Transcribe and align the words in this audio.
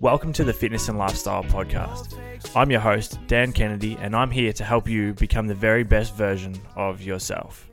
Welcome 0.00 0.32
to 0.32 0.44
the 0.44 0.54
Fitness 0.54 0.88
and 0.88 0.96
Lifestyle 0.96 1.44
Podcast. 1.44 2.18
I'm 2.56 2.70
your 2.70 2.80
host, 2.80 3.18
Dan 3.26 3.52
Kennedy, 3.52 3.98
and 4.00 4.16
I'm 4.16 4.30
here 4.30 4.50
to 4.54 4.64
help 4.64 4.88
you 4.88 5.12
become 5.12 5.46
the 5.46 5.54
very 5.54 5.84
best 5.84 6.14
version 6.14 6.58
of 6.74 7.02
yourself. 7.02 7.68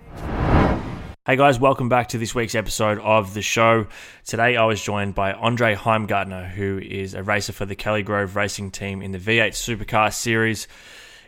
Hey 1.25 1.37
guys, 1.37 1.57
welcome 1.57 1.87
back 1.87 2.09
to 2.09 2.17
this 2.17 2.35
week's 2.35 2.53
episode 2.53 2.99
of 2.99 3.33
the 3.33 3.41
show. 3.41 3.87
Today 4.25 4.57
I 4.57 4.65
was 4.65 4.83
joined 4.83 5.15
by 5.15 5.31
Andre 5.31 5.73
Heimgartner, 5.73 6.49
who 6.49 6.79
is 6.79 7.13
a 7.13 7.23
racer 7.23 7.53
for 7.53 7.65
the 7.65 7.75
Kelly 7.75 8.03
Grove 8.03 8.35
racing 8.35 8.71
team 8.71 9.01
in 9.01 9.13
the 9.13 9.19
V8 9.19 9.51
Supercar 9.51 10.13
Series. 10.13 10.67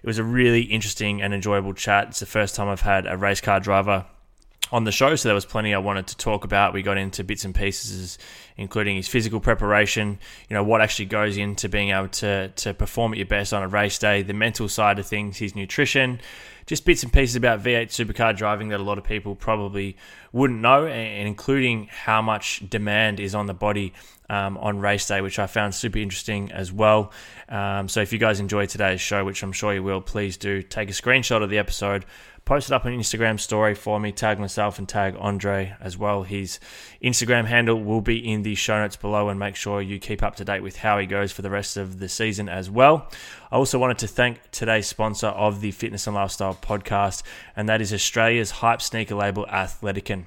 It 0.03 0.05
was 0.05 0.17
a 0.17 0.23
really 0.25 0.63
interesting 0.63 1.21
and 1.21 1.33
enjoyable 1.33 1.73
chat. 1.73 2.09
It's 2.09 2.19
the 2.19 2.25
first 2.25 2.55
time 2.55 2.67
I've 2.67 2.81
had 2.81 3.07
a 3.07 3.15
race 3.15 3.39
car 3.39 3.61
driver 3.61 4.05
on 4.71 4.83
the 4.83 4.91
show, 4.91 5.15
so 5.15 5.29
there 5.29 5.35
was 5.35 5.45
plenty 5.45 5.73
I 5.73 5.79
wanted 5.79 6.07
to 6.07 6.17
talk 6.17 6.43
about. 6.43 6.73
We 6.73 6.83
got 6.83 6.97
into 6.97 7.23
bits 7.23 7.45
and 7.45 7.55
pieces, 7.55 8.17
including 8.57 8.95
his 8.95 9.07
physical 9.07 9.39
preparation, 9.39 10.19
you 10.49 10.53
know, 10.53 10.63
what 10.63 10.81
actually 10.81 11.05
goes 11.05 11.37
into 11.37 11.69
being 11.69 11.89
able 11.89 12.09
to, 12.09 12.49
to 12.49 12.73
perform 12.73 13.13
at 13.13 13.17
your 13.17 13.27
best 13.27 13.53
on 13.53 13.63
a 13.63 13.67
race 13.67 13.97
day, 13.97 14.21
the 14.21 14.33
mental 14.33 14.69
side 14.69 14.99
of 14.99 15.07
things, 15.07 15.37
his 15.37 15.55
nutrition, 15.55 16.19
just 16.65 16.85
bits 16.85 17.01
and 17.01 17.11
pieces 17.11 17.35
about 17.35 17.63
V8 17.63 17.87
supercar 17.87 18.35
driving 18.37 18.69
that 18.69 18.79
a 18.79 18.83
lot 18.83 18.99
of 18.99 19.03
people 19.03 19.35
probably 19.35 19.97
wouldn't 20.31 20.61
know, 20.61 20.85
and 20.85 21.27
including 21.27 21.87
how 21.87 22.21
much 22.21 22.61
demand 22.69 23.19
is 23.19 23.33
on 23.33 23.47
the 23.47 23.55
body 23.55 23.93
um, 24.29 24.57
on 24.59 24.79
race 24.79 25.07
day, 25.07 25.21
which 25.21 25.39
I 25.39 25.47
found 25.47 25.73
super 25.73 25.97
interesting 25.97 26.51
as 26.51 26.71
well. 26.71 27.11
Um, 27.47 27.89
so 27.89 28.01
if 28.01 28.13
you 28.13 28.19
guys 28.19 28.39
enjoyed 28.39 28.69
today's 28.69 29.01
show, 29.01 29.25
which 29.25 29.41
I'm 29.41 29.51
sure 29.51 29.73
you 29.73 29.81
will, 29.81 30.01
please 30.01 30.37
do 30.37 30.61
take 30.61 30.89
a 30.89 30.93
screenshot 30.93 31.41
of 31.41 31.49
the 31.49 31.57
episode, 31.57 32.05
post 32.45 32.69
it 32.69 32.73
up 32.73 32.85
on 32.85 32.91
Instagram 32.91 33.39
story 33.39 33.75
for 33.75 33.99
me, 33.99 34.11
tag 34.11 34.39
myself 34.39 34.79
and 34.79 34.87
tag 34.87 35.15
Andre 35.19 35.75
as 35.79 35.97
well. 35.97 36.23
His 36.23 36.59
Instagram 37.03 37.45
handle 37.45 37.81
will 37.81 38.01
be 38.01 38.17
in 38.17 38.43
the 38.43 38.55
show 38.55 38.79
notes 38.79 38.95
below, 38.95 39.29
and 39.29 39.39
make 39.39 39.55
sure 39.55 39.81
you 39.81 39.99
keep 39.99 40.23
up 40.23 40.35
to 40.37 40.45
date 40.45 40.61
with 40.61 40.77
how 40.77 40.97
he 40.97 41.05
goes 41.05 41.31
for 41.31 41.41
the 41.41 41.49
rest 41.49 41.77
of 41.77 41.99
the 41.99 42.09
season 42.09 42.49
as 42.49 42.69
well. 42.69 43.09
I 43.51 43.55
also 43.55 43.79
wanted 43.79 43.99
to 43.99 44.07
thank 44.07 44.39
today's 44.51 44.87
sponsor 44.87 45.27
of 45.27 45.61
the 45.61 45.71
Fitness 45.71 46.07
and 46.07 46.15
Lifestyle 46.15 46.55
podcast, 46.55 47.23
and 47.55 47.67
that 47.69 47.81
is 47.81 47.93
Australia's 47.93 48.51
hype 48.51 48.81
sneaker 48.81 49.15
label 49.15 49.45
Athletikan 49.49 50.25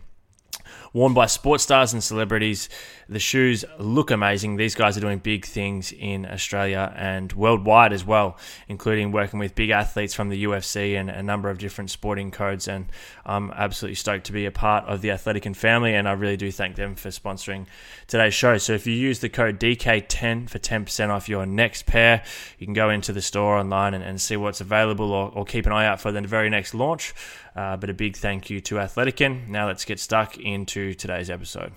worn 0.93 1.15
by 1.15 1.27
sports 1.27 1.63
stars 1.63 1.93
and 1.93 2.03
celebrities. 2.03 2.69
The 3.09 3.19
shoes 3.19 3.65
look 3.79 4.11
amazing. 4.11 4.57
These 4.57 4.75
guys 4.75 4.97
are 4.97 5.01
doing 5.01 5.19
big 5.19 5.45
things 5.45 5.93
in 5.93 6.25
Australia 6.27 6.93
and 6.97 7.33
worldwide 7.33 7.93
as 7.93 8.05
well, 8.05 8.39
including 8.69 9.13
working 9.13 9.39
with 9.39 9.55
big 9.55 9.71
athletes 9.71 10.15
from 10.15 10.29
the 10.29 10.45
UFC 10.45 10.99
and 10.99 11.11
a 11.11 11.23
number 11.23 11.51
of 11.51 11.59
different 11.59 11.91
sporting 11.91 12.31
codes. 12.31 12.69
And 12.69 12.87
I'm 13.27 13.51
absolutely 13.53 13.97
stoked 13.97 14.27
to 14.27 14.33
be 14.33 14.47
a 14.47 14.51
part 14.51 14.85
of 14.87 15.03
the 15.03 15.09
Athletikan 15.09 15.55
family, 15.55 15.95
and 15.95 16.09
I 16.09 16.13
really 16.13 16.37
do 16.37 16.51
thank 16.51 16.77
them 16.77 16.95
for 16.95 17.09
sponsoring 17.09 17.67
today's 18.07 18.35
show. 18.35 18.57
So 18.59 18.73
if 18.73 18.87
you 18.87 18.95
use 18.95 19.19
the 19.21 19.29
code 19.29 19.59
DK10 19.61 20.49
for 20.49 20.59
10% 20.59 21.09
off 21.11 21.29
your 21.29 21.47
next 21.47 21.87
pair, 21.87 22.23
you 22.59 22.67
can 22.67 22.75
go 22.75 22.91
into 22.91 23.13
the 23.13 23.23
store 23.23 23.57
online 23.57 23.95
and, 23.95 24.05
and 24.05 24.21
see 24.21 24.37
what's 24.37 24.61
available 24.61 25.13
or, 25.13 25.31
or 25.35 25.45
keep 25.45 25.67
an 25.67 25.73
eye 25.73 25.87
out 25.87 26.01
for 26.01 26.13
the 26.13 26.21
very 26.23 26.51
next 26.51 26.75
launch. 26.75 27.15
Uh, 27.55 27.77
but 27.77 27.91
a 27.91 27.95
big 27.95 28.17
thank 28.17 28.49
you 28.49 28.61
to 28.63 28.77
Athletikan. 28.77 29.47
Now 29.49 29.67
let's 29.67 29.85
get 29.85 30.01
stuck 30.01 30.39
into 30.39 30.82
today's 30.91 31.31
episode. 31.31 31.73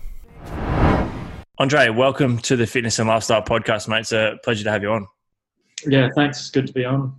Andre, 1.58 1.88
welcome 1.88 2.38
to 2.38 2.56
the 2.56 2.66
Fitness 2.66 2.98
and 2.98 3.08
Lifestyle 3.08 3.42
Podcast, 3.42 3.88
mate. 3.88 4.00
It's 4.00 4.12
a 4.12 4.38
pleasure 4.44 4.64
to 4.64 4.70
have 4.70 4.82
you 4.82 4.90
on. 4.90 5.06
Yeah, 5.86 6.08
thanks. 6.14 6.40
It's 6.40 6.50
good 6.50 6.66
to 6.66 6.72
be 6.72 6.84
on. 6.84 7.14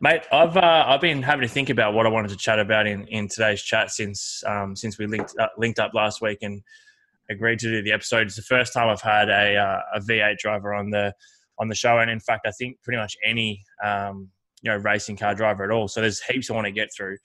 Mate, 0.00 0.22
I've 0.32 0.56
uh, 0.56 0.84
I've 0.86 1.00
been 1.00 1.22
having 1.22 1.46
to 1.46 1.52
think 1.52 1.70
about 1.70 1.94
what 1.94 2.06
I 2.06 2.08
wanted 2.08 2.28
to 2.28 2.36
chat 2.36 2.58
about 2.58 2.86
in, 2.86 3.06
in 3.08 3.28
today's 3.28 3.62
chat 3.62 3.90
since 3.90 4.42
um, 4.46 4.76
since 4.76 4.98
we 4.98 5.06
linked 5.06 5.34
up, 5.38 5.52
linked 5.58 5.78
up 5.78 5.92
last 5.94 6.22
week 6.22 6.38
and 6.42 6.62
agreed 7.30 7.58
to 7.60 7.70
do 7.70 7.82
the 7.82 7.92
episode. 7.92 8.26
It's 8.26 8.36
the 8.36 8.42
first 8.42 8.72
time 8.72 8.88
I've 8.88 9.00
had 9.00 9.28
a 9.28 9.56
uh, 9.56 9.80
a 9.94 10.00
V8 10.00 10.38
driver 10.38 10.74
on 10.74 10.90
the 10.90 11.12
on 11.58 11.68
the 11.68 11.74
show, 11.74 11.98
and 11.98 12.10
in 12.10 12.20
fact, 12.20 12.46
I 12.46 12.50
think 12.52 12.76
pretty 12.82 12.98
much 12.98 13.16
any 13.24 13.64
um, 13.84 14.28
you 14.62 14.70
know 14.70 14.76
racing 14.76 15.16
car 15.16 15.34
driver 15.34 15.64
at 15.64 15.70
all. 15.70 15.88
So 15.88 16.00
there's 16.00 16.20
heaps 16.20 16.50
I 16.50 16.54
want 16.54 16.66
to 16.66 16.72
get 16.72 16.90
through. 16.96 17.16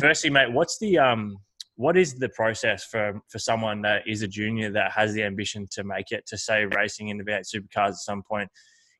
Firstly, 0.00 0.30
mate, 0.30 0.52
what's 0.52 0.78
the 0.78 0.98
um 0.98 1.36
what 1.76 1.96
is 1.96 2.14
the 2.14 2.28
process 2.30 2.84
for 2.84 3.20
for 3.28 3.38
someone 3.38 3.82
that 3.82 4.02
is 4.06 4.22
a 4.22 4.28
junior 4.28 4.70
that 4.70 4.92
has 4.92 5.12
the 5.12 5.22
ambition 5.22 5.66
to 5.72 5.84
make 5.84 6.10
it 6.10 6.26
to 6.26 6.38
say 6.38 6.64
racing 6.64 7.08
in 7.08 7.18
the 7.18 7.24
V8 7.24 7.44
supercars 7.54 7.90
at 7.90 7.96
some 7.96 8.22
point 8.22 8.50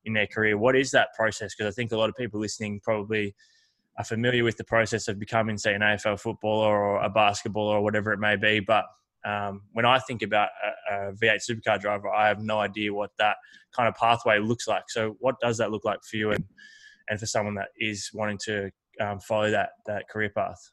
in 0.05 0.13
their 0.13 0.27
career? 0.27 0.57
What 0.57 0.77
is 0.77 0.91
that 0.93 1.09
process? 1.17 1.55
Because 1.55 1.73
I 1.73 1.75
think 1.75 1.93
a 1.93 1.97
lot 1.97 2.09
of 2.09 2.15
people 2.17 2.39
listening 2.39 2.81
probably 2.83 3.35
are 3.99 4.05
familiar 4.05 4.45
with 4.45 4.59
the 4.59 4.65
process 4.65 5.09
of 5.09 5.19
becoming, 5.19 5.57
say, 5.57 5.75
an 5.75 5.81
AFL 5.81 6.21
footballer 6.21 6.77
or 6.77 7.03
a 7.03 7.11
basketballer 7.11 7.73
or 7.73 7.83
whatever 7.83 8.13
it 8.13 8.19
may 8.19 8.37
be. 8.37 8.61
But 8.61 8.85
um, 9.25 9.63
when 9.73 9.87
I 9.87 9.99
think 9.99 10.23
about 10.23 10.51
a 10.65 10.77
a 10.89 11.13
V8 11.13 11.41
supercar 11.49 11.81
driver, 11.81 12.09
I 12.09 12.29
have 12.29 12.41
no 12.41 12.61
idea 12.61 12.93
what 12.93 13.11
that 13.19 13.37
kind 13.75 13.89
of 13.89 13.95
pathway 13.95 14.39
looks 14.39 14.69
like. 14.69 14.85
So, 14.89 15.17
what 15.19 15.37
does 15.41 15.59
that 15.59 15.71
look 15.71 15.85
like 15.85 15.99
for 16.09 16.17
you? 16.17 16.31
And 16.33 16.45
and 17.09 17.19
for 17.19 17.27
someone 17.27 17.55
that 17.55 17.69
is 17.79 18.11
wanting 18.13 18.39
to 18.45 18.71
um, 19.01 19.21
follow 19.21 19.51
that 19.51 19.71
that 19.87 20.09
career 20.09 20.31
path? 20.31 20.71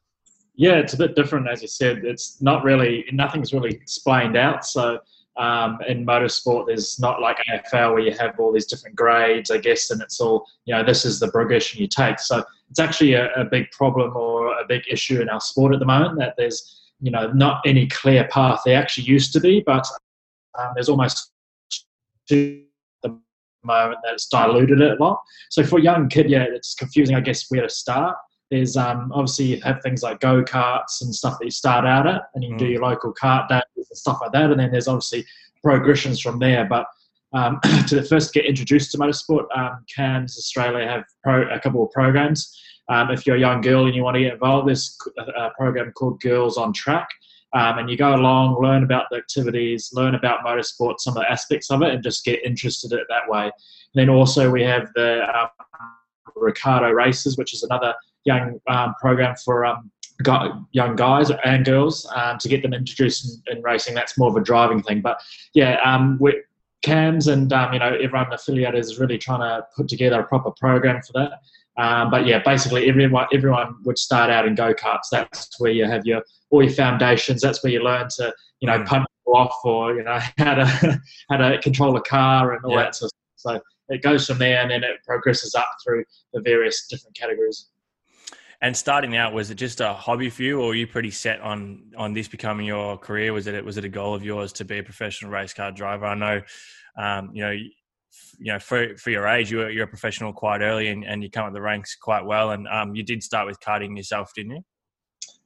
Yeah, 0.56 0.76
it's 0.76 0.94
a 0.94 0.98
bit 0.98 1.16
different, 1.16 1.48
as 1.50 1.62
you 1.62 1.68
said. 1.68 2.06
It's 2.06 2.42
not 2.42 2.64
really 2.64 3.06
nothing's 3.12 3.54
really 3.54 3.72
explained 3.72 4.38
out. 4.38 4.66
So 4.66 5.00
um, 5.36 5.80
in 5.88 6.06
motorsport, 6.06 6.68
there's 6.68 7.00
not 7.00 7.22
like 7.22 7.38
AFL 7.50 7.94
where 7.94 8.00
you 8.00 8.12
have 8.12 8.40
all 8.40 8.54
these 8.54 8.68
different 8.68 8.96
grades, 8.96 9.50
I 9.50 9.58
guess, 9.58 9.90
and 9.90 10.02
it's 10.02 10.22
all 10.22 10.46
you 10.66 10.76
know. 10.76 10.84
This 10.84 11.06
is 11.06 11.20
the 11.20 11.32
progression 11.32 11.82
you 11.82 11.88
take. 11.88 12.20
So 12.20 12.44
it's 12.70 12.80
actually 12.80 13.14
a, 13.14 13.34
a 13.34 13.46
big 13.46 13.72
problem 13.72 14.16
or 14.16 14.54
a 14.60 14.66
big 14.68 14.84
issue 14.90 15.22
in 15.22 15.30
our 15.30 15.42
sport 15.42 15.74
at 15.74 15.80
the 15.80 15.86
moment 15.86 16.20
that 16.20 16.36
there's 16.38 16.92
you 17.02 17.10
know 17.10 17.32
not 17.32 17.62
any 17.66 17.88
clear 17.88 18.28
path. 18.28 18.62
There 18.64 18.80
actually 18.80 19.06
used 19.06 19.34
to 19.34 19.40
be, 19.40 19.64
but 19.66 19.88
um, 20.60 20.72
there's 20.76 20.90
almost 20.90 21.32
two 22.30 22.64
moment 23.64 24.00
that's 24.04 24.28
diluted 24.28 24.82
it 24.82 25.00
a 25.00 25.04
lot. 25.04 25.20
So 25.50 25.64
for 25.64 25.80
a 25.80 25.82
young 25.82 26.10
kid, 26.10 26.30
yeah, 26.30 26.46
it's 26.48 26.76
confusing, 26.76 27.16
I 27.16 27.22
guess, 27.22 27.50
where 27.50 27.62
to 27.62 27.70
start. 27.70 28.16
There's 28.54 28.78
um, 28.78 29.12
obviously 29.12 29.46
you 29.46 29.62
have 29.64 29.82
things 29.82 30.04
like 30.04 30.20
go 30.20 30.44
karts 30.44 31.02
and 31.02 31.14
stuff 31.14 31.40
that 31.40 31.46
you 31.46 31.50
start 31.50 31.88
out 31.88 32.06
at, 32.06 32.22
and 32.36 32.44
you 32.44 32.52
can 32.52 32.58
mm. 32.58 32.60
do 32.60 32.68
your 32.68 32.84
local 32.84 33.12
kart 33.12 33.48
days 33.48 33.64
and 33.76 33.98
stuff 33.98 34.20
like 34.22 34.32
that. 34.34 34.52
And 34.52 34.60
then 34.60 34.72
there's 34.72 34.88
obviously 34.88 35.26
progressions 35.64 36.20
from 36.20 36.38
there. 36.38 36.64
But 36.64 36.86
um, 37.34 37.60
to 37.88 37.96
the 37.96 38.04
first 38.04 38.32
get 38.32 38.46
introduced 38.46 38.92
to 38.92 39.00
motorsport, 39.00 39.46
um, 39.58 39.84
CAMS 39.96 40.38
Australia 40.38 40.88
have 40.88 41.04
pro, 41.24 41.50
a 41.50 41.60
couple 41.60 41.84
of 41.84 41.90
programs. 41.90 42.56
Um, 42.90 43.10
if 43.10 43.26
you're 43.26 43.38
a 43.38 43.40
young 43.40 43.62
girl 43.62 43.88
and 43.88 43.96
you 43.96 44.04
want 44.04 44.18
to 44.18 44.22
get 44.22 44.34
involved, 44.34 44.68
there's 44.68 44.96
a 45.18 45.50
program 45.58 45.92
called 45.94 46.22
Girls 46.22 46.56
on 46.56 46.74
Track, 46.74 47.10
um, 47.54 47.80
and 47.80 47.90
you 47.90 47.98
go 47.98 48.14
along, 48.14 48.62
learn 48.62 48.84
about 48.84 49.08
the 49.10 49.18
activities, 49.18 49.90
learn 49.94 50.14
about 50.14 50.46
motorsport, 50.46 51.00
some 51.00 51.18
of 51.18 51.24
the 51.24 51.32
aspects 51.32 51.72
of 51.72 51.82
it, 51.82 51.90
and 51.90 52.04
just 52.04 52.24
get 52.24 52.46
interested 52.46 52.92
in 52.92 53.00
it 53.00 53.08
that 53.10 53.28
way. 53.28 53.46
And 53.46 53.52
then 53.96 54.10
also 54.10 54.52
we 54.52 54.62
have 54.62 54.92
the 54.94 55.24
um, 55.36 55.48
Ricardo 56.36 56.92
Races, 56.92 57.36
which 57.36 57.56
is 57.56 57.64
another 57.64 57.96
young 58.26 58.60
um, 58.68 58.94
program 59.00 59.36
for 59.44 59.66
um, 59.66 59.92
young 60.72 60.96
guys 60.96 61.32
and 61.44 61.66
girls 61.66 62.10
um, 62.16 62.38
to 62.38 62.48
get 62.48 62.62
them 62.62 62.74
introduced 62.74 63.42
in, 63.48 63.58
in, 63.58 63.64
racing. 63.64 63.94
That's 63.94 64.18
more 64.18 64.30
of 64.30 64.36
a 64.36 64.42
driving 64.42 64.82
thing. 64.82 65.02
But 65.02 65.20
yeah, 65.54 65.80
um, 65.84 66.20
CAMS 66.84 67.28
and 67.28 67.52
you 67.72 67.80
know 67.80 67.98
everyone 68.02 68.32
affiliated 68.34 68.80
is 68.80 69.00
really 69.00 69.18
trying 69.18 69.40
to 69.40 69.66
put 69.76 69.88
together 69.88 70.20
a 70.20 70.24
proper 70.26 70.52
program 70.52 71.02
for 71.02 71.14
that. 71.14 71.32
Um, 71.82 72.12
but 72.12 72.28
yeah, 72.28 72.40
basically 72.40 72.88
everyone 72.88 73.28
everyone 73.34 73.76
would 73.84 73.98
start 73.98 74.30
out 74.30 74.46
in 74.46 74.54
go 74.54 74.74
karts. 74.74 75.10
That's 75.12 75.60
where 75.60 75.72
you 75.72 75.86
have 75.86 76.06
your 76.06 76.24
all 76.52 76.62
your 76.62 76.74
foundations. 76.74 77.42
That's 77.42 77.64
where 77.64 77.74
you 77.74 77.82
learn 77.82 78.08
to 78.18 78.34
you 78.60 78.68
know 78.68 78.80
mm. 78.80 78.86
punch 78.86 79.08
off 79.26 79.56
or 79.64 79.96
you 79.96 80.04
know 80.04 80.20
how 80.38 80.56
to 80.56 81.02
how 81.30 81.38
to 81.38 81.60
control 81.62 81.96
a 81.98 82.02
car 82.02 82.54
and 82.54 82.64
all 82.66 82.72
yeah. 82.72 82.84
that 82.84 82.96
sort 82.96 83.12
of 83.12 83.12
stuff. 83.38 83.56
So 83.56 83.62
it 83.90 84.02
goes 84.02 84.28
from 84.28 84.40
there 84.40 84.62
and 84.62 84.72
then 84.72 84.84
it 84.84 84.98
progresses 85.06 85.56
up 85.56 85.68
through 85.84 86.06
the 86.34 86.42
various 86.42 86.88
different 86.88 87.16
categories. 87.16 87.70
And 88.62 88.76
starting 88.76 89.18
out, 89.18 89.34
was 89.34 89.52
it 89.52 89.56
just 89.56 89.82
a 89.82 89.94
hobby 89.94 90.30
for 90.30 90.44
you, 90.44 90.62
or 90.62 90.68
were 90.68 90.76
you 90.76 90.88
pretty 90.88 91.12
set 91.12 91.42
on 91.42 91.92
on 91.98 92.14
this 92.14 92.28
becoming 92.28 92.66
your 92.66 92.98
career? 92.98 93.34
Was 93.34 93.48
it 93.48 93.64
was 93.64 93.78
it 93.78 93.86
a 93.86 93.90
goal 93.90 94.14
of 94.14 94.24
yours 94.24 94.54
to 94.54 94.66
be 94.66 94.80
a 94.80 94.84
professional 94.84 95.32
race 95.32 95.54
car 95.54 95.72
driver? 95.72 96.06
I 96.06 96.16
know, 96.16 96.42
um, 96.98 97.32
you 97.34 97.44
know, 97.44 97.52
you 97.52 98.54
know, 98.54 98.60
for 98.60 98.98
for 98.98 99.10
your 99.10 99.28
age, 99.28 99.52
you're 99.52 99.70
you're 99.70 99.86
a 99.86 99.88
professional 99.88 100.34
quite 100.34 100.62
early, 100.62 100.88
and, 100.88 101.04
and 101.04 101.24
you 101.24 101.30
come 101.30 101.46
up 101.46 101.54
the 101.54 101.62
ranks 101.62 101.96
quite 101.96 102.26
well. 102.26 102.52
And 102.52 102.68
um, 102.68 102.96
you 102.96 103.04
did 103.04 103.24
start 103.24 103.48
with 103.48 103.60
karting 103.60 103.98
yourself, 103.98 104.32
didn't 104.34 104.52
you? 104.52 104.64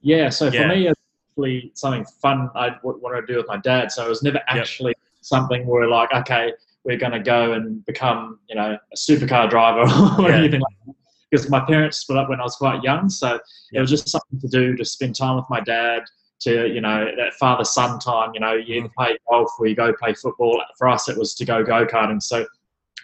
Yeah. 0.00 0.28
So 0.28 0.46
yeah. 0.46 0.62
for 0.62 0.68
me, 0.68 0.86
it's 0.88 1.00
actually 1.30 1.72
something 1.74 2.04
fun 2.22 2.50
I 2.54 2.76
wanted 2.82 3.26
to 3.26 3.32
do 3.32 3.36
with 3.38 3.48
my 3.48 3.58
dad. 3.58 3.90
So 3.90 4.06
it 4.06 4.08
was 4.08 4.22
never 4.22 4.40
actually 4.46 4.90
yep. 4.90 5.10
something 5.22 5.66
where 5.66 5.88
like, 5.88 6.12
okay, 6.12 6.52
we're 6.84 6.98
going 6.98 7.12
to 7.12 7.20
go 7.20 7.52
and 7.52 7.84
become, 7.86 8.38
you 8.48 8.56
know, 8.56 8.76
a 8.92 8.96
supercar 8.96 9.50
driver 9.50 9.80
or 10.22 10.30
yeah. 10.30 10.36
anything 10.36 10.60
like 10.60 10.74
that. 10.86 10.94
Because 11.30 11.50
my 11.50 11.60
parents 11.60 11.98
split 11.98 12.18
up 12.18 12.28
when 12.28 12.40
I 12.40 12.44
was 12.44 12.56
quite 12.56 12.82
young, 12.82 13.08
so 13.10 13.38
it 13.72 13.80
was 13.80 13.90
just 13.90 14.08
something 14.08 14.40
to 14.40 14.48
do 14.48 14.76
to 14.76 14.84
spend 14.84 15.14
time 15.14 15.36
with 15.36 15.44
my 15.50 15.60
dad 15.60 16.02
to 16.40 16.72
you 16.72 16.80
know 16.80 17.10
that 17.16 17.34
father 17.34 17.64
son 17.64 17.98
time 17.98 18.30
you 18.32 18.38
know 18.38 18.52
you 18.52 18.76
either 18.76 18.88
mm. 18.88 18.94
play 18.94 19.18
golf 19.28 19.50
or 19.58 19.66
you 19.66 19.74
go 19.74 19.92
play 19.92 20.14
football 20.14 20.62
for 20.78 20.86
us 20.86 21.08
it 21.08 21.18
was 21.18 21.34
to 21.34 21.44
go 21.44 21.64
go-karting 21.64 22.22
so 22.22 22.46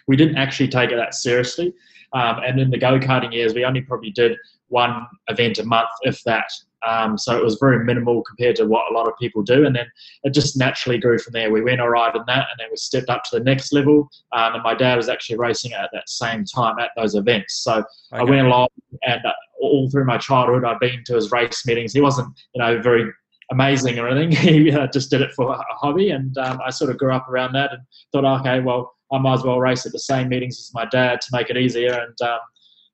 we 0.07 0.15
didn't 0.15 0.37
actually 0.37 0.67
take 0.67 0.91
it 0.91 0.95
that 0.95 1.13
seriously. 1.13 1.73
Um, 2.13 2.39
and 2.45 2.59
in 2.59 2.69
the 2.69 2.77
go 2.77 2.99
karting 2.99 3.33
years, 3.33 3.53
we 3.53 3.65
only 3.65 3.81
probably 3.81 4.11
did 4.11 4.37
one 4.67 5.07
event 5.27 5.59
a 5.59 5.65
month, 5.65 5.89
if 6.03 6.23
that. 6.23 6.49
Um, 6.85 7.17
so 7.17 7.37
it 7.37 7.43
was 7.43 7.57
very 7.59 7.83
minimal 7.83 8.23
compared 8.23 8.55
to 8.57 8.65
what 8.65 8.91
a 8.91 8.93
lot 8.93 9.07
of 9.07 9.17
people 9.17 9.43
do. 9.43 9.65
And 9.65 9.75
then 9.75 9.87
it 10.23 10.33
just 10.33 10.57
naturally 10.57 10.97
grew 10.97 11.17
from 11.17 11.33
there. 11.33 11.51
We 11.51 11.61
went 11.61 11.81
all 11.81 11.89
right 11.89 12.15
in 12.15 12.21
that, 12.27 12.47
and 12.51 12.59
then 12.59 12.67
we 12.69 12.77
stepped 12.77 13.09
up 13.09 13.23
to 13.25 13.39
the 13.39 13.43
next 13.43 13.73
level. 13.73 14.09
Um, 14.31 14.55
and 14.55 14.63
my 14.63 14.75
dad 14.75 14.95
was 14.95 15.09
actually 15.09 15.37
racing 15.37 15.73
at 15.73 15.89
that 15.93 16.09
same 16.09 16.45
time 16.45 16.79
at 16.79 16.91
those 16.95 17.15
events. 17.15 17.55
So 17.63 17.73
okay. 17.73 17.85
I 18.13 18.23
went 18.23 18.47
along, 18.47 18.67
and 19.03 19.25
uh, 19.25 19.33
all 19.61 19.89
through 19.89 20.05
my 20.05 20.17
childhood, 20.17 20.63
I'd 20.63 20.79
been 20.79 21.03
to 21.05 21.15
his 21.15 21.31
race 21.31 21.65
meetings. 21.65 21.93
He 21.93 22.01
wasn't, 22.01 22.27
you 22.53 22.61
know, 22.61 22.81
very 22.81 23.11
amazing 23.51 23.99
or 23.99 24.07
anything. 24.07 24.31
he 24.65 24.71
uh, 24.71 24.87
just 24.87 25.09
did 25.09 25.21
it 25.21 25.31
for 25.33 25.51
a 25.51 25.57
hobby, 25.71 26.11
and 26.11 26.37
um, 26.37 26.59
I 26.65 26.69
sort 26.69 26.91
of 26.91 26.97
grew 26.97 27.13
up 27.13 27.29
around 27.29 27.53
that 27.53 27.73
and 27.73 27.81
thought, 28.11 28.39
okay, 28.41 28.59
well, 28.59 28.95
I 29.11 29.17
might 29.19 29.35
as 29.35 29.43
well 29.43 29.59
race 29.59 29.85
at 29.85 29.91
the 29.91 29.99
same 29.99 30.29
meetings 30.29 30.59
as 30.59 30.73
my 30.73 30.85
dad 30.85 31.21
to 31.21 31.27
make 31.31 31.49
it 31.49 31.57
easier. 31.57 31.93
And 31.93 32.21
um, 32.27 32.39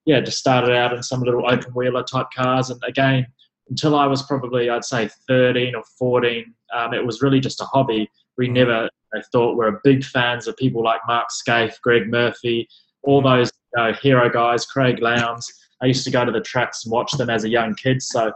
yeah, 0.05 0.19
just 0.19 0.39
started 0.39 0.75
out 0.75 0.93
in 0.93 1.03
some 1.03 1.21
little 1.21 1.49
open 1.49 1.71
wheeler 1.73 2.03
type 2.03 2.27
cars. 2.35 2.69
And 2.69 2.81
again, 2.85 3.27
until 3.71 3.95
I 3.95 4.05
was 4.05 4.21
probably, 4.23 4.69
I'd 4.69 4.85
say 4.85 5.09
13 5.27 5.75
or 5.75 5.83
14, 5.97 6.53
um, 6.75 6.93
it 6.93 7.03
was 7.03 7.21
really 7.21 7.39
just 7.39 7.61
a 7.61 7.65
hobby. 7.65 8.09
We 8.37 8.49
mm. 8.49 8.53
never 8.53 8.89
I 9.13 9.21
thought 9.31 9.57
we 9.57 9.65
are 9.65 9.81
big 9.83 10.03
fans 10.03 10.47
of 10.47 10.55
people 10.57 10.83
like 10.83 11.01
Mark 11.07 11.27
Skaife, 11.29 11.79
Greg 11.81 12.09
Murphy, 12.09 12.67
all 13.03 13.21
mm. 13.21 13.25
those 13.25 13.51
uh, 13.77 13.93
hero 13.93 14.29
guys, 14.29 14.65
Craig 14.65 14.99
Lowndes. 15.01 15.51
I 15.81 15.87
used 15.87 16.03
to 16.05 16.11
go 16.11 16.23
to 16.23 16.31
the 16.31 16.41
tracks 16.41 16.85
and 16.85 16.91
watch 16.91 17.11
them 17.13 17.29
as 17.29 17.43
a 17.43 17.49
young 17.49 17.73
kid. 17.75 18.01
So, 18.01 18.31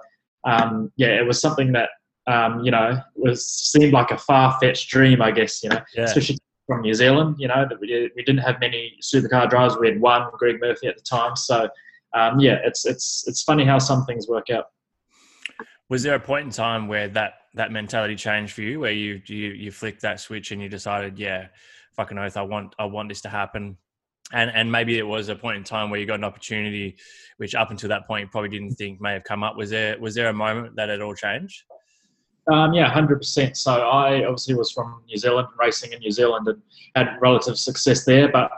um, 0.45 0.91
yeah, 0.95 1.19
it 1.19 1.27
was 1.27 1.39
something 1.39 1.71
that, 1.73 1.89
um, 2.27 2.63
you 2.63 2.71
know, 2.71 2.97
was 3.15 3.47
seemed 3.47 3.93
like 3.93 4.11
a 4.11 4.17
far 4.17 4.57
fetched 4.59 4.89
dream, 4.89 5.21
I 5.21 5.31
guess, 5.31 5.61
you 5.63 5.69
know, 5.69 5.81
yeah. 5.95 6.05
especially 6.05 6.39
from 6.65 6.81
New 6.81 6.93
Zealand. 6.93 7.35
You 7.37 7.49
know, 7.49 7.67
that 7.69 7.79
we, 7.79 8.09
we 8.15 8.23
didn't 8.23 8.41
have 8.41 8.59
many 8.59 8.97
supercar 9.03 9.49
drivers. 9.49 9.77
We 9.77 9.89
had 9.89 10.01
one, 10.01 10.27
Greg 10.37 10.59
Murphy, 10.59 10.87
at 10.87 10.97
the 10.97 11.03
time. 11.03 11.35
So, 11.35 11.69
um, 12.13 12.39
yeah, 12.39 12.57
it's 12.63 12.85
it's 12.85 13.25
it's 13.27 13.43
funny 13.43 13.63
how 13.65 13.77
some 13.77 14.05
things 14.05 14.27
work 14.27 14.49
out. 14.49 14.69
Was 15.89 16.03
there 16.03 16.15
a 16.15 16.19
point 16.19 16.45
in 16.45 16.51
time 16.51 16.87
where 16.87 17.07
that 17.09 17.33
that 17.53 17.71
mentality 17.71 18.15
changed 18.15 18.53
for 18.53 18.61
you, 18.61 18.79
where 18.79 18.91
you 18.91 19.21
you 19.27 19.49
you 19.49 19.71
flicked 19.71 20.01
that 20.01 20.19
switch 20.19 20.51
and 20.51 20.61
you 20.61 20.69
decided, 20.69 21.17
yeah, 21.17 21.47
fucking 21.95 22.17
oath, 22.17 22.37
I 22.37 22.41
want 22.41 22.75
I 22.79 22.85
want 22.85 23.09
this 23.09 23.21
to 23.21 23.29
happen, 23.29 23.77
and 24.33 24.51
and 24.53 24.71
maybe 24.71 24.97
it 24.97 25.07
was 25.07 25.29
a 25.29 25.35
point 25.35 25.57
in 25.57 25.63
time 25.63 25.89
where 25.89 25.99
you 25.99 26.05
got 26.05 26.15
an 26.15 26.23
opportunity, 26.23 26.97
which 27.37 27.55
up 27.55 27.71
until 27.71 27.89
that 27.89 28.07
point 28.07 28.25
you 28.25 28.29
probably 28.29 28.49
didn't 28.49 28.75
think 28.75 28.99
may 28.99 29.13
have 29.13 29.23
come 29.23 29.43
up. 29.43 29.55
Was 29.57 29.69
there 29.69 29.99
was 29.99 30.15
there 30.15 30.29
a 30.29 30.33
moment 30.33 30.75
that 30.75 30.89
it 30.89 31.01
all 31.01 31.15
changed? 31.15 31.63
Um, 32.51 32.73
yeah, 32.73 32.89
hundred 32.89 33.17
percent. 33.17 33.57
So 33.57 33.71
I 33.71 34.23
obviously 34.25 34.55
was 34.55 34.71
from 34.71 35.01
New 35.07 35.17
Zealand, 35.17 35.47
racing 35.59 35.93
in 35.93 35.99
New 35.99 36.11
Zealand, 36.11 36.47
and 36.47 36.61
had 36.95 37.17
relative 37.21 37.57
success 37.57 38.05
there. 38.05 38.31
But 38.31 38.51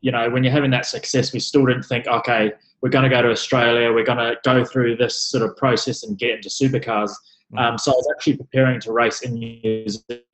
you 0.00 0.12
know, 0.12 0.28
when 0.28 0.44
you're 0.44 0.52
having 0.52 0.70
that 0.72 0.86
success, 0.86 1.32
we 1.32 1.40
still 1.40 1.64
didn't 1.64 1.84
think, 1.84 2.06
okay, 2.06 2.52
we're 2.84 2.90
going 2.90 3.02
to 3.02 3.08
go 3.08 3.22
to 3.22 3.30
Australia, 3.30 3.90
we're 3.90 4.04
going 4.04 4.18
to 4.18 4.36
go 4.44 4.62
through 4.62 4.94
this 4.94 5.30
sort 5.30 5.42
of 5.42 5.56
process 5.56 6.02
and 6.02 6.18
get 6.18 6.32
into 6.32 6.50
supercars. 6.50 7.10
Mm. 7.54 7.58
Um, 7.58 7.78
so 7.78 7.90
I 7.90 7.94
was 7.94 8.12
actually 8.14 8.36
preparing 8.36 8.78
to 8.80 8.92
race 8.92 9.22
in 9.22 9.32
New 9.32 9.86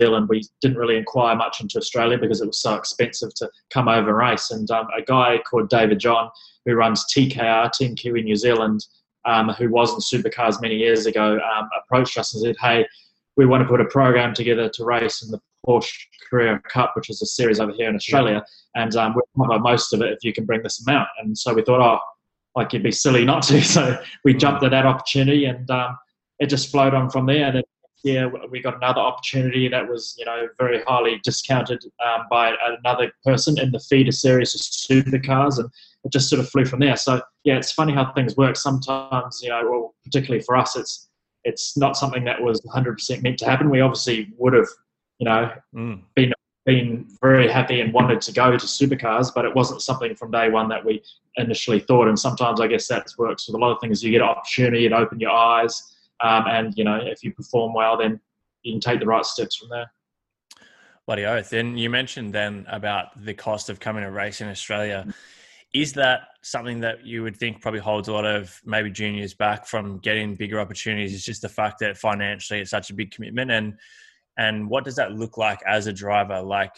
Zealand. 0.02 0.28
We 0.28 0.42
didn't 0.60 0.76
really 0.76 0.96
inquire 0.96 1.36
much 1.36 1.60
into 1.60 1.78
Australia 1.78 2.18
because 2.18 2.40
it 2.40 2.48
was 2.48 2.60
so 2.60 2.74
expensive 2.74 3.32
to 3.36 3.48
come 3.72 3.86
over 3.86 4.08
and 4.08 4.18
race. 4.18 4.50
And 4.50 4.68
um, 4.72 4.88
a 4.98 5.00
guy 5.00 5.38
called 5.48 5.70
David 5.70 6.00
John, 6.00 6.28
who 6.66 6.74
runs 6.74 7.04
TKR, 7.14 7.70
Team 7.70 7.94
Kiwi 7.94 8.24
New 8.24 8.34
Zealand, 8.34 8.84
um, 9.24 9.50
who 9.50 9.70
was 9.70 9.92
in 9.92 10.20
supercars 10.20 10.60
many 10.60 10.74
years 10.74 11.06
ago, 11.06 11.38
um, 11.38 11.68
approached 11.84 12.18
us 12.18 12.34
and 12.34 12.42
said, 12.42 12.56
"Hey, 12.60 12.84
we 13.36 13.46
want 13.46 13.62
to 13.62 13.68
put 13.68 13.80
a 13.80 13.84
program 13.84 14.34
together 14.34 14.68
to 14.70 14.84
race 14.84 15.22
in 15.22 15.30
the 15.30 15.40
Porsche 15.64 15.94
Carrera 16.28 16.60
Cup, 16.62 16.96
which 16.96 17.10
is 17.10 17.22
a 17.22 17.26
series 17.26 17.60
over 17.60 17.70
here 17.70 17.88
in 17.88 17.94
Australia, 17.94 18.44
and 18.74 18.96
um, 18.96 19.14
we'll 19.14 19.46
cover 19.46 19.60
most 19.60 19.92
of 19.92 20.02
it 20.02 20.12
if 20.12 20.24
you 20.24 20.32
can 20.32 20.46
bring 20.46 20.64
this 20.64 20.84
amount." 20.84 21.06
And 21.22 21.38
so 21.38 21.54
we 21.54 21.62
thought, 21.62 21.80
"Oh, 21.80 22.00
like 22.60 22.74
it'd 22.74 22.82
be 22.82 22.92
silly 22.92 23.24
not 23.24 23.42
to." 23.44 23.60
So 23.64 24.00
we 24.24 24.34
jumped 24.34 24.62
at 24.64 24.70
that 24.70 24.86
opportunity, 24.86 25.44
and 25.46 25.68
um, 25.70 25.96
it 26.38 26.46
just 26.46 26.70
flowed 26.70 26.94
on 26.94 27.10
from 27.10 27.26
there. 27.26 27.46
And 27.46 27.56
then 27.56 27.62
yeah, 28.02 28.28
we 28.50 28.62
got 28.62 28.76
another 28.76 29.00
opportunity 29.00 29.68
that 29.68 29.88
was, 29.88 30.14
you 30.18 30.24
know, 30.24 30.48
very 30.58 30.82
highly 30.84 31.20
discounted 31.22 31.82
um, 32.04 32.26
by 32.30 32.54
another 32.66 33.12
person 33.24 33.58
in 33.58 33.72
the 33.72 33.80
feeder 33.80 34.12
series 34.12 34.54
of 34.54 34.60
supercars, 34.60 35.58
and 35.58 35.68
it 36.04 36.12
just 36.12 36.28
sort 36.28 36.40
of 36.40 36.48
flew 36.48 36.64
from 36.64 36.80
there. 36.80 36.96
So 36.96 37.20
yeah, 37.44 37.56
it's 37.56 37.72
funny 37.72 37.92
how 37.92 38.12
things 38.12 38.36
work. 38.36 38.56
Sometimes, 38.56 39.40
you 39.42 39.50
know, 39.50 39.62
well, 39.64 39.94
particularly 40.04 40.42
for 40.42 40.56
us, 40.56 40.76
it's 40.76 41.08
it's 41.44 41.76
not 41.76 41.96
something 41.96 42.24
that 42.24 42.42
was 42.42 42.60
100% 42.62 43.22
meant 43.22 43.38
to 43.38 43.46
happen. 43.46 43.70
We 43.70 43.80
obviously 43.80 44.28
would 44.36 44.52
have, 44.52 44.68
you 45.18 45.24
know, 45.24 45.50
mm. 45.74 46.02
been 46.14 46.34
been 46.66 47.06
very 47.20 47.50
happy 47.50 47.80
and 47.80 47.92
wanted 47.92 48.20
to 48.20 48.32
go 48.32 48.50
to 48.50 48.66
supercars, 48.66 49.32
but 49.34 49.44
it 49.44 49.54
wasn't 49.54 49.80
something 49.80 50.14
from 50.14 50.30
day 50.30 50.50
one 50.50 50.68
that 50.68 50.84
we 50.84 51.02
initially 51.36 51.80
thought. 51.80 52.08
And 52.08 52.18
sometimes 52.18 52.60
I 52.60 52.66
guess 52.66 52.86
that 52.88 53.06
works 53.16 53.48
with 53.48 53.54
a 53.54 53.58
lot 53.58 53.72
of 53.72 53.80
things. 53.80 54.02
You 54.02 54.10
get 54.10 54.20
an 54.20 54.28
opportunity, 54.28 54.86
it 54.86 54.92
open 54.92 55.20
your 55.20 55.30
eyes, 55.30 55.96
um, 56.20 56.44
and 56.48 56.74
you 56.76 56.84
know, 56.84 57.00
if 57.02 57.22
you 57.22 57.32
perform 57.32 57.72
well, 57.74 57.96
then 57.96 58.20
you 58.62 58.74
can 58.74 58.80
take 58.80 59.00
the 59.00 59.06
right 59.06 59.24
steps 59.24 59.56
from 59.56 59.70
there. 59.70 59.90
Bloody 61.06 61.24
oath. 61.24 61.52
And 61.52 61.80
you 61.80 61.88
mentioned 61.90 62.32
then 62.34 62.66
about 62.68 63.24
the 63.24 63.34
cost 63.34 63.70
of 63.70 63.80
coming 63.80 64.04
to 64.04 64.10
race 64.10 64.40
in 64.40 64.48
Australia. 64.48 65.12
Is 65.72 65.92
that 65.94 66.28
something 66.42 66.80
that 66.80 67.06
you 67.06 67.22
would 67.22 67.36
think 67.36 67.60
probably 67.62 67.80
holds 67.80 68.08
a 68.08 68.12
lot 68.12 68.26
of 68.26 68.60
maybe 68.64 68.90
juniors 68.90 69.34
back 69.34 69.66
from 69.66 69.98
getting 69.98 70.34
bigger 70.34 70.60
opportunities? 70.60 71.14
Is 71.14 71.24
just 71.24 71.42
the 71.42 71.48
fact 71.48 71.78
that 71.80 71.96
financially 71.96 72.60
it's 72.60 72.70
such 72.70 72.90
a 72.90 72.94
big 72.94 73.12
commitment, 73.12 73.50
and 73.50 73.78
and 74.40 74.70
what 74.70 74.84
does 74.84 74.96
that 74.96 75.12
look 75.12 75.36
like 75.36 75.60
as 75.66 75.86
a 75.86 75.92
driver? 75.92 76.40
Like 76.40 76.72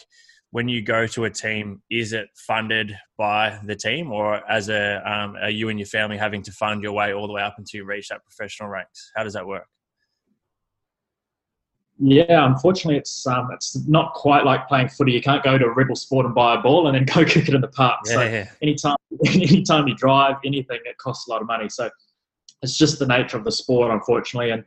when 0.51 0.67
you 0.67 0.81
go 0.81 1.07
to 1.07 1.23
a 1.23 1.29
team, 1.29 1.81
is 1.89 2.11
it 2.11 2.27
funded 2.35 2.93
by 3.17 3.57
the 3.63 3.75
team, 3.75 4.11
or 4.11 4.41
as 4.51 4.67
a 4.67 5.01
um, 5.09 5.37
are 5.37 5.49
you 5.49 5.69
and 5.69 5.79
your 5.79 5.85
family 5.85 6.17
having 6.17 6.43
to 6.43 6.51
fund 6.51 6.83
your 6.83 6.91
way 6.91 7.13
all 7.13 7.25
the 7.25 7.33
way 7.33 7.41
up 7.41 7.55
until 7.57 7.79
you 7.79 7.85
reach 7.85 8.09
that 8.09 8.21
professional 8.25 8.67
ranks? 8.67 9.11
How 9.15 9.23
does 9.23 9.33
that 9.33 9.47
work? 9.47 9.65
Yeah, 11.99 12.45
unfortunately, 12.45 12.97
it's 12.97 13.25
um, 13.25 13.49
it's 13.53 13.87
not 13.87 14.13
quite 14.13 14.43
like 14.43 14.67
playing 14.67 14.89
footy. 14.89 15.13
You 15.13 15.21
can't 15.21 15.41
go 15.41 15.57
to 15.57 15.65
a 15.65 15.73
rebel 15.73 15.95
sport 15.95 16.25
and 16.25 16.35
buy 16.35 16.55
a 16.55 16.61
ball 16.61 16.87
and 16.87 16.95
then 16.95 17.05
go 17.15 17.23
kick 17.23 17.47
it 17.47 17.55
in 17.55 17.61
the 17.61 17.69
park. 17.69 18.01
Yeah, 18.07 18.13
so 18.13 18.21
yeah. 18.23 18.49
anytime 18.61 18.97
anytime 19.25 19.87
you 19.87 19.95
drive 19.95 20.35
anything, 20.43 20.79
it 20.83 20.97
costs 20.97 21.29
a 21.29 21.31
lot 21.31 21.41
of 21.41 21.47
money. 21.47 21.69
So 21.69 21.89
it's 22.61 22.77
just 22.77 22.99
the 22.99 23.07
nature 23.07 23.37
of 23.37 23.45
the 23.45 23.51
sport, 23.53 23.89
unfortunately. 23.89 24.51
And 24.51 24.65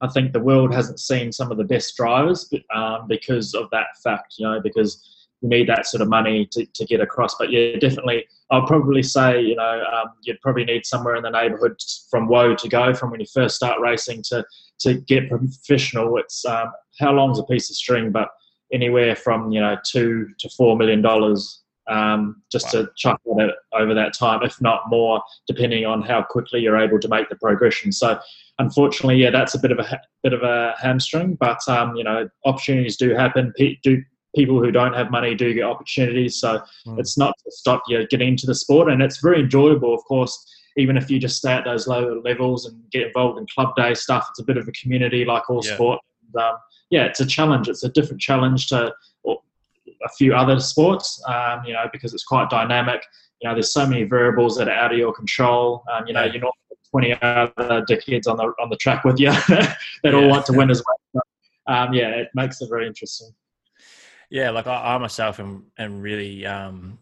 I 0.00 0.08
think 0.08 0.32
the 0.32 0.40
world 0.40 0.72
hasn't 0.72 1.00
seen 1.00 1.32
some 1.32 1.50
of 1.50 1.58
the 1.58 1.64
best 1.64 1.96
drivers 1.96 2.52
um, 2.74 3.06
because 3.08 3.54
of 3.54 3.68
that 3.70 3.86
fact. 4.02 4.34
You 4.38 4.46
know, 4.46 4.60
because 4.60 5.04
you 5.40 5.48
need 5.48 5.68
that 5.68 5.86
sort 5.86 6.00
of 6.00 6.08
money 6.08 6.46
to, 6.52 6.66
to 6.66 6.84
get 6.84 7.00
across. 7.00 7.36
But 7.36 7.50
yeah, 7.50 7.76
definitely, 7.76 8.26
I'll 8.50 8.66
probably 8.66 9.02
say, 9.02 9.40
you 9.40 9.56
know, 9.56 9.84
um, 9.92 10.12
you'd 10.22 10.40
probably 10.40 10.64
need 10.64 10.84
somewhere 10.86 11.16
in 11.16 11.22
the 11.22 11.30
neighbourhood 11.30 11.76
from 12.10 12.28
woe 12.28 12.54
to 12.54 12.68
go 12.68 12.94
from 12.94 13.10
when 13.10 13.20
you 13.20 13.26
first 13.32 13.56
start 13.56 13.80
racing 13.80 14.22
to 14.28 14.44
to 14.80 14.94
get 14.94 15.28
professional. 15.28 16.16
It's 16.18 16.44
um, 16.44 16.72
how 17.00 17.12
long's 17.12 17.38
a 17.38 17.44
piece 17.44 17.70
of 17.70 17.76
string, 17.76 18.10
but 18.10 18.28
anywhere 18.72 19.16
from 19.16 19.50
you 19.50 19.60
know 19.60 19.76
two 19.84 20.28
to 20.38 20.48
four 20.50 20.76
million 20.76 21.02
dollars 21.02 21.62
um, 21.88 22.42
just 22.52 22.66
wow. 22.66 22.82
to 22.82 22.90
chuck 22.96 23.20
it 23.24 23.54
over 23.72 23.94
that 23.94 24.14
time, 24.14 24.42
if 24.42 24.60
not 24.60 24.82
more, 24.88 25.22
depending 25.46 25.86
on 25.86 26.02
how 26.02 26.22
quickly 26.22 26.60
you're 26.60 26.78
able 26.78 27.00
to 27.00 27.08
make 27.08 27.28
the 27.28 27.36
progression. 27.36 27.92
So, 27.92 28.18
unfortunately, 28.58 29.16
yeah, 29.16 29.30
that's 29.30 29.54
a 29.54 29.58
bit 29.58 29.72
of 29.72 29.78
a 29.78 30.00
bit 30.22 30.32
of 30.32 30.42
a 30.42 30.74
hamstring. 30.80 31.36
But 31.38 31.60
um, 31.68 31.96
you 31.96 32.04
know, 32.04 32.28
opportunities 32.44 32.96
do 32.96 33.14
happen. 33.14 33.52
P- 33.56 33.78
do 33.82 34.02
people 34.36 34.62
who 34.62 34.70
don't 34.70 34.94
have 34.94 35.10
money 35.10 35.34
do 35.34 35.54
get 35.54 35.64
opportunities. 35.64 36.38
So 36.38 36.60
mm. 36.86 36.98
it's 36.98 37.16
not 37.16 37.34
to 37.44 37.50
stop 37.50 37.82
you 37.88 38.06
getting 38.08 38.28
into 38.28 38.46
the 38.46 38.54
sport, 38.54 38.90
and 38.90 39.02
it's 39.02 39.20
very 39.20 39.40
enjoyable, 39.40 39.94
of 39.94 40.04
course. 40.04 40.54
Even 40.76 40.96
if 40.96 41.10
you 41.10 41.18
just 41.18 41.38
stay 41.38 41.52
at 41.52 41.64
those 41.64 41.88
lower 41.88 42.20
levels 42.20 42.66
and 42.66 42.80
get 42.92 43.08
involved 43.08 43.38
in 43.38 43.46
club 43.52 43.74
day 43.74 43.94
stuff, 43.94 44.26
it's 44.30 44.38
a 44.38 44.44
bit 44.44 44.56
of 44.56 44.68
a 44.68 44.72
community 44.72 45.24
like 45.24 45.50
all 45.50 45.60
yeah. 45.64 45.74
sport. 45.74 46.00
And, 46.26 46.42
um, 46.42 46.54
yeah, 46.90 47.04
it's 47.04 47.18
a 47.18 47.26
challenge. 47.26 47.68
It's 47.68 47.82
a 47.82 47.88
different 47.88 48.20
challenge 48.20 48.68
to 48.68 48.92
a 49.26 50.08
few 50.16 50.34
other 50.34 50.60
sports, 50.60 51.20
um, 51.26 51.64
you 51.66 51.72
know, 51.72 51.86
because 51.92 52.14
it's 52.14 52.22
quite 52.22 52.48
dynamic. 52.48 53.02
You 53.40 53.48
know, 53.48 53.54
there's 53.54 53.72
so 53.72 53.86
many 53.86 54.04
variables 54.04 54.56
that 54.56 54.68
are 54.68 54.74
out 54.74 54.92
of 54.92 54.98
your 54.98 55.12
control. 55.12 55.82
Um, 55.92 56.06
you 56.06 56.12
know, 56.12 56.24
you're 56.24 56.40
not 56.40 56.54
20 56.90 57.12
other 57.22 57.84
dickheads 57.88 58.26
on 58.26 58.36
the 58.36 58.52
on 58.60 58.70
the 58.70 58.76
track 58.76 59.04
with 59.04 59.18
you 59.18 59.30
that 59.48 59.76
yeah. 60.04 60.12
all 60.12 60.28
want 60.28 60.46
to 60.46 60.52
win 60.52 60.70
as 60.70 60.82
well. 60.86 61.22
Um, 61.66 61.92
yeah, 61.92 62.08
it 62.10 62.28
makes 62.34 62.60
it 62.60 62.68
very 62.68 62.86
interesting. 62.86 63.30
Yeah, 64.30 64.50
like 64.50 64.66
I, 64.66 64.94
I 64.94 64.98
myself 64.98 65.40
am, 65.40 65.66
am 65.78 66.00
really 66.00 66.44
um, 66.46 66.98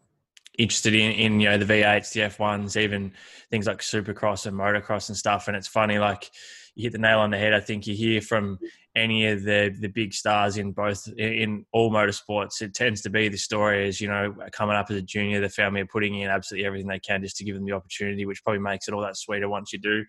interested 0.59 0.95
in, 0.95 1.13
in 1.13 1.41
you 1.41 1.49
know 1.49 1.59
the 1.59 1.65
V8s, 1.65 2.13
the 2.13 2.21
F1s, 2.21 2.81
even 2.81 3.13
things 3.51 3.67
like 3.67 3.79
Supercross 3.79 4.47
and 4.47 4.57
motocross 4.57 5.09
and 5.09 5.17
stuff. 5.17 5.49
And 5.49 5.57
it's 5.57 5.69
funny, 5.69 5.99
like 5.99 6.31
you 6.77 6.85
hit 6.85 6.93
the 6.93 6.99
nail 6.99 7.21
on 7.21 7.31
the 7.31 7.39
head. 7.39 7.55
I 7.55 7.61
think 7.61 7.87
you 7.87 7.95
hear 7.95 8.21
from 8.21 8.59
any 8.95 9.27
of 9.27 9.43
the 9.43 9.75
the 9.81 9.89
big 9.89 10.13
stars 10.15 10.59
in 10.59 10.73
both 10.73 11.09
in 11.19 11.65
all 11.73 11.91
motorsports, 11.91 12.63
it 12.63 12.75
tends 12.75 13.01
to 13.03 13.11
be 13.11 13.29
the 13.29 13.37
story 13.37 13.89
is 13.89 14.01
you 14.01 14.09
know 14.09 14.35
coming 14.53 14.77
up 14.77 14.91
as 14.91 14.97
a 14.97 15.03
junior, 15.03 15.41
the 15.41 15.49
family 15.49 15.81
are 15.81 15.87
putting 15.87 16.21
in 16.21 16.29
absolutely 16.29 16.67
everything 16.67 16.87
they 16.87 17.01
can 17.01 17.23
just 17.23 17.37
to 17.39 17.45
give 17.45 17.57
them 17.57 17.65
the 17.65 17.73
opportunity, 17.73 18.27
which 18.27 18.45
probably 18.45 18.61
makes 18.61 18.87
it 18.87 18.95
all 18.95 19.03
that 19.03 19.17
sweeter 19.17 19.49
once 19.49 19.73
you 19.73 19.79
do 19.79 20.05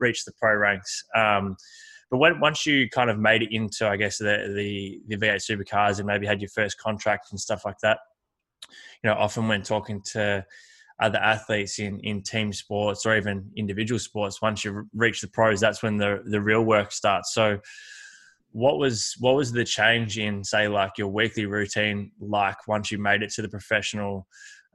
reach 0.00 0.24
the 0.24 0.32
pro 0.32 0.56
ranks. 0.56 1.04
Um, 1.14 1.56
but 2.10 2.18
when, 2.18 2.40
once 2.40 2.64
you 2.64 2.88
kind 2.88 3.10
of 3.10 3.18
made 3.18 3.42
it 3.42 3.52
into, 3.52 3.86
I 3.86 3.96
guess 3.96 4.16
the, 4.16 4.52
the 4.56 5.00
the 5.08 5.16
V8 5.16 5.36
supercars 5.36 5.98
and 5.98 6.06
maybe 6.06 6.26
had 6.26 6.40
your 6.40 6.50
first 6.50 6.78
contract 6.78 7.28
and 7.30 7.38
stuff 7.38 7.66
like 7.66 7.78
that, 7.82 7.98
you 9.02 9.10
know, 9.10 9.14
often 9.14 9.46
when 9.46 9.62
talking 9.62 10.00
to 10.12 10.44
other 11.00 11.18
athletes 11.18 11.78
in 11.78 12.00
in 12.00 12.22
team 12.22 12.52
sports 12.52 13.06
or 13.06 13.16
even 13.16 13.50
individual 13.56 13.98
sports. 13.98 14.42
Once 14.42 14.64
you 14.64 14.88
reach 14.94 15.20
the 15.20 15.28
pros, 15.28 15.60
that's 15.60 15.82
when 15.82 15.96
the 15.96 16.22
the 16.26 16.40
real 16.40 16.62
work 16.62 16.92
starts. 16.92 17.32
So, 17.32 17.60
what 18.52 18.78
was 18.78 19.14
what 19.20 19.36
was 19.36 19.52
the 19.52 19.64
change 19.64 20.18
in 20.18 20.42
say 20.42 20.68
like 20.68 20.92
your 20.98 21.08
weekly 21.08 21.46
routine 21.46 22.10
like 22.20 22.66
once 22.66 22.90
you 22.90 22.98
made 22.98 23.22
it 23.22 23.30
to 23.30 23.42
the 23.42 23.48
professional 23.48 24.26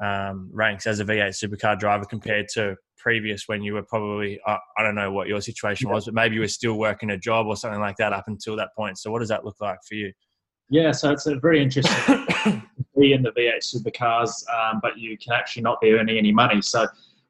um, 0.01 0.50
ranks 0.53 0.88
as 0.88 1.00
a 1.00 1.06
V8 1.06 1.30
supercar 1.30 1.77
driver 1.77 2.06
compared 2.06 2.48
to 2.53 2.75
previous 2.98 3.48
when 3.48 3.62
you 3.62 3.74
were 3.74 3.84
probably 3.84 4.39
uh, 4.48 4.58
I 4.77 4.84
don't 4.84 4.96
know 4.96 5.12
what 5.12 5.27
your 5.27 5.42
situation 5.42 5.89
was, 5.89 6.06
but 6.06 6.13
maybe 6.13 6.36
you 6.36 6.42
were 6.42 6.48
still 6.48 6.75
working 6.75 7.10
a 7.12 7.18
job 7.18 7.48
or 7.48 7.58
something 7.58 7.82
like 7.82 7.98
that 7.98 8.13
up 8.13 8.25
until 8.27 8.56
that 8.56 8.70
point. 8.75 8.98
So, 8.98 9.12
what 9.12 9.20
does 9.20 9.30
that 9.30 9.44
look 9.46 9.58
like 9.60 9.80
for 9.88 9.96
you? 9.96 10.13
Yeah, 10.70 10.92
so 10.92 11.12
it's 11.12 11.27
a 11.27 11.36
very 11.36 11.62
interesting 11.62 12.23
be 13.00 13.13
in 13.13 13.21
the 13.23 13.31
V8 13.31 13.59
supercars, 13.59 14.43
um, 14.50 14.79
but 14.81 14.97
you 14.97 15.17
can 15.17 15.33
actually 15.33 15.63
not 15.63 15.81
be 15.81 15.91
earning 15.93 16.17
any 16.17 16.31
money. 16.31 16.62
So 16.62 16.81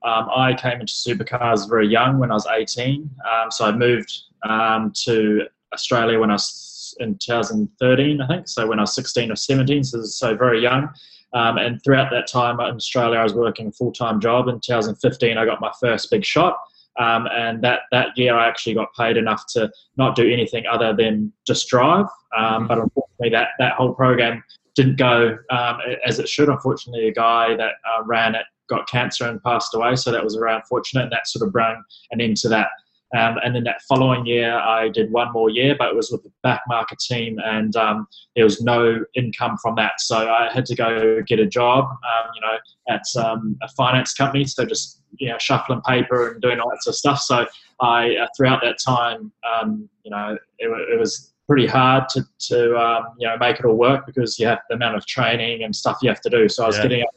um, 0.03 0.29
I 0.35 0.53
came 0.53 0.81
into 0.81 0.93
supercars 0.93 1.67
very 1.67 1.87
young 1.87 2.19
when 2.19 2.31
I 2.31 2.33
was 2.33 2.47
18. 2.47 3.09
Um, 3.29 3.51
so 3.51 3.65
I 3.65 3.71
moved 3.71 4.11
um, 4.43 4.91
to 5.03 5.47
Australia 5.73 6.19
when 6.19 6.29
I 6.29 6.33
was 6.33 6.95
in 6.99 7.17
2013, 7.17 8.21
I 8.21 8.27
think. 8.27 8.47
So 8.47 8.67
when 8.67 8.79
I 8.79 8.83
was 8.83 8.93
16 8.95 9.31
or 9.31 9.35
17, 9.35 9.83
so, 9.83 10.03
so 10.03 10.35
very 10.35 10.61
young. 10.61 10.89
Um, 11.33 11.57
and 11.57 11.83
throughout 11.83 12.11
that 12.11 12.27
time 12.27 12.59
in 12.59 12.75
Australia, 12.75 13.17
I 13.17 13.23
was 13.23 13.33
working 13.33 13.67
a 13.67 13.71
full 13.71 13.91
time 13.91 14.19
job. 14.19 14.47
In 14.47 14.59
2015, 14.59 15.37
I 15.37 15.45
got 15.45 15.61
my 15.61 15.71
first 15.79 16.11
big 16.11 16.23
shot. 16.23 16.57
Um, 16.99 17.27
and 17.33 17.63
that, 17.63 17.81
that 17.91 18.15
year, 18.15 18.35
I 18.35 18.47
actually 18.47 18.75
got 18.75 18.93
paid 18.93 19.17
enough 19.17 19.45
to 19.53 19.71
not 19.97 20.15
do 20.15 20.31
anything 20.31 20.65
other 20.69 20.93
than 20.93 21.33
just 21.47 21.67
drive. 21.69 22.05
Um, 22.37 22.43
mm-hmm. 22.43 22.67
but 22.67 22.77
unfortunately, 22.77 23.29
that, 23.29 23.49
that 23.57 23.73
whole 23.73 23.93
program 23.93 24.43
didn't 24.75 24.97
go 24.97 25.37
um, 25.49 25.79
as 26.05 26.19
it 26.19 26.27
should. 26.27 26.49
Unfortunately, 26.49 27.07
a 27.07 27.13
guy 27.13 27.55
that 27.55 27.73
uh, 27.85 28.03
ran 28.03 28.35
it 28.35 28.45
got 28.69 28.87
cancer 28.87 29.27
and 29.27 29.41
passed 29.43 29.73
away, 29.75 29.95
so 29.95 30.11
that 30.11 30.23
was 30.23 30.35
very 30.35 30.53
unfortunate, 30.53 31.03
and 31.03 31.11
that 31.11 31.27
sort 31.27 31.45
of 31.45 31.53
brought 31.53 31.77
an 32.11 32.21
end 32.21 32.37
to 32.37 32.49
that. 32.49 32.69
Um, 33.15 33.35
and 33.43 33.55
then 33.55 33.63
that 33.65 33.83
following 33.83 34.25
year, 34.25 34.57
I 34.57 34.89
did 34.89 35.11
one 35.11 35.31
more 35.33 35.47
year, 35.47 35.75
but 35.77 35.89
it 35.89 35.95
was 35.95 36.09
with 36.09 36.23
the 36.23 36.31
back 36.41 36.61
market 36.67 36.97
team, 36.97 37.39
and 37.45 37.75
um, 37.75 38.07
there 38.35 38.43
was 38.43 38.61
no 38.61 39.05
income 39.13 39.57
from 39.61 39.75
that. 39.75 39.93
So 39.99 40.31
I 40.31 40.51
had 40.51 40.65
to 40.65 40.75
go 40.75 41.21
get 41.21 41.39
a 41.39 41.45
job, 41.45 41.85
um, 41.85 42.31
you 42.33 42.41
know, 42.41 42.57
at 42.89 43.03
a 43.15 43.67
finance 43.77 44.13
company. 44.15 44.45
So 44.45 44.65
just 44.65 45.03
you 45.17 45.29
know, 45.29 45.37
shuffling 45.37 45.81
paper 45.81 46.31
and 46.31 46.41
doing 46.41 46.59
all 46.59 46.69
that 46.69 46.83
sort 46.83 46.93
of 46.93 46.97
stuff. 46.97 47.19
So 47.19 47.45
I, 47.81 48.15
uh, 48.15 48.27
throughout 48.35 48.61
that 48.63 48.77
time, 48.83 49.31
um, 49.43 49.89
you 50.03 50.11
know, 50.11 50.37
it, 50.59 50.67
it, 50.67 50.99
was 50.99 51.32
pretty 51.47 51.67
hard 51.67 52.07
to, 52.09 52.23
to 52.39 52.77
um, 52.77 53.05
you 53.17 53.27
know, 53.27 53.37
make 53.37 53.59
it 53.59 53.65
all 53.65 53.75
work 53.75 54.05
because 54.05 54.39
you 54.39 54.47
have 54.47 54.59
the 54.69 54.75
amount 54.75 54.95
of 54.95 55.05
training 55.05 55.63
and 55.63 55.75
stuff 55.75 55.97
you 56.01 56.09
have 56.09 56.21
to 56.21 56.29
do. 56.29 56.47
So 56.47 56.63
I 56.63 56.67
was 56.67 56.77
yeah. 56.77 56.83
getting 56.83 57.01
up 57.03 57.09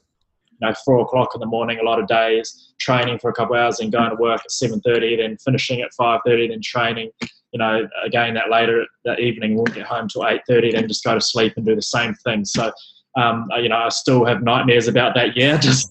you 0.60 0.66
know, 0.66 0.74
four 0.84 1.00
o'clock 1.00 1.30
in 1.34 1.40
the 1.40 1.46
morning 1.46 1.78
a 1.80 1.82
lot 1.82 2.00
of 2.00 2.06
days, 2.06 2.74
training 2.78 3.18
for 3.18 3.30
a 3.30 3.32
couple 3.34 3.54
of 3.54 3.60
hours, 3.60 3.80
and 3.80 3.92
going 3.92 4.10
to 4.10 4.16
work 4.16 4.40
at 4.40 4.50
seven 4.50 4.80
thirty, 4.80 5.16
then 5.16 5.36
finishing 5.38 5.80
at 5.80 5.92
five 5.94 6.20
thirty, 6.26 6.48
then 6.48 6.60
training. 6.62 7.10
You 7.52 7.58
know, 7.58 7.88
again 8.04 8.34
that 8.34 8.50
later 8.50 8.86
that 9.04 9.20
evening, 9.20 9.56
won't 9.56 9.74
get 9.74 9.86
home 9.86 10.08
till 10.08 10.26
eight 10.26 10.40
thirty, 10.48 10.72
then 10.72 10.88
just 10.88 11.04
go 11.04 11.14
to 11.14 11.20
sleep 11.20 11.54
and 11.56 11.66
do 11.66 11.74
the 11.74 11.82
same 11.82 12.14
thing. 12.14 12.44
So, 12.44 12.72
um, 13.16 13.48
you 13.58 13.68
know, 13.68 13.76
I 13.76 13.88
still 13.90 14.24
have 14.24 14.42
nightmares 14.42 14.88
about 14.88 15.14
that 15.14 15.36
year. 15.36 15.58
Just 15.62 15.90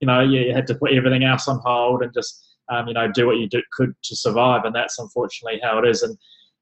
you 0.00 0.06
know, 0.06 0.20
you 0.20 0.52
had 0.52 0.66
to 0.66 0.74
put 0.74 0.92
everything 0.92 1.24
else 1.24 1.48
on 1.48 1.60
hold 1.64 2.02
and 2.02 2.12
just 2.12 2.44
um, 2.70 2.88
you 2.88 2.94
know 2.94 3.10
do 3.10 3.26
what 3.26 3.38
you 3.38 3.48
do, 3.48 3.62
could 3.72 3.94
to 4.02 4.16
survive, 4.16 4.64
and 4.64 4.74
that's 4.74 4.98
unfortunately 4.98 5.60
how 5.62 5.78
it 5.78 5.88
is. 5.88 6.02
And 6.02 6.16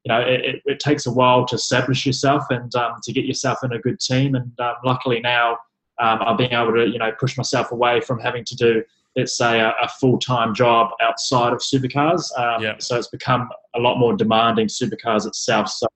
you 0.05 0.09
know, 0.13 0.21
it, 0.21 0.63
it 0.65 0.81
takes 0.81 1.07
a 1.07 1.13
while 1.13 1.47
to 1.47 1.55
establish 1.55 2.05
yourself 2.05 2.45
and 2.51 2.75
um, 2.75 2.95
to 3.05 3.13
get 3.13 3.25
yourself 3.25 3.59
in 3.63 3.73
a 3.73 3.79
good 3.79 4.01
team. 4.01 4.35
And 4.35 4.53
um, 4.59 4.75
luckily 4.85 5.21
now 5.21 5.53
um, 6.01 6.19
I've 6.23 6.39
been 6.39 6.53
able 6.53 6.73
to, 6.73 6.87
you 6.89 6.99
know, 6.99 7.13
push 7.21 7.37
myself 7.37 7.71
away 7.71 8.01
from 8.01 8.19
having 8.19 8.45
to 8.47 8.57
do, 8.57 8.83
let's 9.15 9.37
say, 9.37 9.61
a, 9.61 9.71
a 9.81 9.89
full-time 10.01 10.55
job 10.55 10.91
outside 11.01 11.53
of 11.53 11.61
supercars. 11.61 12.37
Um, 12.37 12.63
yeah. 12.63 12.75
So 12.79 12.97
it's 12.97 13.09
become 13.09 13.49
a 13.77 13.79
lot 13.79 13.99
more 13.99 14.17
demanding 14.17 14.67
supercars 14.67 15.27
itself. 15.27 15.69
So 15.69 15.87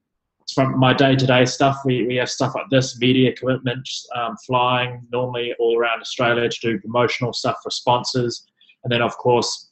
from 0.54 0.78
my 0.78 0.94
day-to-day 0.94 1.44
stuff, 1.46 1.78
we, 1.84 2.06
we 2.06 2.14
have 2.16 2.30
stuff 2.30 2.54
like 2.54 2.66
this, 2.70 3.00
media 3.00 3.34
commitments, 3.34 4.06
um, 4.14 4.36
flying 4.46 5.04
normally 5.10 5.52
all 5.58 5.76
around 5.76 6.00
Australia 6.00 6.48
to 6.48 6.58
do 6.60 6.78
promotional 6.78 7.32
stuff 7.32 7.56
for 7.62 7.70
sponsors. 7.70 8.46
And 8.84 8.92
then, 8.92 9.02
of 9.02 9.16
course, 9.16 9.65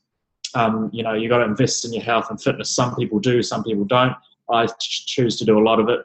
um, 0.54 0.90
you 0.92 1.02
know, 1.02 1.14
you 1.14 1.28
got 1.28 1.38
to 1.38 1.44
invest 1.44 1.84
in 1.84 1.92
your 1.92 2.02
health 2.02 2.30
and 2.30 2.40
fitness. 2.40 2.74
Some 2.74 2.94
people 2.94 3.18
do, 3.18 3.42
some 3.42 3.64
people 3.64 3.84
don't. 3.84 4.14
I 4.50 4.66
choose 4.78 5.36
to 5.38 5.44
do 5.44 5.58
a 5.58 5.64
lot 5.64 5.80
of 5.80 5.88
it. 5.88 6.00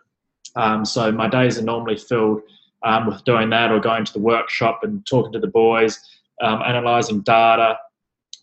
Um, 0.55 0.85
so 0.85 1.11
my 1.11 1.27
days 1.27 1.57
are 1.59 1.63
normally 1.63 1.97
filled 1.97 2.41
um, 2.83 3.07
with 3.07 3.23
doing 3.23 3.49
that 3.51 3.71
or 3.71 3.79
going 3.79 4.05
to 4.05 4.13
the 4.13 4.19
workshop 4.19 4.79
and 4.83 5.05
talking 5.05 5.31
to 5.33 5.39
the 5.39 5.47
boys, 5.47 5.99
um, 6.41 6.61
analysing 6.63 7.21
data, 7.21 7.77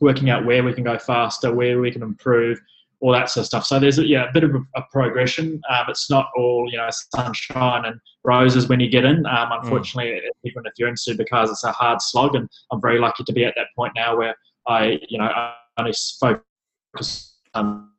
working 0.01 0.31
out 0.31 0.45
where 0.45 0.63
we 0.63 0.73
can 0.73 0.85
go 0.85 0.99
faster, 0.99 1.53
where 1.53 1.81
we 1.81 1.91
can 1.91 2.03
improve, 2.03 2.61
all 3.01 3.13
that 3.13 3.29
sort 3.29 3.43
of 3.43 3.47
stuff. 3.47 3.67
So 3.67 3.79
there's 3.79 3.99
a, 3.99 4.07
yeah, 4.07 4.29
a 4.29 4.33
bit 4.33 4.45
of 4.45 4.55
a, 4.55 4.61
a 4.77 4.83
progression. 4.91 5.61
Um, 5.71 5.87
it's 5.89 6.11
not 6.11 6.29
all 6.37 6.69
you 6.71 6.79
know 6.79 6.89
sunshine 7.15 7.85
and 7.85 8.01
roses 8.25 8.69
when 8.69 8.81
you 8.81 8.89
get 8.89 9.05
in. 9.05 9.27
Um, 9.27 9.51
mm. 9.51 9.63
unfortunately, 9.63 10.13
mm. 10.13 10.31
even 10.45 10.63
if 10.67 10.73
you're 10.79 10.89
in 10.89 10.95
supercars, 10.95 11.51
it's 11.51 11.65
a 11.65 11.73
hard 11.73 12.01
slog, 12.01 12.35
and 12.35 12.49
I'm 12.71 12.81
very 12.81 12.99
lucky 12.99 13.25
to 13.25 13.33
be 13.33 13.45
at 13.45 13.55
that 13.57 13.69
point 13.77 13.93
now 13.95 14.17
where 14.17 14.35
I 14.67 14.99
you 15.09 15.19
know 15.19 15.27
I 15.27 15.55
only 15.79 15.95
focus 16.21 17.37
on 17.55 17.91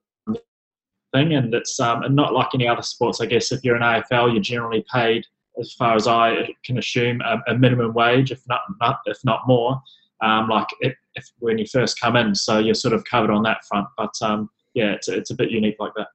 thing, 1.14 1.34
and 1.34 1.54
it's 1.54 1.80
um, 1.80 2.04
and 2.04 2.16
not 2.16 2.34
like 2.34 2.50
any 2.54 2.68
other 2.68 2.82
sports. 2.82 3.22
I 3.22 3.26
guess 3.26 3.52
if 3.52 3.64
you're 3.64 3.76
an 3.76 3.82
AFL, 3.82 4.34
you're 4.34 4.42
generally 4.42 4.86
paid 4.92 5.26
as 5.60 5.74
far 5.74 5.96
as 5.96 6.08
I 6.08 6.50
can 6.64 6.78
assume, 6.78 7.22
a, 7.22 7.42
a 7.48 7.58
minimum 7.58 7.94
wage, 7.94 8.32
if 8.32 8.42
not, 8.48 8.62
not 8.80 9.00
if 9.06 9.18
not 9.24 9.48
more, 9.48 9.82
um, 10.22 10.50
like 10.50 10.68
if, 10.82 10.96
if, 11.16 11.26
when 11.40 11.58
you 11.58 11.66
first 11.66 12.00
come 12.00 12.16
in. 12.16 12.36
So 12.36 12.60
you're 12.60 12.76
sort 12.76 12.94
of 12.94 13.04
covered 13.06 13.32
on 13.32 13.44
that 13.44 13.66
front. 13.66 13.88
But 13.98 14.14
um, 14.22 14.50
yeah, 14.74 14.94
it's, 14.94 15.08
it's 15.08 15.32
a 15.32 15.36
bit 15.36 15.52
unique 15.52 15.78
like 15.80 15.94
that. 15.96 16.08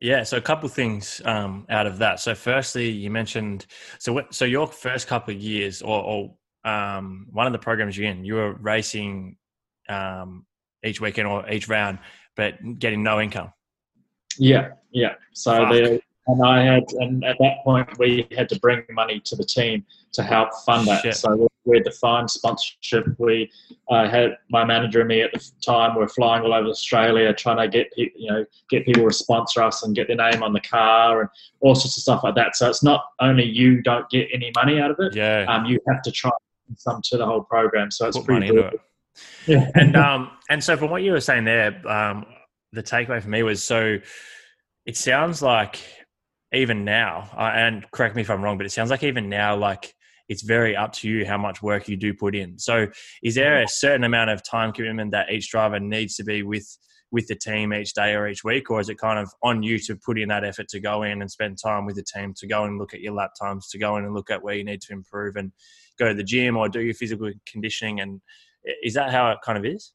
Yeah, 0.00 0.24
so 0.24 0.36
a 0.36 0.42
couple 0.42 0.68
things 0.68 1.22
um, 1.24 1.64
out 1.70 1.86
of 1.86 1.98
that. 1.98 2.20
So, 2.20 2.34
firstly, 2.34 2.90
you 2.90 3.10
mentioned 3.10 3.66
so 3.98 4.12
what, 4.12 4.34
so 4.34 4.44
your 4.44 4.66
first 4.66 5.06
couple 5.06 5.34
of 5.34 5.40
years, 5.40 5.80
or, 5.80 6.02
or 6.02 6.70
um, 6.70 7.26
one 7.30 7.46
of 7.46 7.54
the 7.54 7.58
programs 7.58 7.96
you're 7.96 8.10
in, 8.10 8.22
you 8.22 8.34
were 8.34 8.52
racing 8.52 9.38
um, 9.88 10.44
each 10.86 11.00
weekend 11.00 11.28
or 11.28 11.48
each 11.50 11.68
round, 11.68 11.98
but 12.36 12.78
getting 12.78 13.02
no 13.02 13.20
income. 13.20 13.52
Yeah, 14.38 14.70
yeah. 14.92 15.14
So 15.32 15.52
the 15.66 16.00
and 16.28 16.44
I 16.44 16.62
had, 16.62 16.84
and 16.98 17.24
at 17.24 17.36
that 17.38 17.62
point, 17.62 17.98
we 17.98 18.26
had 18.36 18.48
to 18.48 18.58
bring 18.58 18.82
money 18.90 19.20
to 19.20 19.36
the 19.36 19.44
team 19.44 19.84
to 20.12 20.24
help 20.24 20.48
fund 20.64 20.88
that. 20.88 21.02
Shit. 21.02 21.14
So 21.14 21.48
we 21.64 21.76
had 21.76 21.84
to 21.84 21.92
find 21.92 22.28
sponsorship. 22.28 23.06
We 23.18 23.48
uh, 23.88 24.08
had 24.08 24.36
my 24.50 24.64
manager 24.64 25.00
and 25.00 25.08
me 25.08 25.22
at 25.22 25.32
the 25.32 25.50
time. 25.64 25.94
were 25.94 26.08
flying 26.08 26.42
all 26.42 26.52
over 26.52 26.68
Australia, 26.68 27.32
trying 27.32 27.58
to 27.58 27.68
get 27.68 27.92
you 27.96 28.28
know 28.28 28.44
get 28.70 28.84
people 28.84 29.04
to 29.04 29.14
sponsor 29.14 29.62
us 29.62 29.84
and 29.84 29.94
get 29.94 30.08
their 30.08 30.16
name 30.16 30.42
on 30.42 30.52
the 30.52 30.60
car 30.60 31.20
and 31.20 31.30
all 31.60 31.76
sorts 31.76 31.96
of 31.96 32.02
stuff 32.02 32.24
like 32.24 32.34
that. 32.34 32.56
So 32.56 32.68
it's 32.68 32.82
not 32.82 33.04
only 33.20 33.44
you 33.44 33.80
don't 33.82 34.08
get 34.10 34.28
any 34.32 34.50
money 34.56 34.80
out 34.80 34.90
of 34.90 34.96
it. 34.98 35.14
Yeah. 35.14 35.44
Um, 35.48 35.66
you 35.66 35.78
have 35.88 36.02
to 36.02 36.10
try 36.10 36.32
some 36.76 37.00
to 37.04 37.18
the 37.18 37.26
whole 37.26 37.44
program. 37.44 37.92
So 37.92 38.08
it's 38.08 38.16
Put 38.16 38.26
pretty 38.26 38.48
good. 38.48 38.80
Yeah. 39.46 39.70
and 39.74 39.96
um, 39.96 40.30
and 40.48 40.62
so 40.62 40.76
from 40.76 40.90
what 40.90 41.02
you 41.02 41.12
were 41.12 41.20
saying 41.20 41.44
there, 41.44 41.80
um, 41.88 42.26
the 42.72 42.82
takeaway 42.82 43.22
for 43.22 43.28
me 43.28 43.42
was 43.42 43.62
so. 43.62 43.98
It 44.84 44.96
sounds 44.96 45.42
like 45.42 45.80
even 46.52 46.84
now, 46.84 47.28
uh, 47.36 47.50
and 47.54 47.84
correct 47.90 48.14
me 48.14 48.22
if 48.22 48.30
I'm 48.30 48.42
wrong, 48.42 48.56
but 48.56 48.66
it 48.66 48.70
sounds 48.70 48.90
like 48.90 49.02
even 49.02 49.28
now, 49.28 49.56
like 49.56 49.92
it's 50.28 50.42
very 50.42 50.76
up 50.76 50.92
to 50.92 51.08
you 51.08 51.26
how 51.26 51.38
much 51.38 51.62
work 51.62 51.88
you 51.88 51.96
do 51.96 52.14
put 52.14 52.34
in. 52.34 52.58
So, 52.58 52.86
is 53.22 53.34
there 53.34 53.62
a 53.62 53.68
certain 53.68 54.04
amount 54.04 54.30
of 54.30 54.42
time 54.48 54.72
commitment 54.72 55.10
that 55.12 55.30
each 55.30 55.50
driver 55.50 55.80
needs 55.80 56.16
to 56.16 56.24
be 56.24 56.42
with 56.42 56.66
with 57.12 57.26
the 57.28 57.36
team 57.36 57.72
each 57.72 57.94
day 57.94 58.14
or 58.14 58.28
each 58.28 58.42
week, 58.44 58.70
or 58.70 58.80
is 58.80 58.88
it 58.88 58.98
kind 58.98 59.18
of 59.18 59.30
on 59.42 59.62
you 59.62 59.78
to 59.78 59.96
put 59.96 60.18
in 60.18 60.28
that 60.28 60.44
effort 60.44 60.68
to 60.68 60.80
go 60.80 61.02
in 61.02 61.20
and 61.20 61.30
spend 61.30 61.56
time 61.62 61.86
with 61.86 61.96
the 61.96 62.02
team, 62.02 62.34
to 62.36 62.46
go 62.46 62.64
and 62.64 62.78
look 62.78 62.94
at 62.94 63.00
your 63.00 63.12
lap 63.12 63.30
times, 63.40 63.68
to 63.68 63.78
go 63.78 63.96
in 63.96 64.04
and 64.04 64.14
look 64.14 64.30
at 64.30 64.42
where 64.42 64.54
you 64.54 64.64
need 64.64 64.80
to 64.82 64.92
improve, 64.92 65.36
and 65.36 65.52
go 65.98 66.08
to 66.08 66.14
the 66.14 66.24
gym 66.24 66.56
or 66.56 66.68
do 66.68 66.80
your 66.80 66.94
physical 66.94 67.30
conditioning? 67.46 68.00
And 68.00 68.20
is 68.82 68.94
that 68.94 69.10
how 69.10 69.30
it 69.30 69.38
kind 69.44 69.58
of 69.58 69.64
is? 69.64 69.92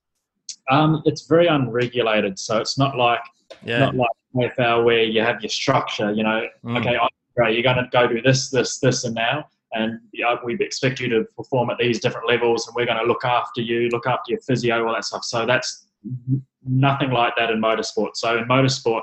Um, 0.70 1.02
it's 1.06 1.28
very 1.28 1.48
unregulated, 1.48 2.38
so 2.38 2.58
it's 2.58 2.78
not 2.78 2.98
like 2.98 3.22
yeah. 3.64 3.80
not 3.80 3.96
like 3.96 4.10
AFL 4.36 4.84
where 4.86 5.04
you 5.04 5.22
have 5.22 5.42
your 5.42 5.50
structure. 5.50 6.12
You 6.12 6.24
know, 6.24 6.48
mm. 6.64 6.80
okay, 6.80 6.98
great, 7.36 7.54
you're 7.54 7.64
going 7.64 7.84
to 7.84 7.90
go 7.92 8.08
do 8.08 8.22
this, 8.22 8.50
this, 8.50 8.80
this, 8.80 9.04
and 9.04 9.16
now, 9.16 9.46
and 9.74 10.00
you 10.12 10.24
know, 10.24 10.40
we 10.44 10.56
expect 10.56 11.00
you 11.00 11.10
to 11.10 11.26
perform 11.36 11.70
at 11.70 11.78
these 11.78 12.00
different 12.00 12.28
levels, 12.28 12.68
and 12.68 12.76
we're 12.76 12.86
going 12.86 13.00
to 13.00 13.06
look 13.06 13.26
after 13.26 13.62
you, 13.62 13.90
look 13.90 14.08
after 14.08 14.32
your 14.32 14.40
physio, 14.42 14.86
all 14.86 14.94
that 14.94 15.06
stuff. 15.06 15.24
So 15.24 15.46
that's 15.46 15.88
nothing 16.66 17.12
like 17.12 17.34
that 17.38 17.50
in 17.50 17.62
motorsport. 17.62 18.12
So 18.16 18.38
in 18.38 18.46
motorsport, 18.46 19.02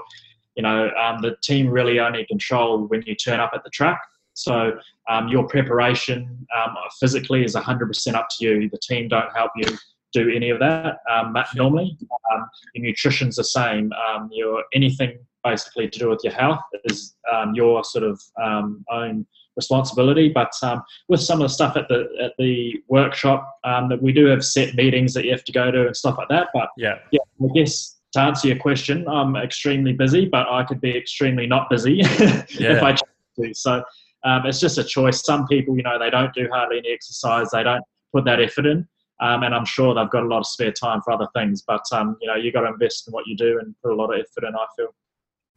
you 0.57 0.63
know, 0.63 0.91
um, 1.01 1.19
the 1.23 1.37
team 1.43 1.69
really 1.69 2.01
only 2.01 2.27
control 2.27 2.87
when 2.87 3.03
you 3.07 3.15
turn 3.15 3.41
up 3.41 3.53
at 3.55 3.65
the 3.65 3.71
track. 3.71 4.01
So 4.39 4.79
um, 5.09 5.29
your 5.29 5.47
preparation 5.47 6.47
um, 6.57 6.77
physically 7.01 7.45
is 7.45 7.55
100% 7.55 8.15
up 8.15 8.29
to 8.39 8.45
you. 8.45 8.69
The 8.71 8.79
team 8.79 9.09
don't 9.09 9.35
help 9.35 9.51
you 9.57 9.77
do 10.13 10.31
any 10.35 10.51
of 10.51 10.59
that 10.61 10.99
um, 11.11 11.37
normally. 11.55 11.97
Um, 12.33 12.49
your 12.75 12.87
nutrition's 12.87 13.37
the 13.37 13.45
same. 13.45 13.93
Um, 13.93 14.31
your 14.33 14.65
anything 14.73 15.19
basically 15.45 15.89
to 15.89 15.99
do 15.99 16.09
with 16.09 16.21
your 16.23 16.33
health 16.33 16.61
is 16.85 17.17
um, 17.33 17.55
your 17.55 17.83
sort 17.85 18.05
of 18.05 18.21
um, 18.43 18.85
own 18.91 19.27
responsibility. 19.57 20.29
But 20.29 20.53
um, 20.63 20.83
with 21.09 21.21
some 21.21 21.41
of 21.41 21.49
the 21.49 21.55
stuff 21.55 21.77
at 21.77 21.89
the 21.89 22.09
at 22.23 22.33
the 22.39 22.81
workshop, 22.89 23.59
um, 23.65 23.89
that 23.89 24.01
we 24.01 24.13
do 24.13 24.27
have 24.27 24.45
set 24.45 24.75
meetings 24.75 25.15
that 25.15 25.25
you 25.25 25.33
have 25.33 25.45
to 25.45 25.53
go 25.53 25.71
to 25.71 25.87
and 25.87 25.97
stuff 25.97 26.17
like 26.17 26.29
that. 26.29 26.49
But 26.55 26.69
yeah, 26.77 26.99
yeah, 27.11 27.21
I 27.43 27.53
guess 27.55 27.97
to 28.13 28.21
answer 28.21 28.49
your 28.49 28.59
question, 28.59 29.07
I'm 29.09 29.37
extremely 29.37 29.93
busy, 29.93 30.27
but 30.27 30.49
I 30.49 30.63
could 30.65 30.81
be 30.81 30.97
extremely 30.97 31.47
not 31.47 31.69
busy 31.69 31.95
yeah. 31.95 32.77
if 32.77 32.83
I 32.83 32.93
choose 32.93 33.03
to. 33.39 33.55
So 33.55 33.85
um, 34.29 34.47
it's 34.47 34.61
just 34.61 34.79
a 34.79 34.85
choice. 34.85 35.25
Some 35.25 35.47
people, 35.47 35.77
you 35.77 35.83
know, 35.83 35.99
they 35.99 36.11
don't 36.11 36.33
do 36.35 36.49
hardly 36.53 36.79
any 36.79 36.91
exercise. 36.91 37.51
They 37.51 37.63
don't 37.63 37.83
put 38.13 38.25
that 38.25 38.41
effort 38.41 38.67
in. 38.67 38.87
Um, 39.21 39.43
and 39.43 39.55
I'm 39.55 39.65
sure 39.65 39.95
they've 39.95 40.11
got 40.11 40.23
a 40.23 40.27
lot 40.27 40.41
of 40.41 40.47
spare 40.47 40.73
time 40.73 41.01
for 41.03 41.13
other 41.13 41.27
things. 41.35 41.63
But 41.67 41.83
um, 41.93 42.17
you 42.21 42.29
know, 42.29 42.37
you 42.37 42.53
got 42.53 42.61
to 42.63 42.69
invest 42.69 43.09
in 43.09 43.13
what 43.13 43.27
you 43.27 43.37
do 43.37 43.59
and 43.59 43.75
put 43.83 43.93
a 43.93 43.95
lot 43.95 44.13
of 44.13 44.21
effort 44.21 44.47
in. 44.47 44.55
I 44.55 44.67
feel. 44.77 44.95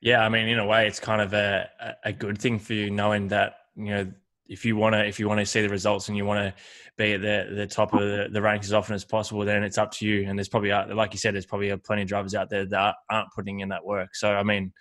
Yeah, 0.00 0.24
I 0.24 0.28
mean, 0.28 0.48
in 0.48 0.58
a 0.58 0.66
way, 0.66 0.86
it's 0.86 1.00
kind 1.00 1.20
of 1.20 1.34
a 1.34 1.68
a 2.04 2.12
good 2.12 2.38
thing 2.38 2.58
for 2.58 2.74
you, 2.74 2.90
knowing 2.90 3.28
that 3.28 3.56
you 3.76 3.90
know 3.90 4.12
if 4.48 4.64
you 4.64 4.76
want 4.76 4.94
to 4.94 5.06
if 5.06 5.20
you 5.20 5.28
want 5.28 5.40
to 5.40 5.46
see 5.46 5.62
the 5.62 5.68
results 5.68 6.08
and 6.08 6.16
you 6.16 6.24
want 6.24 6.40
to 6.40 6.62
be 6.96 7.14
at 7.14 7.22
the 7.22 7.54
the 7.54 7.66
top 7.66 7.92
of 7.94 8.00
the, 8.00 8.28
the 8.32 8.42
ranks 8.42 8.66
as 8.66 8.72
often 8.72 8.94
as 8.94 9.04
possible, 9.04 9.44
then 9.44 9.62
it's 9.62 9.78
up 9.78 9.92
to 9.92 10.06
you. 10.06 10.28
And 10.28 10.38
there's 10.38 10.48
probably 10.48 10.72
uh, 10.72 10.94
like 10.94 11.12
you 11.12 11.18
said, 11.18 11.34
there's 11.34 11.46
probably 11.46 11.74
plenty 11.78 12.02
of 12.02 12.08
drivers 12.08 12.34
out 12.34 12.50
there 12.50 12.66
that 12.66 12.94
aren't 13.10 13.30
putting 13.34 13.60
in 13.60 13.68
that 13.68 13.84
work. 13.84 14.14
So 14.14 14.34
I 14.34 14.42
mean, 14.42 14.72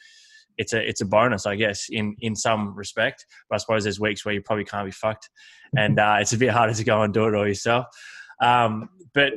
it's 0.57 0.73
a 0.73 0.87
it's 0.87 1.01
a 1.01 1.05
bonus, 1.05 1.45
I 1.45 1.55
guess, 1.55 1.87
in 1.89 2.15
in 2.19 2.35
some 2.35 2.75
respect. 2.75 3.25
But 3.49 3.55
I 3.55 3.57
suppose 3.59 3.83
there's 3.83 3.99
weeks 3.99 4.25
where 4.25 4.33
you 4.33 4.41
probably 4.41 4.65
can't 4.65 4.85
be 4.85 4.91
fucked, 4.91 5.29
and 5.75 5.99
uh, 5.99 6.17
it's 6.19 6.33
a 6.33 6.37
bit 6.37 6.49
harder 6.49 6.73
to 6.73 6.83
go 6.83 7.03
and 7.03 7.13
do 7.13 7.27
it 7.27 7.35
all 7.35 7.47
yourself. 7.47 7.85
Um, 8.41 8.89
but 9.13 9.33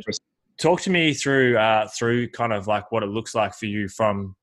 talk 0.58 0.80
to 0.82 0.90
me 0.90 1.12
through 1.12 1.58
uh, 1.58 1.88
through 1.88 2.28
kind 2.30 2.52
of 2.52 2.66
like 2.66 2.90
what 2.90 3.02
it 3.02 3.06
looks 3.06 3.34
like 3.34 3.54
for 3.54 3.66
you 3.66 3.88
from 3.88 4.34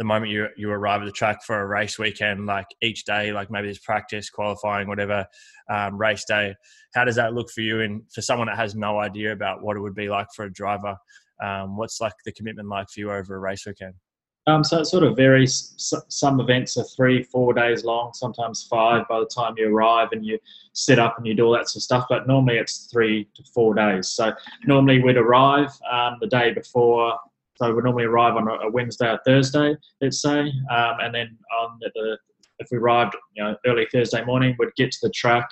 the 0.00 0.04
moment 0.04 0.32
you 0.32 0.48
you 0.56 0.70
arrive 0.70 1.02
at 1.02 1.04
the 1.04 1.12
track 1.12 1.44
for 1.44 1.60
a 1.60 1.66
race 1.66 1.98
weekend, 1.98 2.46
like 2.46 2.64
each 2.80 3.04
day, 3.04 3.32
like 3.32 3.50
maybe 3.50 3.66
there's 3.66 3.78
practice, 3.78 4.30
qualifying, 4.30 4.88
whatever, 4.88 5.26
um, 5.68 5.98
race 5.98 6.24
day. 6.24 6.54
How 6.94 7.04
does 7.04 7.16
that 7.16 7.34
look 7.34 7.50
for 7.50 7.60
you? 7.60 7.82
And 7.82 8.00
for 8.10 8.22
someone 8.22 8.46
that 8.46 8.56
has 8.56 8.74
no 8.74 8.98
idea 8.98 9.30
about 9.30 9.62
what 9.62 9.76
it 9.76 9.80
would 9.80 9.94
be 9.94 10.08
like 10.08 10.28
for 10.34 10.46
a 10.46 10.52
driver, 10.52 10.96
um, 11.44 11.76
what's 11.76 12.00
like 12.00 12.14
the 12.24 12.32
commitment 12.32 12.66
like 12.70 12.88
for 12.88 12.98
you 12.98 13.12
over 13.12 13.34
a 13.34 13.38
race 13.38 13.66
weekend? 13.66 13.92
Um, 14.46 14.64
so 14.64 14.78
it 14.78 14.86
sort 14.86 15.04
of 15.04 15.16
varies. 15.16 15.74
Some 16.08 16.40
events 16.40 16.78
are 16.78 16.84
three, 16.96 17.22
four 17.22 17.52
days 17.52 17.84
long, 17.84 18.12
sometimes 18.14 18.66
five 18.70 19.06
by 19.06 19.20
the 19.20 19.26
time 19.26 19.52
you 19.58 19.68
arrive 19.68 20.08
and 20.12 20.24
you 20.24 20.38
set 20.72 20.98
up 20.98 21.18
and 21.18 21.26
you 21.26 21.34
do 21.34 21.44
all 21.44 21.52
that 21.52 21.68
sort 21.68 21.76
of 21.76 21.82
stuff. 21.82 22.06
But 22.08 22.26
normally 22.26 22.56
it's 22.56 22.88
three 22.90 23.28
to 23.34 23.42
four 23.54 23.74
days. 23.74 24.08
So 24.08 24.32
normally 24.64 25.02
we'd 25.02 25.18
arrive 25.18 25.68
um, 25.92 26.16
the 26.22 26.26
day 26.26 26.54
before 26.54 27.18
so 27.60 27.74
we 27.74 27.82
normally 27.82 28.04
arrive 28.04 28.36
on 28.36 28.48
a 28.48 28.70
Wednesday 28.70 29.10
or 29.10 29.20
Thursday, 29.26 29.76
let's 30.00 30.22
say, 30.22 30.40
um, 30.70 30.96
and 31.00 31.14
then 31.14 31.36
on 31.60 31.78
the 31.80 32.18
if 32.60 32.68
we 32.70 32.78
arrived, 32.78 33.16
you 33.34 33.42
know, 33.42 33.56
early 33.66 33.86
Thursday 33.90 34.24
morning, 34.24 34.54
we'd 34.58 34.74
get 34.76 34.92
to 34.92 34.98
the 35.02 35.10
track, 35.10 35.48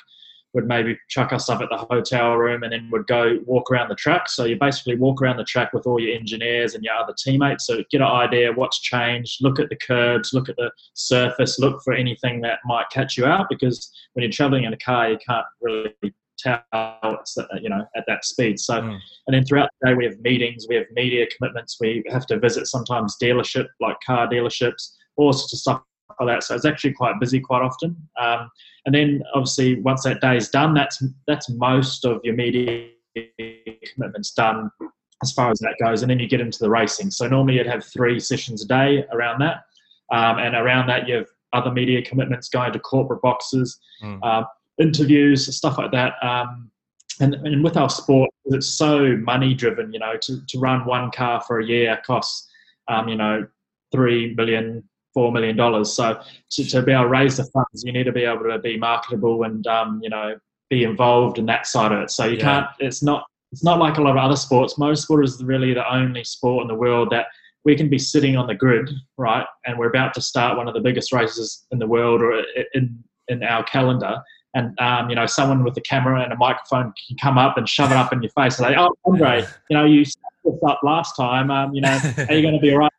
would 0.55 0.67
maybe 0.67 0.97
chuck 1.09 1.33
us 1.33 1.49
up 1.49 1.61
at 1.61 1.69
the 1.71 1.77
hotel 1.77 2.35
room, 2.35 2.63
and 2.63 2.73
then 2.73 2.89
we'd 2.93 3.07
go 3.07 3.39
walk 3.47 3.71
around 3.71 3.89
the 3.89 3.95
track. 3.95 4.29
So 4.29 4.45
you 4.45 4.57
basically 4.57 4.97
walk 4.97 5.21
around 5.21 5.39
the 5.39 5.45
track 5.45 5.73
with 5.73 5.87
all 5.87 6.01
your 6.01 6.15
engineers 6.15 6.75
and 6.75 6.85
your 6.85 6.95
other 6.95 7.15
teammates. 7.19 7.67
So 7.67 7.83
get 7.91 8.01
an 8.01 8.07
idea 8.07 8.53
what's 8.53 8.81
changed. 8.81 9.43
Look 9.43 9.59
at 9.59 9.69
the 9.69 9.77
curbs, 9.77 10.33
look 10.33 10.49
at 10.49 10.57
the 10.57 10.71
surface, 10.95 11.59
look 11.59 11.83
for 11.83 11.93
anything 11.93 12.41
that 12.43 12.61
might 12.65 12.87
catch 12.91 13.17
you 13.17 13.27
out. 13.27 13.47
Because 13.51 13.91
when 14.13 14.23
you're 14.23 14.33
traveling 14.33 14.65
in 14.65 14.73
a 14.73 14.79
car, 14.79 15.11
you 15.11 15.19
can't 15.27 15.47
really 15.61 15.95
towers, 16.43 17.39
you 17.61 17.69
know, 17.69 17.85
at 17.97 18.05
that 18.07 18.25
speed. 18.25 18.59
So, 18.59 18.81
mm. 18.81 18.99
and 19.27 19.35
then 19.35 19.45
throughout 19.45 19.71
the 19.81 19.91
day 19.91 19.95
we 19.95 20.05
have 20.05 20.19
meetings, 20.21 20.67
we 20.69 20.77
have 20.77 20.87
media 20.93 21.27
commitments, 21.37 21.79
we 21.81 22.03
have 22.11 22.27
to 22.27 22.39
visit 22.39 22.67
sometimes 22.67 23.17
dealership, 23.23 23.67
like 23.81 23.97
car 24.05 24.29
dealerships, 24.29 24.95
all 25.17 25.33
sorts 25.33 25.53
of 25.53 25.59
stuff 25.59 25.83
like 26.21 26.29
that. 26.29 26.43
So 26.45 26.55
it's 26.55 26.65
actually 26.65 26.93
quite 26.93 27.21
busy 27.21 27.41
quite 27.41 27.63
often. 27.63 27.97
Um, 28.21 28.51
and 28.87 28.95
then 28.95 29.23
obviously 29.35 29.81
once 29.81 30.05
that 30.05 30.21
day 30.21 30.37
is 30.37 30.49
done, 30.49 30.75
that's 30.75 31.03
that's 31.27 31.49
most 31.51 32.05
of 32.05 32.21
your 32.25 32.35
media 32.35 32.89
commitments 33.95 34.33
done 34.33 34.71
as 35.23 35.33
far 35.33 35.51
as 35.51 35.59
that 35.59 35.75
goes. 35.83 36.03
And 36.03 36.11
then 36.11 36.19
you 36.19 36.29
get 36.29 36.41
into 36.41 36.59
the 36.61 36.71
racing. 36.71 37.11
So 37.11 37.27
normally 37.29 37.57
you'd 37.57 37.67
have 37.67 37.85
three 37.85 38.21
sessions 38.21 38.65
a 38.65 38.69
day 38.69 39.05
around 39.13 39.41
that. 39.41 39.63
Um, 40.11 40.39
and 40.39 40.55
around 40.55 40.87
that 40.87 41.07
you 41.07 41.17
have 41.17 41.27
other 41.53 41.71
media 41.71 42.03
commitments 42.03 42.49
going 42.49 42.73
to 42.73 42.79
corporate 42.79 43.23
boxes. 43.23 43.79
Mm. 44.03 44.47
Interviews, 44.79 45.55
stuff 45.57 45.79
like 45.79 45.93
that. 45.93 46.15
Um, 46.23 46.71
and, 47.21 47.35
and 47.35 47.65
with 47.65 47.77
our 47.77 47.91
sport, 47.91 48.31
it's 48.47 48.69
so 48.69 49.17
money 49.17 49.55
driven, 49.55 49.93
you 49.93 49.99
know, 49.99 50.17
to, 50.23 50.45
to 50.47 50.59
run 50.59 50.87
one 50.87 51.11
car 51.11 51.41
for 51.41 51.61
a 51.61 51.67
year 51.67 52.01
costs, 52.07 52.49
um, 52.87 53.09
you 53.09 53.17
know, 53.17 53.47
three 53.93 54.35
million, 54.35 54.85
four 55.15 55.33
million 55.33 55.57
dollars. 55.57 55.93
So 55.93 56.21
to, 56.51 56.65
to 56.65 56.83
be 56.83 56.93
able 56.93 57.05
to 57.05 57.09
raise 57.09 57.37
the 57.37 57.45
funds, 57.45 57.83
you 57.85 57.93
need 57.93 58.05
to 58.05 58.13
be 58.13 58.25
able 58.25 58.45
to 58.45 58.59
be 58.59 58.79
marketable 58.79 59.43
and, 59.43 59.67
um, 59.67 60.01
you 60.03 60.11
know, 60.11 60.39
be 60.71 60.85
involved 60.85 61.39
in 61.39 61.47
that 61.47 61.67
side 61.67 61.93
of 61.93 62.03
it. 62.03 62.11
So 62.11 62.27
you 62.27 62.37
yeah. 62.37 62.43
can't, 62.43 62.67
it's 62.79 63.03
not, 63.03 63.25
it's 63.51 63.65
not 63.65 63.79
like 63.79 63.97
a 63.97 64.03
lot 64.03 64.11
of 64.11 64.19
other 64.19 64.37
sports. 64.37 64.75
Motorsport 64.75 65.25
is 65.25 65.43
really 65.43 65.75
the 65.75 65.93
only 65.93 66.23
sport 66.23 66.63
in 66.63 66.69
the 66.69 66.75
world 66.75 67.09
that 67.11 67.27
we 67.65 67.75
can 67.75 67.89
be 67.89 67.99
sitting 67.99 68.37
on 68.37 68.47
the 68.47 68.55
grid, 68.55 68.91
right? 69.17 69.47
And 69.67 69.79
we're 69.79 69.89
about 69.89 70.15
to 70.15 70.21
start 70.21 70.57
one 70.57 70.69
of 70.69 70.75
the 70.75 70.81
biggest 70.81 71.13
races 71.13 71.67
in 71.71 71.79
the 71.79 71.87
world 71.87 72.23
or 72.23 72.43
in, 72.75 73.03
in 73.29 73.43
our 73.43 73.65
calendar 73.65 74.23
and 74.59 74.79
um, 74.81 75.09
you 75.09 75.17
know 75.17 75.27
someone 75.27 75.63
with 75.63 75.77
a 75.77 75.81
camera 75.81 76.23
and 76.23 76.33
a 76.33 76.37
microphone 76.37 76.93
can 77.07 77.17
come 77.17 77.39
up 77.39 77.57
and 77.57 77.69
shove 77.69 77.91
it 77.91 77.97
up 77.97 78.13
in 78.13 78.21
your 78.23 78.31
face 78.33 78.59
and 78.59 78.69
say, 78.69 78.75
"Oh, 78.77 78.95
Andre, 79.05 79.45
you 79.71 79.77
know 79.77 79.85
you 79.85 80.05
set 80.05 80.21
this 80.45 80.61
up 80.67 80.81
last 80.83 81.15
time. 81.17 81.51
Um, 81.51 81.75
you 81.75 81.81
know, 81.81 81.99
are 82.29 82.35
you 82.35 82.43
going 82.43 82.55
to 82.55 82.61
be 82.61 82.73
all 82.73 82.79
right?" 82.79 82.93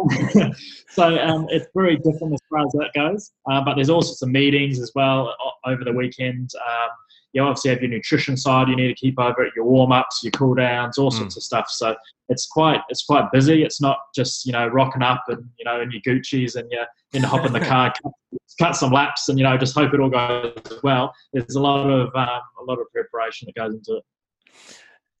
so 0.90 1.18
um, 1.18 1.46
it's 1.50 1.66
very 1.74 1.96
different 1.96 2.34
as 2.34 2.40
far 2.48 2.66
as 2.66 2.72
that 2.72 2.90
goes. 2.94 3.32
Uh, 3.50 3.62
but 3.62 3.74
there's 3.74 3.90
all 3.90 4.02
sorts 4.02 4.22
of 4.22 4.28
meetings 4.28 4.78
as 4.78 4.92
well 4.94 5.34
over 5.66 5.84
the 5.84 5.92
weekend. 5.92 6.50
Um, 6.66 6.88
you 7.32 7.42
obviously 7.42 7.70
have 7.70 7.80
your 7.80 7.90
nutrition 7.90 8.36
side 8.36 8.68
you 8.68 8.76
need 8.76 8.88
to 8.88 8.94
keep 8.94 9.18
over 9.18 9.44
it, 9.44 9.52
your 9.54 9.64
warm 9.64 9.92
ups, 9.92 10.20
your 10.22 10.32
cool 10.32 10.54
downs, 10.54 10.98
all 10.98 11.10
sorts 11.10 11.34
mm. 11.34 11.36
of 11.36 11.42
stuff. 11.42 11.66
So 11.70 11.94
it's 12.28 12.46
quite 12.46 12.80
it's 12.88 13.04
quite 13.04 13.30
busy. 13.32 13.62
It's 13.62 13.80
not 13.80 13.98
just 14.14 14.44
you 14.44 14.52
know 14.52 14.66
rocking 14.66 15.02
up 15.02 15.24
and 15.28 15.48
you 15.58 15.64
know 15.64 15.80
in 15.80 15.90
your 15.90 16.02
Gucci's 16.02 16.56
and 16.56 16.70
you 16.70 16.80
in 17.12 17.22
hop 17.22 17.46
in 17.46 17.52
the 17.52 17.60
car, 17.72 17.92
cut, 18.60 18.76
some 18.76 18.92
laps, 18.92 19.28
and 19.28 19.38
you 19.38 19.44
know 19.44 19.56
just 19.56 19.74
hope 19.74 19.92
it 19.94 20.00
all 20.00 20.10
goes 20.10 20.52
well. 20.82 21.12
There's 21.32 21.56
a 21.56 21.60
lot 21.60 21.88
of 21.88 22.14
um, 22.14 22.40
a 22.60 22.64
lot 22.64 22.78
of 22.78 22.86
preparation 22.92 23.46
that 23.46 23.60
goes 23.60 23.74
into 23.74 23.96
it. 23.96 24.04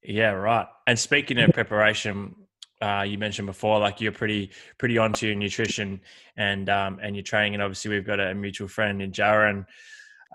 Yeah, 0.02 0.30
right. 0.30 0.66
And 0.86 0.98
speaking 0.98 1.38
of 1.38 1.50
preparation, 1.52 2.34
uh, 2.80 3.04
you 3.06 3.18
mentioned 3.18 3.46
before, 3.46 3.78
like 3.80 4.00
you're 4.00 4.12
pretty 4.12 4.50
pretty 4.78 4.98
onto 4.98 5.26
your 5.26 5.36
nutrition 5.36 6.00
and 6.36 6.68
um, 6.68 7.00
and 7.02 7.16
your 7.16 7.24
training, 7.24 7.54
and 7.54 7.62
obviously 7.62 7.90
we've 7.90 8.06
got 8.06 8.20
a 8.20 8.34
mutual 8.34 8.68
friend 8.68 9.02
in 9.02 9.10
Jaron 9.10 9.66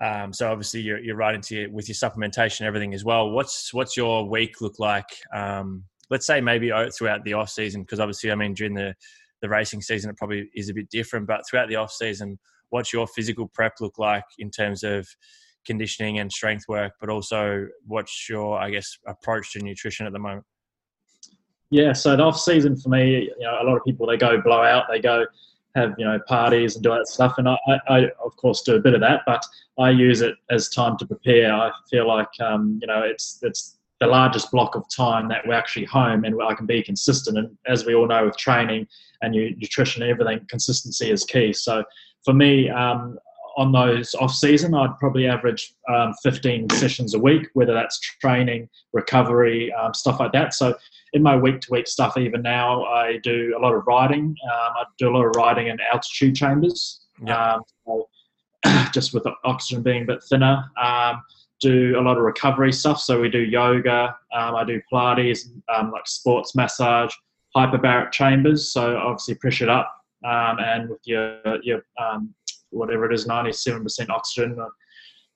um, 0.02 0.32
so 0.32 0.50
obviously 0.50 0.80
you're, 0.80 0.98
you're 0.98 1.16
right 1.16 1.34
into 1.34 1.56
your, 1.56 1.70
with 1.70 1.88
your 1.88 1.94
supplementation, 1.94 2.62
everything 2.62 2.92
as 2.92 3.04
well. 3.04 3.30
What's 3.30 3.72
what's 3.72 3.96
your 3.96 4.28
week 4.28 4.60
look 4.60 4.78
like? 4.78 5.06
Um, 5.34 5.84
let's 6.10 6.26
say 6.26 6.40
maybe 6.40 6.70
throughout 6.96 7.24
the 7.24 7.32
off 7.32 7.48
season, 7.48 7.82
because 7.82 8.00
obviously 8.00 8.30
I 8.30 8.34
mean 8.34 8.54
during 8.54 8.74
the 8.74 8.94
the 9.42 9.48
racing 9.48 9.82
season 9.82 10.10
it 10.10 10.16
probably 10.16 10.50
is 10.54 10.68
a 10.68 10.74
bit 10.74 10.90
different, 10.90 11.26
but 11.26 11.42
throughout 11.48 11.68
the 11.68 11.76
off 11.76 11.92
season, 11.92 12.38
what's 12.70 12.92
your 12.92 13.06
physical 13.06 13.48
prep 13.48 13.74
look 13.80 13.98
like 13.98 14.24
in 14.38 14.50
terms 14.50 14.82
of 14.82 15.06
conditioning 15.66 16.18
and 16.18 16.30
strength 16.30 16.64
work, 16.68 16.92
but 17.00 17.10
also 17.10 17.66
what's 17.86 18.28
your 18.28 18.58
I 18.58 18.70
guess 18.70 18.98
approach 19.06 19.52
to 19.52 19.60
nutrition 19.60 20.06
at 20.06 20.12
the 20.12 20.18
moment? 20.18 20.44
Yeah, 21.70 21.92
so 21.92 22.16
the 22.16 22.22
off 22.22 22.38
season 22.38 22.76
for 22.76 22.90
me, 22.90 23.22
you 23.22 23.34
know, 23.40 23.58
a 23.60 23.64
lot 23.64 23.76
of 23.76 23.84
people 23.84 24.06
they 24.06 24.16
go 24.16 24.40
blow 24.40 24.62
out, 24.62 24.84
they 24.88 25.00
go 25.00 25.26
have 25.76 25.94
you 25.98 26.04
know 26.04 26.18
parties 26.26 26.74
and 26.74 26.82
do 26.82 26.90
that 26.90 27.06
stuff 27.06 27.34
and 27.38 27.48
I, 27.48 27.56
I, 27.88 27.98
of 28.24 28.34
course 28.36 28.62
do 28.62 28.74
a 28.74 28.80
bit 28.80 28.94
of 28.94 29.00
that 29.02 29.20
but 29.26 29.44
I 29.78 29.90
use 29.90 30.22
it 30.22 30.34
as 30.50 30.70
time 30.70 30.96
to 30.96 31.06
prepare 31.06 31.52
I 31.52 31.70
feel 31.90 32.08
like 32.08 32.28
um, 32.40 32.78
you 32.80 32.88
know 32.88 33.02
it's 33.02 33.38
it's 33.42 33.78
the 34.00 34.06
largest 34.06 34.50
block 34.50 34.74
of 34.74 34.84
time 34.94 35.28
that 35.28 35.46
we're 35.46 35.54
actually 35.54 35.86
home 35.86 36.24
and 36.24 36.34
I 36.42 36.54
can 36.54 36.66
be 36.66 36.82
consistent 36.82 37.38
and 37.38 37.56
as 37.66 37.84
we 37.84 37.94
all 37.94 38.06
know 38.06 38.24
with 38.24 38.36
training 38.36 38.86
and 39.22 39.34
your 39.34 39.50
nutrition 39.56 40.02
and 40.02 40.10
everything 40.10 40.44
consistency 40.48 41.10
is 41.10 41.24
key 41.24 41.52
so 41.52 41.84
for 42.26 42.34
me 42.34 42.68
um, 42.68 43.18
on 43.56 43.72
those 43.72 44.14
off 44.16 44.32
season, 44.34 44.74
I'd 44.74 44.98
probably 44.98 45.26
average 45.26 45.72
um, 45.88 46.12
15 46.22 46.68
sessions 46.70 47.14
a 47.14 47.18
week, 47.18 47.46
whether 47.54 47.72
that's 47.72 47.98
training, 48.20 48.68
recovery, 48.92 49.72
um, 49.72 49.94
stuff 49.94 50.20
like 50.20 50.32
that. 50.32 50.52
So 50.52 50.74
in 51.14 51.22
my 51.22 51.34
week 51.36 51.60
to 51.62 51.68
week 51.70 51.86
stuff, 51.88 52.18
even 52.18 52.42
now, 52.42 52.84
I 52.84 53.18
do 53.22 53.54
a 53.58 53.60
lot 53.60 53.72
of 53.74 53.84
riding. 53.86 54.24
Um, 54.44 54.72
I 54.76 54.84
do 54.98 55.08
a 55.08 55.12
lot 55.16 55.24
of 55.24 55.32
riding 55.36 55.68
in 55.68 55.78
altitude 55.90 56.36
chambers, 56.36 57.00
Yeah. 57.24 57.54
um, 57.54 57.62
so 57.86 58.08
just 58.92 59.14
with 59.14 59.22
the 59.22 59.32
oxygen 59.44 59.82
being 59.82 60.02
a 60.02 60.06
bit 60.06 60.22
thinner. 60.28 60.64
Um, 60.82 61.22
do 61.60 61.98
a 61.98 62.02
lot 62.02 62.18
of 62.18 62.22
recovery 62.24 62.72
stuff. 62.72 63.00
So 63.00 63.18
we 63.18 63.30
do 63.30 63.38
yoga. 63.38 64.14
Um, 64.34 64.54
I 64.56 64.64
do 64.64 64.78
Pilates, 64.92 65.48
um, 65.74 65.90
like 65.90 66.06
sports 66.06 66.54
massage, 66.54 67.14
hyperbaric 67.56 68.12
chambers. 68.12 68.70
So 68.70 68.98
obviously 68.98 69.36
pressured 69.36 69.70
up, 69.70 69.90
um, 70.24 70.58
and 70.58 70.88
with 70.88 71.00
your 71.04 71.40
your 71.62 71.82
um, 72.00 72.34
whatever 72.70 73.10
it 73.10 73.14
is, 73.14 73.26
ninety 73.26 73.52
seven 73.52 73.82
percent 73.82 74.10
oxygen. 74.10 74.56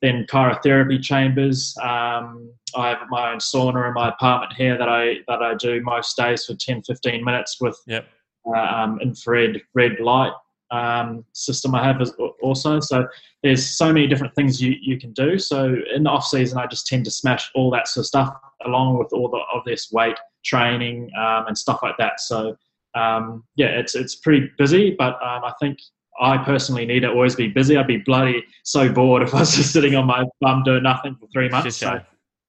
Then 0.02 0.26
cryotherapy 0.30 1.02
chambers. 1.02 1.76
Um, 1.82 2.50
I 2.74 2.88
have 2.88 3.00
my 3.10 3.32
own 3.32 3.38
sauna 3.38 3.88
in 3.88 3.94
my 3.94 4.08
apartment 4.08 4.54
here 4.54 4.78
that 4.78 4.88
I 4.88 5.16
that 5.28 5.42
I 5.42 5.54
do 5.54 5.82
most 5.82 6.16
days 6.16 6.46
for 6.46 6.54
10, 6.54 6.82
15 6.84 7.22
minutes 7.22 7.58
with 7.60 7.78
Yep. 7.86 8.06
uh, 8.46 8.58
um, 8.58 8.98
infrared 9.02 9.60
red 9.74 10.00
light 10.00 10.32
um, 10.70 11.24
system 11.32 11.74
I 11.74 11.84
have 11.84 12.00
as 12.00 12.12
also. 12.42 12.80
So 12.80 13.06
there's 13.42 13.66
so 13.76 13.92
many 13.92 14.06
different 14.06 14.34
things 14.34 14.60
you, 14.62 14.76
you 14.80 14.98
can 14.98 15.12
do. 15.12 15.38
So 15.38 15.76
in 15.94 16.04
the 16.04 16.10
off 16.10 16.24
season, 16.24 16.58
I 16.58 16.66
just 16.66 16.86
tend 16.86 17.04
to 17.06 17.10
smash 17.10 17.50
all 17.54 17.70
that 17.72 17.88
sort 17.88 18.02
of 18.04 18.06
stuff 18.06 18.34
along 18.64 18.98
with 18.98 19.12
all 19.12 19.28
the 19.28 19.40
obvious 19.52 19.90
weight 19.92 20.16
training 20.44 21.10
um, 21.18 21.46
and 21.48 21.56
stuff 21.58 21.80
like 21.82 21.96
that. 21.98 22.20
So 22.20 22.56
um, 22.94 23.44
yeah, 23.56 23.68
it's 23.68 23.94
it's 23.94 24.16
pretty 24.16 24.50
busy, 24.58 24.94
but 24.98 25.14
um, 25.22 25.44
I 25.44 25.52
think 25.60 25.78
I 26.20 26.38
personally 26.38 26.84
need 26.84 27.00
to 27.00 27.10
always 27.10 27.34
be 27.34 27.48
busy. 27.48 27.76
I'd 27.76 27.86
be 27.86 27.98
bloody 27.98 28.44
so 28.64 28.92
bored 28.92 29.22
if 29.22 29.34
I 29.34 29.40
was 29.40 29.54
just 29.54 29.72
sitting 29.72 29.94
on 29.94 30.06
my 30.06 30.24
bum 30.40 30.62
doing 30.64 30.82
nothing 30.82 31.16
for 31.18 31.26
three 31.32 31.48
months. 31.48 31.76
So 31.76 32.00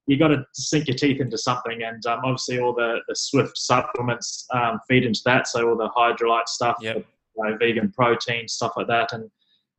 you 0.08 0.18
got 0.18 0.30
to 0.30 0.46
sink 0.54 0.88
your 0.88 0.98
teeth 0.98 1.22
into 1.22 1.38
something, 1.38 1.84
and 1.84 2.06
um, 2.06 2.20
obviously 2.24 2.60
all 2.60 2.74
the, 2.74 3.00
the 3.08 3.16
Swift 3.16 3.58
supplements 3.58 4.48
um, 4.54 4.80
feed 4.90 5.06
into 5.06 5.22
that. 5.26 5.48
So 5.48 5.70
all 5.70 5.78
the 5.78 5.90
hydrolyte 5.90 6.48
stuff, 6.48 6.78
Yep. 6.82 6.98
you 6.98 7.04
know, 7.38 7.58
vegan 7.58 7.92
protein 7.92 8.48
stuff 8.48 8.74
like 8.76 8.88
that, 8.88 9.14
and 9.14 9.30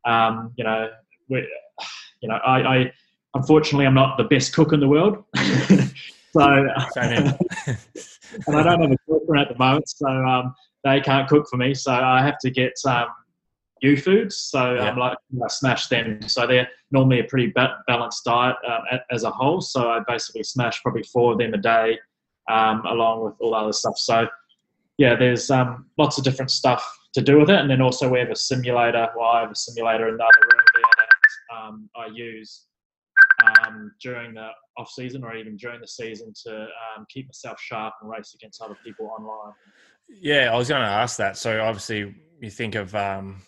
um, 0.04 0.52
you 0.56 0.64
know, 0.64 0.88
we, 1.28 1.46
you 2.22 2.28
know, 2.28 2.36
I, 2.36 2.76
I 2.76 2.92
unfortunately 3.34 3.86
I'm 3.86 3.94
not 3.94 4.16
the 4.16 4.24
best 4.24 4.54
cook 4.54 4.72
in 4.72 4.80
the 4.80 4.88
world, 4.88 5.22
so 5.36 6.40
and 8.46 8.56
I 8.56 8.62
don't 8.62 8.80
have 8.80 8.92
a 8.92 8.96
at 9.36 9.48
the 9.48 9.58
moment, 9.58 9.88
so 9.88 10.06
um, 10.08 10.54
they 10.84 11.00
can't 11.00 11.28
cook 11.28 11.46
for 11.48 11.56
me. 11.56 11.74
So 11.74 11.92
I 11.92 12.22
have 12.22 12.38
to 12.40 12.50
get 12.50 12.72
um, 12.86 13.06
Youfoodz. 13.82 14.32
So 14.32 14.74
Yeah. 14.74 14.90
I'm 14.90 14.98
like, 14.98 15.18
I 15.42 15.48
smash 15.48 15.88
them. 15.88 16.20
So 16.28 16.46
they're 16.46 16.68
normally 16.90 17.20
a 17.20 17.24
pretty 17.24 17.48
ba- 17.48 17.82
balanced 17.86 18.24
diet 18.24 18.56
um, 18.66 18.82
as 19.10 19.24
a 19.24 19.30
whole. 19.30 19.60
So 19.60 19.90
I 19.90 20.00
basically 20.06 20.44
smash 20.44 20.82
probably 20.82 21.02
four 21.04 21.32
of 21.32 21.38
them 21.38 21.54
a 21.54 21.58
day, 21.58 21.98
um, 22.50 22.84
along 22.86 23.24
with 23.24 23.34
all 23.40 23.54
other 23.54 23.72
stuff. 23.72 23.98
So 23.98 24.28
yeah, 24.98 25.16
there's 25.16 25.50
um, 25.50 25.86
lots 25.98 26.18
of 26.18 26.24
different 26.24 26.50
stuff 26.50 26.84
to 27.14 27.20
do 27.20 27.38
with 27.38 27.50
it. 27.50 27.58
And 27.58 27.68
then 27.70 27.80
also 27.80 28.08
we 28.08 28.18
have 28.20 28.30
a 28.30 28.36
simulator. 28.36 29.08
Well, 29.16 29.28
I 29.28 29.40
have 29.40 29.50
a 29.50 29.56
simulator 29.56 30.08
in 30.08 30.16
the 30.16 30.24
other 30.24 30.42
room 30.42 30.64
there 30.74 30.82
that 30.98 31.56
um, 31.56 31.90
I 31.96 32.06
use 32.06 32.66
um, 33.42 33.92
during 34.00 34.34
the 34.34 34.48
off 34.76 34.90
season 34.90 35.24
or 35.24 35.34
even 35.34 35.56
during 35.56 35.80
the 35.80 35.88
season 35.88 36.32
to 36.46 36.62
um, 36.62 37.06
keep 37.08 37.26
myself 37.26 37.60
sharp 37.60 37.94
and 38.00 38.10
race 38.10 38.34
against 38.34 38.62
other 38.62 38.76
people 38.84 39.10
online. 39.18 39.52
Yeah, 40.08 40.50
I 40.52 40.56
was 40.56 40.68
going 40.68 40.82
to 40.82 40.88
ask 40.88 41.16
that. 41.18 41.36
So 41.36 41.62
obviously, 41.62 42.14
you 42.40 42.50
think 42.50 42.74
of 42.74 42.94
um, 42.94 43.42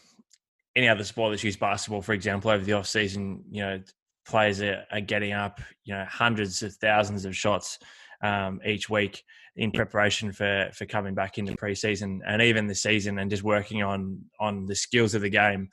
any 0.76 0.88
other 0.88 1.04
sport 1.04 1.32
that's 1.32 1.44
used 1.44 1.60
basketball, 1.60 2.02
for 2.02 2.12
example, 2.12 2.50
over 2.50 2.64
the 2.64 2.72
off 2.72 2.86
season. 2.86 3.44
You 3.50 3.62
know, 3.62 3.82
players 4.26 4.60
are, 4.62 4.84
are 4.90 5.00
getting 5.00 5.32
up, 5.32 5.60
you 5.84 5.94
know, 5.94 6.04
hundreds 6.08 6.62
of 6.62 6.74
thousands 6.76 7.24
of 7.24 7.36
shots 7.36 7.78
um, 8.22 8.60
each 8.64 8.88
week 8.88 9.22
in 9.56 9.70
preparation 9.70 10.32
for 10.32 10.68
for 10.74 10.84
coming 10.86 11.14
back 11.14 11.38
into 11.38 11.52
preseason 11.52 12.18
and 12.26 12.42
even 12.42 12.66
the 12.66 12.74
season, 12.74 13.18
and 13.18 13.30
just 13.30 13.42
working 13.42 13.82
on 13.82 14.20
on 14.40 14.66
the 14.66 14.74
skills 14.74 15.14
of 15.14 15.22
the 15.22 15.30
game. 15.30 15.68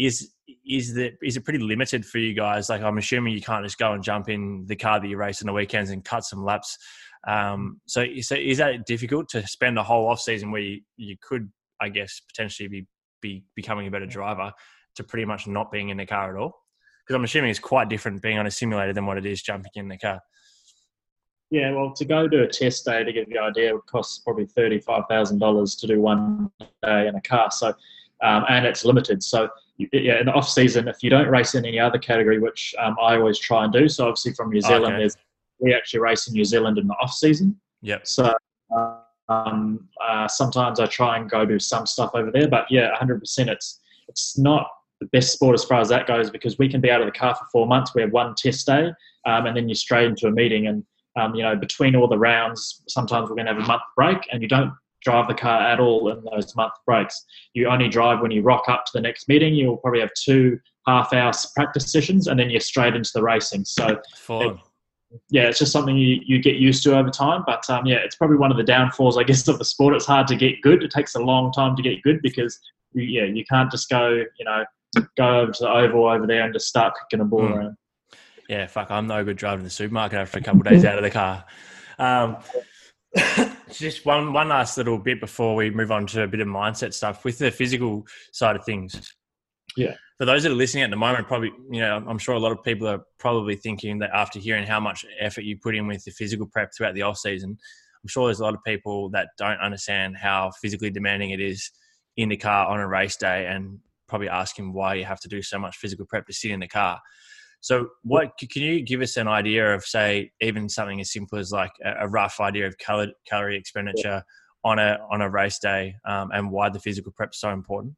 Is 0.00 0.32
is 0.66 0.94
that 0.94 1.12
is 1.22 1.36
it 1.36 1.44
pretty 1.44 1.58
limited 1.58 2.04
for 2.06 2.18
you 2.18 2.34
guys? 2.34 2.68
Like 2.68 2.82
I'm 2.82 2.98
assuming 2.98 3.34
you 3.34 3.42
can't 3.42 3.64
just 3.64 3.78
go 3.78 3.92
and 3.92 4.02
jump 4.02 4.28
in 4.28 4.64
the 4.66 4.76
car 4.76 4.98
that 4.98 5.06
you 5.06 5.16
race 5.16 5.42
on 5.42 5.46
the 5.46 5.52
weekends 5.52 5.90
and 5.90 6.04
cut 6.04 6.24
some 6.24 6.42
laps. 6.42 6.78
Um, 7.28 7.80
so, 7.86 8.06
so 8.22 8.34
is 8.34 8.58
that 8.58 8.86
difficult 8.86 9.28
to 9.30 9.46
spend 9.46 9.78
a 9.78 9.82
whole 9.82 10.08
off 10.08 10.20
season 10.20 10.50
where 10.50 10.62
you, 10.62 10.80
you 10.96 11.16
could, 11.20 11.50
I 11.78 11.90
guess, 11.90 12.18
potentially 12.26 12.68
be, 12.68 12.86
be 13.20 13.44
becoming 13.54 13.86
a 13.86 13.90
better 13.90 14.06
driver 14.06 14.52
to 14.94 15.04
pretty 15.04 15.26
much 15.26 15.46
not 15.46 15.70
being 15.70 15.90
in 15.90 15.98
the 15.98 16.06
car 16.06 16.34
at 16.34 16.40
all? 16.40 16.54
Because 17.04 17.16
I'm 17.16 17.24
assuming 17.24 17.50
it's 17.50 17.58
quite 17.58 17.90
different 17.90 18.22
being 18.22 18.38
on 18.38 18.46
a 18.46 18.50
simulator 18.50 18.94
than 18.94 19.04
what 19.04 19.18
it 19.18 19.26
is 19.26 19.42
jumping 19.42 19.72
in 19.74 19.88
the 19.88 19.98
car. 19.98 20.20
Yeah, 21.50 21.72
well, 21.72 21.92
to 21.94 22.04
go 22.06 22.26
do 22.26 22.42
a 22.42 22.46
test 22.46 22.86
day, 22.86 23.04
to 23.04 23.12
you 23.12 23.26
an 23.28 23.38
idea, 23.38 23.74
it 23.74 23.82
costs 23.86 24.20
probably 24.20 24.46
thirty-five 24.46 25.02
thousand 25.10 25.40
dollars 25.40 25.74
to 25.76 25.86
do 25.86 26.00
one 26.00 26.50
day 26.82 27.08
in 27.08 27.16
a 27.16 27.20
car. 27.20 27.50
So, 27.50 27.74
um, 28.22 28.44
and 28.48 28.64
it's 28.64 28.84
limited. 28.84 29.20
So, 29.22 29.48
yeah, 29.92 30.20
in 30.20 30.26
the 30.26 30.32
off 30.32 30.48
season, 30.48 30.88
if 30.88 31.02
you 31.02 31.10
don't 31.10 31.28
race 31.28 31.54
in 31.54 31.64
any 31.64 31.78
other 31.78 31.98
category, 31.98 32.38
which 32.38 32.74
um, 32.78 32.96
I 33.00 33.16
always 33.16 33.38
try 33.38 33.64
and 33.64 33.72
do, 33.72 33.88
so 33.88 34.06
obviously 34.06 34.32
from 34.34 34.50
New 34.50 34.60
Zealand, 34.60 34.96
Okay. 34.96 35.08
we 35.58 35.74
actually 35.74 36.00
race 36.00 36.26
in 36.26 36.34
New 36.34 36.44
Zealand 36.44 36.78
in 36.78 36.86
the 36.86 36.94
off 36.94 37.12
season. 37.12 37.58
Yep. 37.82 38.06
So 38.06 38.34
um, 39.28 39.88
uh, 40.06 40.28
sometimes 40.28 40.80
I 40.80 40.86
try 40.86 41.16
and 41.18 41.30
go 41.30 41.46
do 41.46 41.58
some 41.58 41.86
stuff 41.86 42.10
over 42.14 42.30
there, 42.30 42.48
but 42.48 42.66
yeah, 42.70 42.90
100%. 43.00 43.48
It's 43.48 43.80
it's 44.08 44.36
not 44.36 44.66
the 45.00 45.06
best 45.06 45.32
sport 45.32 45.54
as 45.54 45.64
far 45.64 45.80
as 45.80 45.88
that 45.88 46.06
goes 46.06 46.30
because 46.30 46.58
we 46.58 46.68
can 46.68 46.80
be 46.80 46.90
out 46.90 47.00
of 47.00 47.06
the 47.06 47.12
car 47.12 47.34
for 47.34 47.46
four 47.52 47.66
months. 47.66 47.94
We 47.94 48.02
have 48.02 48.12
one 48.12 48.34
test 48.36 48.66
day, 48.66 48.90
um, 49.24 49.46
and 49.46 49.56
then 49.56 49.68
you're 49.68 49.76
straight 49.76 50.06
into 50.06 50.26
a 50.26 50.30
meeting. 50.32 50.66
And 50.66 50.84
um, 51.16 51.34
you 51.34 51.42
know, 51.42 51.56
between 51.56 51.96
all 51.96 52.08
the 52.08 52.18
rounds, 52.18 52.82
sometimes 52.88 53.28
we're 53.28 53.36
going 53.36 53.46
to 53.46 53.54
have 53.54 53.62
a 53.62 53.66
month 53.66 53.82
break, 53.96 54.18
and 54.32 54.42
you 54.42 54.48
don't 54.48 54.72
drive 55.02 55.28
the 55.28 55.34
car 55.34 55.60
at 55.60 55.80
all 55.80 56.10
in 56.10 56.22
those 56.24 56.54
month 56.56 56.72
breaks. 56.86 57.24
You 57.54 57.68
only 57.68 57.88
drive 57.88 58.20
when 58.20 58.30
you 58.30 58.42
rock 58.42 58.64
up 58.68 58.84
to 58.86 58.90
the 58.94 59.00
next 59.00 59.28
meeting. 59.28 59.54
You'll 59.54 59.76
probably 59.76 60.00
have 60.00 60.10
two 60.14 60.58
half-hour 60.86 61.32
practice 61.54 61.90
sessions, 61.92 62.26
and 62.26 62.38
then 62.38 62.50
you're 62.50 62.60
straight 62.60 62.94
into 62.94 63.10
the 63.14 63.22
racing. 63.22 63.64
So 63.64 64.00
Fine. 64.16 64.58
yeah, 65.30 65.44
it's 65.48 65.58
just 65.58 65.72
something 65.72 65.96
you, 65.96 66.20
you 66.24 66.40
get 66.42 66.56
used 66.56 66.82
to 66.84 66.96
over 66.96 67.10
time. 67.10 67.42
But 67.46 67.68
um, 67.70 67.86
yeah, 67.86 67.96
it's 67.96 68.16
probably 68.16 68.36
one 68.36 68.50
of 68.50 68.56
the 68.56 68.64
downfalls, 68.64 69.16
I 69.18 69.22
guess, 69.24 69.46
of 69.48 69.58
the 69.58 69.64
sport. 69.64 69.94
It's 69.94 70.06
hard 70.06 70.26
to 70.28 70.36
get 70.36 70.60
good. 70.62 70.82
It 70.82 70.90
takes 70.90 71.14
a 71.14 71.20
long 71.20 71.52
time 71.52 71.76
to 71.76 71.82
get 71.82 72.02
good 72.02 72.20
because 72.22 72.58
you, 72.92 73.02
yeah, 73.04 73.24
you 73.24 73.44
can't 73.44 73.70
just 73.70 73.88
go, 73.88 74.08
you 74.38 74.44
know, 74.44 74.64
go 75.16 75.40
over 75.40 75.52
to 75.52 75.62
the 75.62 75.70
oval 75.70 76.06
over 76.06 76.26
there 76.26 76.42
and 76.42 76.52
just 76.52 76.66
start 76.66 76.94
kicking 77.10 77.22
a 77.22 77.24
ball 77.24 77.42
Mm. 77.42 77.56
around. 77.56 77.76
Yeah, 78.48 78.66
fuck, 78.66 78.90
I'm 78.90 79.06
no 79.06 79.22
good 79.22 79.36
driving 79.36 79.62
the 79.62 79.70
supermarket 79.70 80.18
after 80.18 80.38
a 80.38 80.42
couple 80.42 80.62
of 80.62 80.66
days 80.66 80.84
out 80.84 80.98
of 80.98 81.04
the 81.04 81.10
car. 81.10 81.44
Um, 82.00 82.38
just 83.78 84.06
one 84.06 84.32
one 84.32 84.48
last 84.48 84.76
little 84.76 84.98
bit 84.98 85.20
before 85.20 85.54
we 85.54 85.70
move 85.70 85.90
on 85.90 86.06
to 86.08 86.22
a 86.22 86.28
bit 86.28 86.40
of 86.40 86.48
mindset 86.48 86.92
stuff 86.94 87.24
with 87.24 87.38
the 87.38 87.50
physical 87.50 88.06
side 88.32 88.56
of 88.56 88.64
things. 88.64 89.14
Yeah. 89.76 89.94
For 90.18 90.26
those 90.26 90.42
that 90.42 90.52
are 90.52 90.54
listening 90.54 90.84
at 90.84 90.90
the 90.90 90.96
moment, 90.96 91.26
probably 91.26 91.52
you 91.70 91.80
know, 91.80 92.04
I'm 92.06 92.18
sure 92.18 92.34
a 92.34 92.38
lot 92.38 92.52
of 92.52 92.62
people 92.62 92.86
are 92.86 93.00
probably 93.18 93.56
thinking 93.56 93.98
that 94.00 94.10
after 94.12 94.38
hearing 94.38 94.66
how 94.66 94.80
much 94.80 95.04
effort 95.18 95.44
you 95.44 95.56
put 95.56 95.76
in 95.76 95.86
with 95.86 96.04
the 96.04 96.10
physical 96.10 96.46
prep 96.46 96.72
throughout 96.76 96.94
the 96.94 97.02
off 97.02 97.18
season, 97.18 97.56
I'm 98.02 98.08
sure 98.08 98.26
there's 98.26 98.40
a 98.40 98.44
lot 98.44 98.54
of 98.54 98.60
people 98.64 99.10
that 99.10 99.28
don't 99.38 99.60
understand 99.60 100.16
how 100.16 100.50
physically 100.60 100.90
demanding 100.90 101.30
it 101.30 101.40
is 101.40 101.70
in 102.16 102.28
the 102.28 102.36
car 102.36 102.66
on 102.66 102.80
a 102.80 102.88
race 102.88 103.16
day, 103.16 103.46
and 103.46 103.78
probably 104.08 104.28
asking 104.28 104.72
why 104.72 104.94
you 104.94 105.04
have 105.04 105.20
to 105.20 105.28
do 105.28 105.40
so 105.40 105.58
much 105.58 105.76
physical 105.76 106.04
prep 106.06 106.26
to 106.26 106.32
sit 106.32 106.50
in 106.50 106.60
the 106.60 106.68
car. 106.68 107.00
So, 107.60 107.88
what 108.02 108.32
can 108.38 108.62
you 108.62 108.82
give 108.82 109.02
us 109.02 109.16
an 109.16 109.28
idea 109.28 109.74
of, 109.74 109.84
say, 109.84 110.30
even 110.40 110.68
something 110.68 111.00
as 111.00 111.12
simple 111.12 111.38
as 111.38 111.52
like 111.52 111.72
a, 111.84 112.08
rough 112.08 112.40
idea 112.40 112.66
of 112.66 112.78
calorie, 112.78 113.14
calorie 113.26 113.56
expenditure 113.56 114.22
on 114.64 114.78
a 114.78 114.98
on 115.10 115.20
a 115.20 115.28
race 115.28 115.58
day, 115.58 115.94
um, 116.06 116.30
and 116.32 116.50
why 116.50 116.70
the 116.70 116.80
physical 116.80 117.12
prep 117.12 117.30
is 117.32 117.40
so 117.40 117.50
important? 117.50 117.94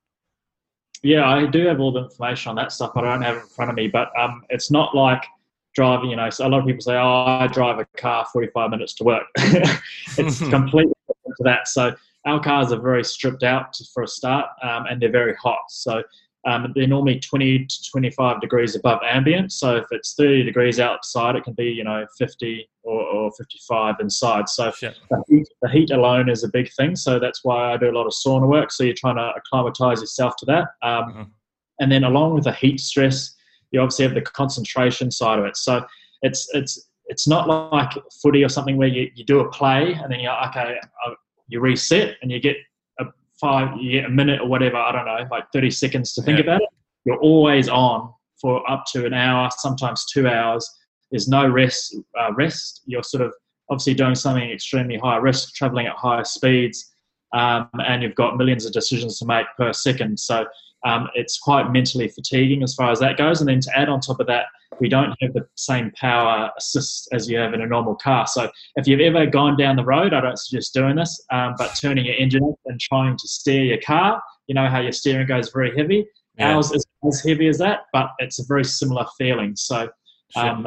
Yeah, 1.03 1.29
I 1.29 1.47
do 1.47 1.67
have 1.67 1.81
all 1.81 1.93
the 1.93 2.05
information 2.05 2.51
on 2.51 2.57
that 2.57 2.73
stuff, 2.73 2.93
but 2.95 3.05
I 3.05 3.13
don't 3.13 3.23
have 3.23 3.37
it 3.37 3.43
in 3.43 3.47
front 3.49 3.71
of 3.71 3.77
me. 3.77 3.89
But 3.89 4.11
um, 4.19 4.43
it's 4.51 4.71
not 4.71 4.95
like 4.95 5.25
driving, 5.75 6.11
you 6.11 6.17
know, 6.17 6.31
so 6.31 6.47
a 6.47 6.49
lot 6.49 6.61
of 6.61 6.67
people 6.67 6.81
say, 6.81 6.97
oh, 6.97 7.25
I 7.25 7.47
drive 7.49 7.79
a 7.79 7.87
car 7.97 8.27
45 8.33 8.71
minutes 8.71 8.95
to 8.95 9.05
work. 9.05 9.25
it's 9.37 10.39
completely 10.51 10.93
different 11.09 11.37
to 11.39 11.45
that. 11.45 11.69
So 11.69 11.95
our 12.25 12.41
cars 12.41 12.73
are 12.73 12.81
very 12.81 13.05
stripped 13.05 13.43
out 13.43 13.77
for 13.93 14.03
a 14.03 14.09
start, 14.09 14.47
um, 14.63 14.87
and 14.87 15.01
they're 15.01 15.11
very 15.11 15.35
hot. 15.37 15.63
So 15.69 16.03
um, 16.45 16.73
they're 16.75 16.87
normally 16.87 17.21
20 17.21 17.67
to 17.67 17.91
25 17.91 18.41
degrees 18.41 18.75
above 18.75 19.01
ambient. 19.05 19.53
So 19.53 19.77
if 19.77 19.87
it's 19.91 20.15
30 20.15 20.43
degrees 20.43 20.81
outside, 20.81 21.37
it 21.37 21.45
can 21.45 21.53
be, 21.55 21.67
you 21.67 21.85
know, 21.85 22.05
50 22.19 22.69
or, 22.83 23.01
or 23.01 23.33
55 23.39 23.97
inside. 24.01 24.49
So 24.49 24.73
Shit. 24.73 24.99
the 25.11 25.23
heat, 25.29 25.49
the 25.63 25.69
heat 25.69 25.91
alone 25.93 26.29
is 26.29 26.43
a 26.43 26.49
big 26.49 26.73
thing. 26.73 26.97
So 26.97 27.21
that's 27.21 27.45
why 27.45 27.73
I 27.73 27.77
do 27.77 27.91
a 27.91 27.97
lot 27.97 28.07
of 28.07 28.13
sauna 28.13 28.49
work. 28.49 28.73
So 28.73 28.83
you're 28.83 28.95
trying 28.95 29.17
to 29.17 29.33
acclimatize 29.37 30.01
yourself 30.01 30.35
to 30.39 30.47
that. 30.47 30.69
Um, 30.83 31.13
Mhm. 31.13 31.31
And 31.81 31.91
then 31.91 32.05
along 32.05 32.35
with 32.35 32.45
the 32.45 32.53
heat 32.53 32.81
stress, 32.81 33.35
you 33.71 33.81
obviously 33.81 34.05
have 34.05 34.15
the 34.15 34.21
concentration 34.21 35.11
side 35.11 35.39
of 35.39 35.45
it. 35.47 35.57
So 35.57 35.85
it's 36.23 36.49
it's 36.55 36.89
it's 37.07 37.27
not 37.27 37.49
like 37.73 37.91
footy 38.23 38.45
or 38.45 38.49
something 38.49 38.77
where 38.77 38.89
you, 38.89 39.11
you 39.15 39.25
do 39.25 39.41
a 39.41 39.51
play 39.51 39.93
and 39.95 40.11
then 40.13 40.21
you're 40.21 40.47
okay, 40.49 40.77
uh, 41.07 41.15
you 41.49 41.61
reset 41.61 42.17
and 42.23 42.31
you 42.31 42.39
get 42.41 42.57
five, 43.43 43.79
get 43.83 44.05
a 44.07 44.09
minute 44.09 44.41
or 44.41 44.47
whatever. 44.49 44.77
I 44.77 44.93
don't 44.93 45.05
know, 45.05 45.27
like 45.31 45.45
30 45.53 45.71
seconds 45.71 46.15
to 46.15 46.23
think 46.23 46.39
Yeah. 46.39 46.45
about 46.45 46.63
it. 46.63 46.69
you're 47.05 47.19
always 47.19 47.69
on 47.69 48.11
for 48.41 48.69
up 48.71 48.85
to 48.93 49.05
an 49.05 49.13
hour, 49.13 49.51
sometimes 49.59 50.07
two 50.07 50.29
hours. 50.29 50.65
There's 51.11 51.27
no 51.29 51.47
rest. 51.49 51.97
Uh, 52.19 52.33
rest. 52.35 52.83
You're 52.87 53.03
sort 53.03 53.23
of 53.27 53.35
obviously 53.71 53.95
doing 53.95 54.15
something 54.15 54.49
extremely 54.51 54.97
high 54.99 55.17
risk, 55.17 55.53
traveling 55.55 55.87
at 55.89 55.97
higher 55.97 56.25
speeds, 56.25 56.93
um, 57.35 57.69
and 57.87 58.03
you've 58.03 58.15
got 58.15 58.37
millions 58.39 58.65
of 58.67 58.73
decisions 58.73 59.19
to 59.19 59.27
make 59.27 59.47
per 59.59 59.73
second. 59.73 60.19
So 60.19 60.47
um, 60.87 61.09
it's 61.15 61.39
quite 61.39 61.71
mentally 61.73 62.09
fatiguing 62.09 62.63
as 62.63 62.75
far 62.75 62.91
as 62.93 63.01
that 63.01 63.17
goes. 63.17 63.41
And 63.41 63.49
then 63.49 63.61
to 63.61 63.79
add 63.79 63.89
on 63.89 64.01
top 64.01 64.21
of 64.21 64.27
that, 64.29 64.47
we 64.83 64.89
don't 64.89 65.15
have 65.23 65.33
the 65.33 65.47
same 65.55 65.93
power 65.93 66.51
assist 66.59 67.09
as 67.13 67.31
you 67.31 67.39
have 67.39 67.55
in 67.55 67.63
a 67.63 67.67
normal 67.67 67.95
car. 67.95 68.27
So 68.27 68.51
if 68.75 68.89
you've 68.89 68.99
ever 69.01 69.27
gone 69.27 69.57
down 69.57 69.77
the 69.77 69.85
road, 69.85 70.13
I 70.13 70.21
don't 70.21 70.37
suggest 70.37 70.75
doing 70.75 70.97
this, 70.97 71.25
um, 71.31 71.55
but 71.57 71.77
turning 71.81 72.05
your 72.05 72.17
engine 72.17 72.43
up 72.43 72.59
and 72.67 72.81
trying 72.81 73.17
to 73.17 73.29
steer 73.29 73.63
your 73.63 73.81
car, 73.81 74.21
you 74.49 74.57
know 74.57 74.69
how 74.69 74.81
your 74.81 74.91
steering 74.91 75.29
goes 75.29 75.51
very 75.51 75.75
heavy. 75.77 76.05
Yeah. 76.37 76.57
Ours 76.57 76.73
is 76.73 76.85
as 77.07 77.23
heavy 77.25 77.47
as 77.47 77.59
that, 77.59 77.83
but 77.93 78.11
it's 78.19 78.41
a 78.41 78.45
very 78.49 78.65
similar 78.65 79.07
feeling. 79.17 79.55
So, 79.55 79.89
um, 80.35 80.67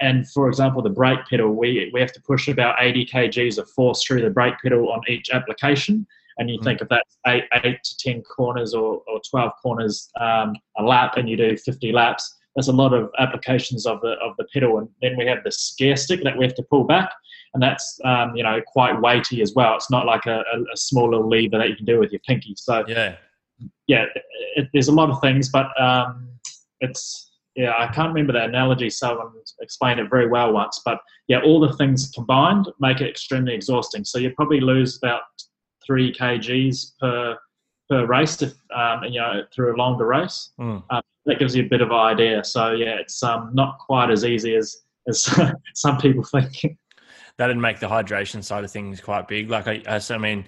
and 0.00 0.26
for 0.30 0.48
example, 0.48 0.80
the 0.80 0.88
brake 0.88 1.26
pedal, 1.28 1.50
we, 1.50 1.90
we 1.92 2.00
have 2.00 2.12
to 2.12 2.22
push 2.22 2.48
about 2.48 2.76
80 2.80 3.04
kgs 3.04 3.58
of 3.58 3.68
force 3.72 4.02
through 4.02 4.22
the 4.22 4.30
brake 4.30 4.54
pedal 4.62 4.90
on 4.90 5.02
each 5.06 5.28
application 5.28 6.06
and 6.38 6.50
you 6.50 6.58
mm. 6.58 6.64
think 6.64 6.80
if 6.80 6.88
that's 6.88 7.18
eight, 7.26 7.44
eight 7.62 7.82
to 7.84 7.96
10 7.98 8.22
corners 8.22 8.74
or, 8.74 9.02
or 9.06 9.20
12 9.28 9.52
corners 9.62 10.10
um, 10.20 10.54
a 10.78 10.82
lap 10.82 11.16
and 11.16 11.28
you 11.28 11.36
do 11.36 11.56
50 11.56 11.92
laps, 11.92 12.36
there's 12.54 12.68
a 12.68 12.72
lot 12.72 12.92
of 12.92 13.10
applications 13.18 13.86
of 13.86 14.00
the, 14.00 14.12
of 14.22 14.36
the 14.38 14.46
pedal. 14.52 14.78
And 14.78 14.88
then 15.02 15.16
we 15.16 15.26
have 15.26 15.42
the 15.44 15.50
scare 15.50 15.96
stick 15.96 16.22
that 16.24 16.36
we 16.36 16.44
have 16.44 16.54
to 16.54 16.62
pull 16.62 16.84
back. 16.84 17.10
And 17.52 17.62
that's, 17.62 17.98
um, 18.04 18.34
you 18.34 18.42
know, 18.42 18.60
quite 18.66 19.00
weighty 19.00 19.42
as 19.42 19.54
well. 19.54 19.74
It's 19.76 19.90
not 19.90 20.06
like 20.06 20.26
a, 20.26 20.42
a, 20.72 20.76
small 20.76 21.10
little 21.10 21.28
lever 21.28 21.58
that 21.58 21.68
you 21.68 21.76
can 21.76 21.84
do 21.84 22.00
with 22.00 22.10
your 22.10 22.20
pinky. 22.26 22.54
So, 22.56 22.84
yeah, 22.88 23.16
yeah, 23.86 24.06
it, 24.56 24.68
there's 24.72 24.88
a 24.88 24.92
lot 24.92 25.10
of 25.10 25.20
things, 25.20 25.48
but 25.48 25.68
um, 25.80 26.28
it's, 26.80 27.32
yeah, 27.54 27.74
I 27.78 27.86
can't 27.88 28.08
remember 28.08 28.32
that 28.32 28.48
analogy. 28.48 28.90
Someone 28.90 29.30
explained 29.60 30.00
it 30.00 30.10
very 30.10 30.28
well 30.28 30.52
once, 30.52 30.80
but 30.84 30.98
yeah, 31.28 31.40
all 31.42 31.60
the 31.60 31.72
things 31.74 32.10
combined 32.12 32.68
make 32.80 33.00
it 33.00 33.08
extremely 33.08 33.54
exhausting. 33.54 34.04
So 34.04 34.18
you 34.18 34.30
probably 34.30 34.60
lose 34.60 34.96
about 34.96 35.22
three 35.86 36.12
kgs 36.12 36.98
per 36.98 37.36
per 37.88 38.06
race, 38.06 38.40
if, 38.42 38.54
um, 38.74 39.04
you 39.04 39.20
know, 39.20 39.42
through 39.52 39.74
a 39.74 39.76
longer 39.76 40.06
race. 40.06 40.50
Mm. 40.58 40.82
Um, 40.90 41.02
that 41.26 41.38
gives 41.38 41.56
you 41.56 41.64
a 41.64 41.68
bit 41.68 41.80
of 41.80 41.90
an 41.90 41.96
idea. 41.96 42.44
So 42.44 42.72
yeah, 42.72 42.96
it's 43.00 43.22
um, 43.22 43.50
not 43.54 43.78
quite 43.78 44.10
as 44.10 44.24
easy 44.24 44.54
as 44.56 44.76
as 45.08 45.22
some 45.74 45.98
people 45.98 46.24
think. 46.24 46.78
That'd 47.36 47.56
make 47.56 47.80
the 47.80 47.88
hydration 47.88 48.44
side 48.44 48.64
of 48.64 48.70
things 48.70 49.00
quite 49.00 49.26
big. 49.26 49.50
Like 49.50 49.66
I, 49.66 50.00
I 50.10 50.18
mean, 50.18 50.44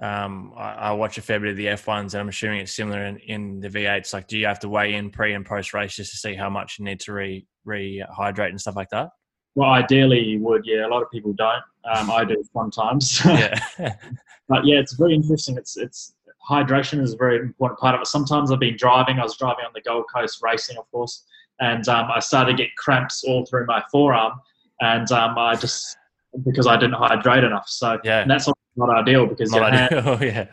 um, 0.00 0.52
I, 0.56 0.72
I, 0.72 0.92
watch 0.92 1.16
a 1.16 1.22
fair 1.22 1.38
bit 1.38 1.50
of 1.50 1.56
the 1.56 1.66
F1s, 1.66 2.12
and 2.12 2.16
I'm 2.16 2.28
assuming 2.28 2.60
it's 2.60 2.74
similar 2.74 3.04
in, 3.04 3.18
in 3.18 3.60
the 3.60 3.68
V8s. 3.68 4.12
Like, 4.12 4.26
do 4.26 4.36
you 4.36 4.46
have 4.46 4.58
to 4.60 4.68
weigh 4.68 4.94
in 4.94 5.10
pre 5.10 5.34
and 5.34 5.46
post 5.46 5.72
race 5.72 5.94
just 5.94 6.10
to 6.10 6.16
see 6.16 6.34
how 6.34 6.50
much 6.50 6.78
you 6.78 6.84
need 6.84 7.00
to 7.00 7.12
re 7.12 7.46
rehydrate 7.66 8.48
and 8.48 8.60
stuff 8.60 8.76
like 8.76 8.90
that? 8.90 9.10
Well, 9.54 9.70
ideally 9.70 10.20
you 10.20 10.40
would. 10.40 10.62
Yeah, 10.64 10.86
a 10.86 10.88
lot 10.88 11.02
of 11.02 11.10
people 11.10 11.32
don't. 11.32 11.62
Um, 11.84 12.10
I 12.10 12.24
do 12.24 12.42
sometimes. 12.52 13.24
Yeah. 13.24 13.58
but 14.48 14.66
yeah, 14.66 14.80
it's 14.80 14.94
very 14.94 15.14
interesting. 15.14 15.56
It's 15.56 15.76
it's 15.76 16.14
hydration 16.48 17.00
is 17.00 17.14
a 17.14 17.16
very 17.16 17.38
important 17.38 17.78
part 17.80 17.94
of 17.94 18.00
it. 18.00 18.06
Sometimes 18.06 18.50
I've 18.50 18.60
been 18.60 18.76
driving. 18.76 19.18
I 19.18 19.22
was 19.22 19.36
driving 19.36 19.64
on 19.64 19.72
the 19.74 19.80
Gold 19.80 20.04
Coast 20.14 20.40
racing, 20.42 20.76
of 20.76 20.90
course, 20.90 21.24
and 21.60 21.88
um, 21.88 22.08
I 22.14 22.20
started 22.20 22.56
to 22.56 22.62
get 22.62 22.74
cramps 22.76 23.24
all 23.24 23.44
through 23.46 23.66
my 23.66 23.82
forearm, 23.90 24.40
and 24.80 25.10
um, 25.12 25.38
I 25.38 25.54
just 25.56 25.96
because 26.44 26.66
I 26.66 26.76
didn't 26.76 26.94
hydrate 26.94 27.44
enough. 27.44 27.68
So 27.68 27.98
yeah, 28.04 28.24
that's 28.26 28.48
not 28.76 28.90
ideal 28.90 29.26
because 29.26 29.50
not 29.52 29.72
ideal, 29.72 30.18
yeah. 30.22 30.46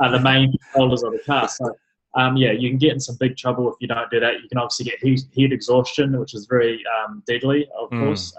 are 0.00 0.10
the 0.10 0.20
main 0.20 0.54
holders 0.74 1.02
of 1.02 1.12
the 1.12 1.20
car. 1.20 1.48
So 1.48 1.74
um, 2.14 2.36
yeah, 2.36 2.52
you 2.52 2.68
can 2.68 2.78
get 2.78 2.92
in 2.92 3.00
some 3.00 3.16
big 3.18 3.36
trouble 3.36 3.68
if 3.70 3.76
you 3.80 3.88
don't 3.88 4.10
do 4.10 4.20
that. 4.20 4.42
You 4.42 4.48
can 4.48 4.58
obviously 4.58 4.86
get 4.86 4.98
heat, 5.00 5.22
heat 5.32 5.52
exhaustion, 5.52 6.18
which 6.18 6.34
is 6.34 6.46
very 6.46 6.82
um, 6.98 7.22
deadly, 7.26 7.68
of 7.78 7.90
mm. 7.90 8.04
course. 8.04 8.34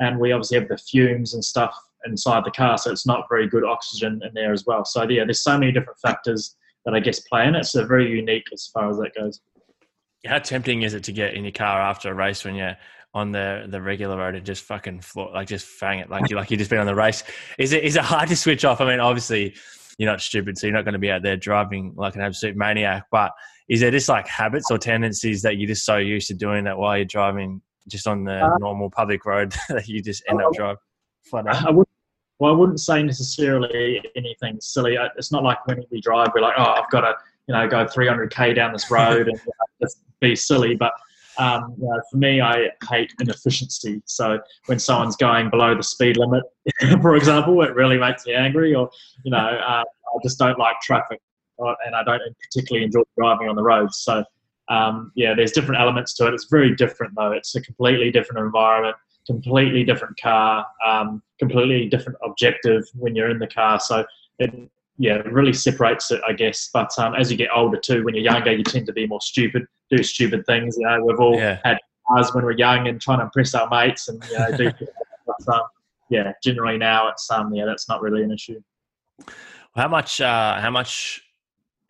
And 0.00 0.18
we 0.18 0.32
obviously 0.32 0.58
have 0.58 0.68
the 0.68 0.76
fumes 0.76 1.34
and 1.34 1.44
stuff 1.44 1.74
inside 2.04 2.44
the 2.44 2.50
car, 2.50 2.78
so 2.78 2.90
it's 2.90 3.06
not 3.06 3.26
very 3.28 3.48
good 3.48 3.64
oxygen 3.64 4.20
in 4.24 4.30
there 4.34 4.52
as 4.52 4.64
well. 4.66 4.84
So 4.84 5.02
yeah, 5.08 5.24
there's 5.24 5.42
so 5.42 5.58
many 5.58 5.72
different 5.72 5.98
factors 5.98 6.56
that 6.84 6.94
I 6.94 7.00
guess 7.00 7.20
play 7.20 7.46
in 7.46 7.54
it. 7.54 7.64
So 7.64 7.84
very 7.84 8.10
unique 8.10 8.44
as 8.52 8.70
far 8.72 8.88
as 8.90 8.96
that 8.98 9.14
goes. 9.14 9.40
How 10.24 10.38
tempting 10.38 10.82
is 10.82 10.94
it 10.94 11.04
to 11.04 11.12
get 11.12 11.34
in 11.34 11.44
your 11.44 11.52
car 11.52 11.80
after 11.80 12.10
a 12.10 12.14
race 12.14 12.44
when 12.44 12.54
you're 12.54 12.76
on 13.14 13.32
the 13.32 13.66
the 13.68 13.80
regular 13.80 14.16
road 14.16 14.34
and 14.34 14.44
just 14.44 14.64
fucking 14.64 15.00
floor, 15.00 15.30
like 15.32 15.48
just 15.48 15.66
fang 15.66 16.00
it 16.00 16.10
like 16.10 16.28
you 16.30 16.36
like 16.36 16.50
you 16.50 16.56
just 16.56 16.70
been 16.70 16.78
on 16.78 16.86
the 16.86 16.94
race? 16.94 17.24
Is 17.58 17.72
it 17.72 17.84
is 17.84 17.96
it 17.96 18.02
hard 18.02 18.28
to 18.28 18.36
switch 18.36 18.64
off? 18.64 18.80
I 18.80 18.86
mean, 18.86 19.00
obviously 19.00 19.54
you're 19.98 20.10
not 20.10 20.20
stupid, 20.20 20.58
so 20.58 20.66
you're 20.66 20.76
not 20.76 20.84
going 20.84 20.94
to 20.94 20.98
be 20.98 21.10
out 21.10 21.22
there 21.22 21.36
driving 21.36 21.94
like 21.96 22.14
an 22.14 22.22
absolute 22.22 22.56
maniac. 22.56 23.04
But 23.10 23.32
is 23.68 23.80
there 23.80 23.90
just 23.90 24.08
like 24.08 24.26
habits 24.26 24.70
or 24.70 24.78
tendencies 24.78 25.42
that 25.42 25.56
you're 25.56 25.68
just 25.68 25.84
so 25.84 25.96
used 25.96 26.28
to 26.28 26.34
doing 26.34 26.64
that 26.64 26.78
while 26.78 26.96
you're 26.96 27.06
driving 27.06 27.62
just 27.88 28.06
on 28.06 28.24
the 28.24 28.44
uh, 28.44 28.58
normal 28.58 28.90
public 28.90 29.24
road 29.24 29.54
that 29.68 29.86
you 29.88 30.02
just 30.02 30.22
end 30.28 30.42
up 30.42 30.52
driving 30.52 30.76
flat 31.26 31.46
out? 31.46 31.66
I 31.66 31.70
would, 31.70 31.86
well, 32.38 32.52
I 32.52 32.56
wouldn't 32.56 32.80
say 32.80 33.02
necessarily 33.02 34.02
anything 34.14 34.58
silly. 34.60 34.98
It's 35.16 35.32
not 35.32 35.42
like 35.42 35.66
when 35.66 35.82
we 35.90 36.00
drive, 36.00 36.28
we're 36.34 36.42
like, 36.42 36.54
oh, 36.58 36.74
I've 36.76 36.90
got 36.90 37.00
to, 37.02 37.14
you 37.46 37.54
know, 37.54 37.66
go 37.68 37.84
300k 37.84 38.54
down 38.54 38.72
this 38.72 38.90
road 38.90 39.28
and 39.28 39.40
just 39.80 40.02
be 40.20 40.36
silly. 40.36 40.74
But 40.74 40.92
um, 41.38 41.74
you 41.78 41.86
know, 41.86 42.00
for 42.10 42.16
me, 42.16 42.40
I 42.40 42.70
hate 42.88 43.12
inefficiency. 43.20 44.02
So 44.06 44.38
when 44.66 44.78
someone's 44.78 45.16
going 45.16 45.50
below 45.50 45.74
the 45.74 45.82
speed 45.82 46.16
limit, 46.16 46.44
for 47.02 47.16
example, 47.16 47.62
it 47.62 47.74
really 47.74 47.98
makes 47.98 48.26
me 48.26 48.34
angry. 48.34 48.74
Or 48.74 48.90
you 49.24 49.30
know, 49.30 49.38
uh, 49.68 49.82
I 49.82 50.18
just 50.22 50.38
don't 50.38 50.58
like 50.58 50.80
traffic, 50.80 51.20
and 51.58 51.94
I 51.94 52.02
don't 52.04 52.22
particularly 52.42 52.84
enjoy 52.86 53.02
driving 53.18 53.48
on 53.48 53.56
the 53.56 53.62
roads. 53.62 53.98
So 53.98 54.24
um, 54.68 55.12
yeah, 55.14 55.34
there's 55.34 55.52
different 55.52 55.80
elements 55.80 56.14
to 56.14 56.26
it. 56.26 56.34
It's 56.34 56.46
very 56.50 56.74
different 56.74 57.14
though. 57.16 57.32
It's 57.32 57.54
a 57.54 57.60
completely 57.60 58.10
different 58.10 58.44
environment, 58.44 58.96
completely 59.26 59.84
different 59.84 60.18
car, 60.20 60.66
um, 60.84 61.22
completely 61.38 61.88
different 61.88 62.18
objective 62.24 62.84
when 62.94 63.14
you're 63.14 63.30
in 63.30 63.38
the 63.38 63.46
car. 63.46 63.80
So 63.80 64.04
it 64.38 64.52
yeah, 64.98 65.16
it 65.16 65.30
really 65.30 65.52
separates 65.52 66.10
it, 66.10 66.20
I 66.26 66.32
guess. 66.32 66.70
But 66.72 66.90
um, 66.98 67.14
as 67.14 67.30
you 67.30 67.36
get 67.36 67.50
older 67.54 67.78
too, 67.78 68.02
when 68.04 68.14
you're 68.14 68.24
younger, 68.24 68.52
you 68.52 68.64
tend 68.64 68.86
to 68.86 68.92
be 68.92 69.06
more 69.06 69.20
stupid, 69.20 69.66
do 69.90 70.02
stupid 70.02 70.46
things. 70.46 70.76
You 70.78 70.86
know, 70.86 71.04
we've 71.04 71.20
all 71.20 71.36
yeah. 71.36 71.58
had 71.64 71.78
cars 72.08 72.34
when 72.34 72.44
we're 72.44 72.52
young 72.52 72.88
and 72.88 73.00
trying 73.00 73.18
to 73.18 73.24
impress 73.24 73.54
our 73.54 73.68
mates, 73.68 74.08
and 74.08 74.22
you 74.30 74.38
know, 74.38 74.56
do. 74.56 74.72
but, 75.26 75.54
um, 75.54 75.62
yeah, 76.08 76.32
generally 76.42 76.78
now 76.78 77.08
it's 77.08 77.30
um, 77.30 77.52
yeah, 77.52 77.64
that's 77.66 77.88
not 77.88 78.00
really 78.00 78.22
an 78.22 78.30
issue. 78.30 78.60
How 79.74 79.88
much? 79.88 80.20
Uh, 80.20 80.60
how 80.60 80.70
much 80.70 81.22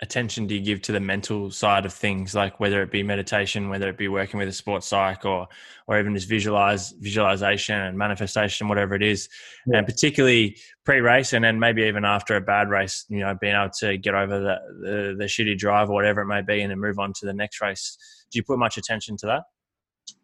attention 0.02 0.46
do 0.46 0.54
you 0.54 0.60
give 0.60 0.82
to 0.82 0.92
the 0.92 1.00
mental 1.00 1.50
side 1.50 1.86
of 1.86 1.92
things? 1.92 2.34
Like 2.34 2.60
whether 2.60 2.82
it 2.82 2.90
be 2.90 3.02
meditation 3.02 3.68
whether 3.68 3.88
it 3.88 3.96
be 3.96 4.08
working 4.08 4.38
with 4.38 4.48
a 4.48 4.52
sports 4.52 4.88
psych 4.88 5.24
or 5.24 5.48
or 5.86 5.98
even 5.98 6.14
just 6.14 6.28
visualize 6.28 6.92
visualization 7.00 7.80
and 7.80 7.96
manifestation 7.96 8.68
whatever 8.68 8.94
it 8.94 9.02
is. 9.02 9.28
Yeah. 9.66 9.78
and 9.78 9.86
particularly 9.86 10.56
pre-race 10.84 11.32
and 11.32 11.44
then 11.44 11.58
maybe 11.58 11.82
even 11.82 12.04
after 12.04 12.36
a 12.36 12.40
bad 12.40 12.68
race 12.68 13.06
you 13.08 13.20
know 13.20 13.34
being 13.40 13.54
able 13.54 13.70
to 13.80 13.96
get 13.96 14.14
over 14.14 14.38
the, 14.38 14.56
the, 14.80 15.16
the 15.18 15.24
shitty 15.24 15.56
drive 15.56 15.88
or 15.88 15.94
whatever 15.94 16.20
it 16.20 16.26
may 16.26 16.42
be 16.42 16.60
and 16.60 16.70
then 16.70 16.78
move 16.78 16.98
on 16.98 17.12
to 17.14 17.26
the 17.26 17.32
next 17.32 17.60
race. 17.60 17.96
Do 18.30 18.38
you 18.38 18.42
put 18.42 18.58
much 18.58 18.76
attention 18.76 19.16
to 19.18 19.26
that? 19.26 19.42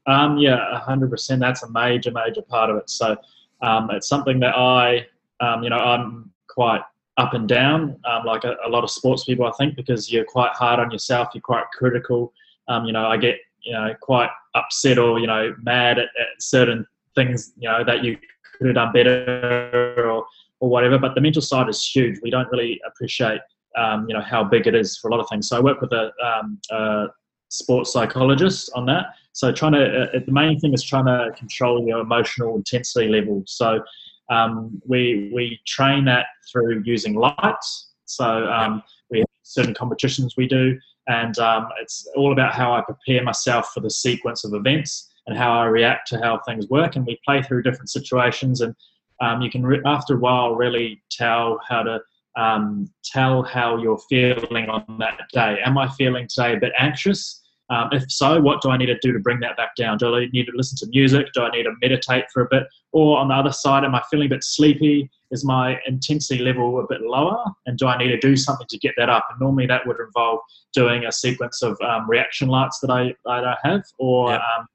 Um, 0.07 0.37
yeah 0.37 0.83
100% 0.87 1.39
that's 1.39 1.63
a 1.63 1.71
major 1.71 2.11
major 2.11 2.43
part 2.43 2.69
of 2.69 2.77
it. 2.77 2.91
So 2.91 3.17
um, 3.63 3.91
it's 3.91 4.09
something 4.09 4.39
that 4.41 4.55
i 4.57 5.07
um, 5.41 5.63
you 5.63 5.71
know 5.71 5.79
i'm 5.79 6.31
quite 6.49 6.83
up 7.19 7.35
and 7.35 7.49
down, 7.49 7.97
um, 8.05 8.25
like 8.25 8.45
a, 8.45 8.57
a, 8.65 8.69
lot 8.69 8.85
of 8.85 8.91
sports 8.91 9.25
people, 9.25 9.47
I 9.47 9.53
think, 9.59 9.77
because 9.77 10.11
you're 10.11 10.25
quite 10.25 10.53
hard 10.53 10.81
on 10.81 10.91
yourself. 10.91 11.29
You're 11.35 11.43
quite 11.43 11.65
critical. 11.73 12.33
Um, 12.69 12.87
you 12.87 12.93
know, 12.93 13.07
I 13.07 13.17
get 13.17 13.39
you 13.63 13.73
know 13.73 13.95
quite 14.01 14.31
upset 14.55 14.99
or 14.99 15.19
you 15.19 15.27
know 15.27 15.55
mad 15.63 15.99
at, 15.99 16.05
at, 16.05 16.27
certain 16.41 16.87
things. 17.15 17.53
You 17.59 17.69
know 17.69 17.85
that 17.85 18.03
you 18.03 18.17
could 18.57 18.69
have 18.69 18.77
done 18.77 18.93
better 18.93 19.95
or 19.99 20.25
or 20.61 20.69
whatever. 20.69 20.99
But 20.99 21.15
the 21.15 21.21
mental 21.21 21.43
side 21.43 21.69
is 21.69 21.85
huge. 21.87 22.19
We 22.23 22.31
don't 22.31 22.51
really 22.51 22.81
appreciate 22.87 23.41
um, 23.77 24.07
you 24.09 24.15
know 24.15 24.23
how 24.23 24.43
big 24.45 24.67
it 24.67 24.75
is 24.75 24.97
for 24.97 25.09
a 25.09 25.11
lot 25.11 25.21
of 25.21 25.29
things. 25.29 25.49
So 25.49 25.59
I 25.59 25.61
work 25.61 25.81
with 25.81 25.93
a, 25.93 26.13
um, 26.25 26.59
a 26.71 27.07
sports 27.49 27.93
psychologist 27.93 28.71
on 28.75 28.87
that. 28.87 29.07
So 29.33 29.53
trying 29.53 29.73
to 29.73 30.03
uh, 30.05 30.21
the 30.25 30.33
main 30.33 30.59
thing 30.59 30.73
is 30.73 30.83
trying 30.83 31.07
to 31.07 31.31
control 31.37 31.87
your 31.87 32.01
emotional 32.01 32.57
intensity 32.57 33.09
level. 33.09 33.43
So 33.47 33.83
um, 34.31 34.81
we 34.87 35.31
we 35.35 35.61
train 35.67 36.05
that 36.07 36.27
through 36.51 36.83
using 36.85 37.15
lights. 37.15 37.91
So 38.05 38.47
um, 38.47 38.83
we 39.11 39.21
have 39.21 39.29
certain 39.43 39.75
competitions 39.75 40.35
we 40.37 40.47
do, 40.47 40.79
and 41.09 41.39
um, 41.39 41.69
it's 41.81 42.07
all 42.17 42.33
about 42.33 42.55
how 42.55 42.73
I 42.73 42.83
prepare 42.83 43.23
myself 43.23 43.73
for 43.73 43.81
the 43.81 43.91
sequence 43.91 44.45
of 44.45 44.55
events 44.55 45.11
and 45.27 45.37
how 45.37 45.53
I 45.53 45.67
react 45.67 46.09
to 46.09 46.19
how 46.19 46.41
things 46.47 46.69
work. 46.69 46.97
And 46.97 47.07
we 47.07 47.19
play 47.25 47.43
through 47.43 47.63
different 47.63 47.91
situations, 47.91 48.61
and 48.61 48.75
um, 49.21 49.41
you 49.43 49.51
can 49.51 49.65
re- 49.65 49.83
after 49.87 50.17
a 50.17 50.19
while 50.19 50.55
really 50.55 51.03
tell 51.11 51.61
how 51.69 51.83
to 51.83 52.01
um, 52.37 52.91
tell 53.05 53.43
how 53.43 53.77
you're 53.77 54.01
feeling 54.09 54.69
on 54.69 54.85
that 54.99 55.21
day. 55.33 55.59
Am 55.65 55.77
I 55.79 55.89
feeling 55.91 56.27
today 56.29 56.55
a 56.55 56.61
bit 56.61 56.73
anxious? 56.79 57.42
Um, 57.73 57.89
if 57.93 58.11
so, 58.11 58.41
what 58.41 58.61
do 58.61 58.71
I 58.71 58.77
need 58.77 58.87
to 58.87 58.99
do 58.99 59.13
to 59.13 59.19
bring 59.19 59.41
that 59.41 59.57
back 59.57 59.75
down? 59.77 59.97
Do 59.97 60.15
I 60.15 60.27
need 60.33 60.47
to 60.47 60.53
listen 60.55 60.77
to 60.79 60.87
music? 60.89 61.29
Do 61.33 61.43
I 61.43 61.51
need 61.51 61.63
to 61.63 61.73
meditate 61.81 62.25
for 62.33 62.43
a 62.43 62.49
bit? 62.51 62.65
Or 62.93 63.19
on 63.19 63.29
the 63.29 63.35
other 63.35 63.53
side, 63.53 63.85
am 63.85 63.95
I 63.95 64.03
feeling 64.11 64.27
a 64.27 64.31
bit 64.31 64.45
sleepy? 64.45 65.11
is 65.33 65.45
my 65.45 65.81
intensity 65.87 66.43
level 66.43 66.79
a 66.79 66.87
bit 66.87 67.01
lower, 67.01 67.43
and 67.67 67.79
do 67.79 67.87
I 67.87 67.97
need 67.97 68.09
to 68.09 68.19
do 68.19 68.37
something 68.37 68.67
to 68.69 68.79
get 68.79 68.93
that 68.99 69.09
up? 69.09 69.27
And 69.31 69.41
normally 69.41 69.67
that 69.67 69.87
would 69.87 69.97
involve 69.99 70.41
doing 70.75 71.07
a 71.07 71.11
sequence 71.11 71.63
of 71.63 71.81
um, 71.81 72.09
reaction 72.09 72.49
lights 72.49 72.79
that 72.81 72.91
I, 72.91 73.15
that 73.25 73.45
I 73.45 73.57
have, 73.65 73.83
or 73.99 74.31
yep. 74.31 74.41
um, 74.41 74.69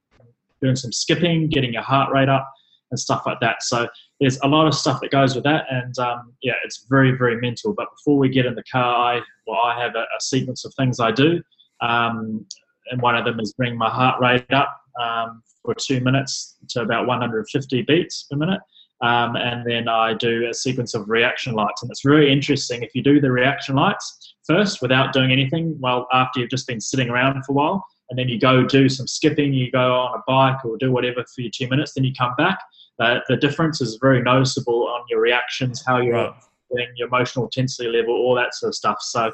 doing 0.61 0.75
some 0.75 0.91
skipping, 0.91 1.47
getting 1.47 1.73
your 1.73 1.83
heart 1.83 2.11
rate 2.11 2.27
up, 2.27 2.51
and 2.89 2.99
stuff 2.99 3.23
like 3.27 3.39
that. 3.41 3.61
So 3.61 3.87
there's 4.19 4.39
a 4.41 4.47
lot 4.47 4.65
of 4.65 4.73
stuff 4.73 4.99
that 5.01 5.11
goes 5.11 5.35
with 5.35 5.43
that, 5.43 5.65
and 5.69 5.97
um, 5.99 6.33
yeah, 6.41 6.53
it's 6.65 6.85
very 6.89 7.11
very 7.11 7.39
mental. 7.39 7.73
But 7.73 7.89
before 7.95 8.17
we 8.17 8.27
get 8.27 8.47
in 8.47 8.55
the 8.55 8.63
car, 8.71 8.95
I 8.95 9.21
well 9.45 9.61
I 9.63 9.79
have 9.79 9.95
a, 9.95 10.01
a 10.17 10.19
sequence 10.21 10.65
of 10.65 10.73
things 10.73 10.99
I 10.99 11.11
do, 11.11 11.41
um, 11.81 12.47
and 12.91 13.01
one 13.01 13.15
of 13.15 13.25
them 13.25 13.39
is 13.39 13.53
bring 13.53 13.77
my 13.77 13.89
heart 13.89 14.19
rate 14.21 14.51
up 14.53 14.79
um, 15.01 15.41
for 15.63 15.73
two 15.75 15.99
minutes 15.99 16.57
to 16.69 16.81
about 16.81 17.07
150 17.07 17.81
beats 17.83 18.23
per 18.29 18.37
minute. 18.37 18.61
Um, 19.01 19.35
and 19.35 19.63
then 19.69 19.87
I 19.87 20.15
do 20.15 20.47
a 20.49 20.53
sequence 20.53 20.95
of 20.95 21.07
reaction 21.07 21.53
lights. 21.53 21.83
And 21.83 21.91
it's 21.91 22.03
really 22.03 22.31
interesting 22.31 22.81
if 22.81 22.95
you 22.95 23.03
do 23.03 23.21
the 23.21 23.31
reaction 23.31 23.75
lights 23.75 24.35
first 24.45 24.81
without 24.81 25.13
doing 25.13 25.31
anything, 25.31 25.77
well, 25.79 26.07
after 26.13 26.39
you've 26.39 26.49
just 26.49 26.67
been 26.67 26.81
sitting 26.81 27.09
around 27.09 27.43
for 27.45 27.51
a 27.51 27.55
while, 27.55 27.85
and 28.09 28.17
then 28.17 28.29
you 28.29 28.39
go 28.39 28.63
do 28.63 28.87
some 28.87 29.05
skipping, 29.05 29.53
you 29.53 29.69
go 29.69 29.93
on 29.93 30.17
a 30.17 30.23
bike 30.25 30.63
or 30.63 30.77
do 30.77 30.91
whatever 30.91 31.23
for 31.23 31.41
your 31.41 31.51
two 31.53 31.67
minutes, 31.67 31.93
then 31.93 32.05
you 32.05 32.13
come 32.17 32.33
back. 32.37 32.57
Uh, 32.99 33.19
the 33.27 33.37
difference 33.37 33.81
is 33.81 33.99
very 34.01 34.21
noticeable 34.21 34.87
on 34.87 35.01
your 35.09 35.19
reactions, 35.19 35.83
how 35.85 35.99
you're 35.99 36.13
right. 36.13 36.33
doing, 36.71 36.87
your 36.95 37.07
emotional 37.07 37.45
intensity 37.45 37.89
level, 37.89 38.13
all 38.13 38.33
that 38.33 38.55
sort 38.55 38.69
of 38.69 38.75
stuff. 38.75 38.97
So, 39.01 39.31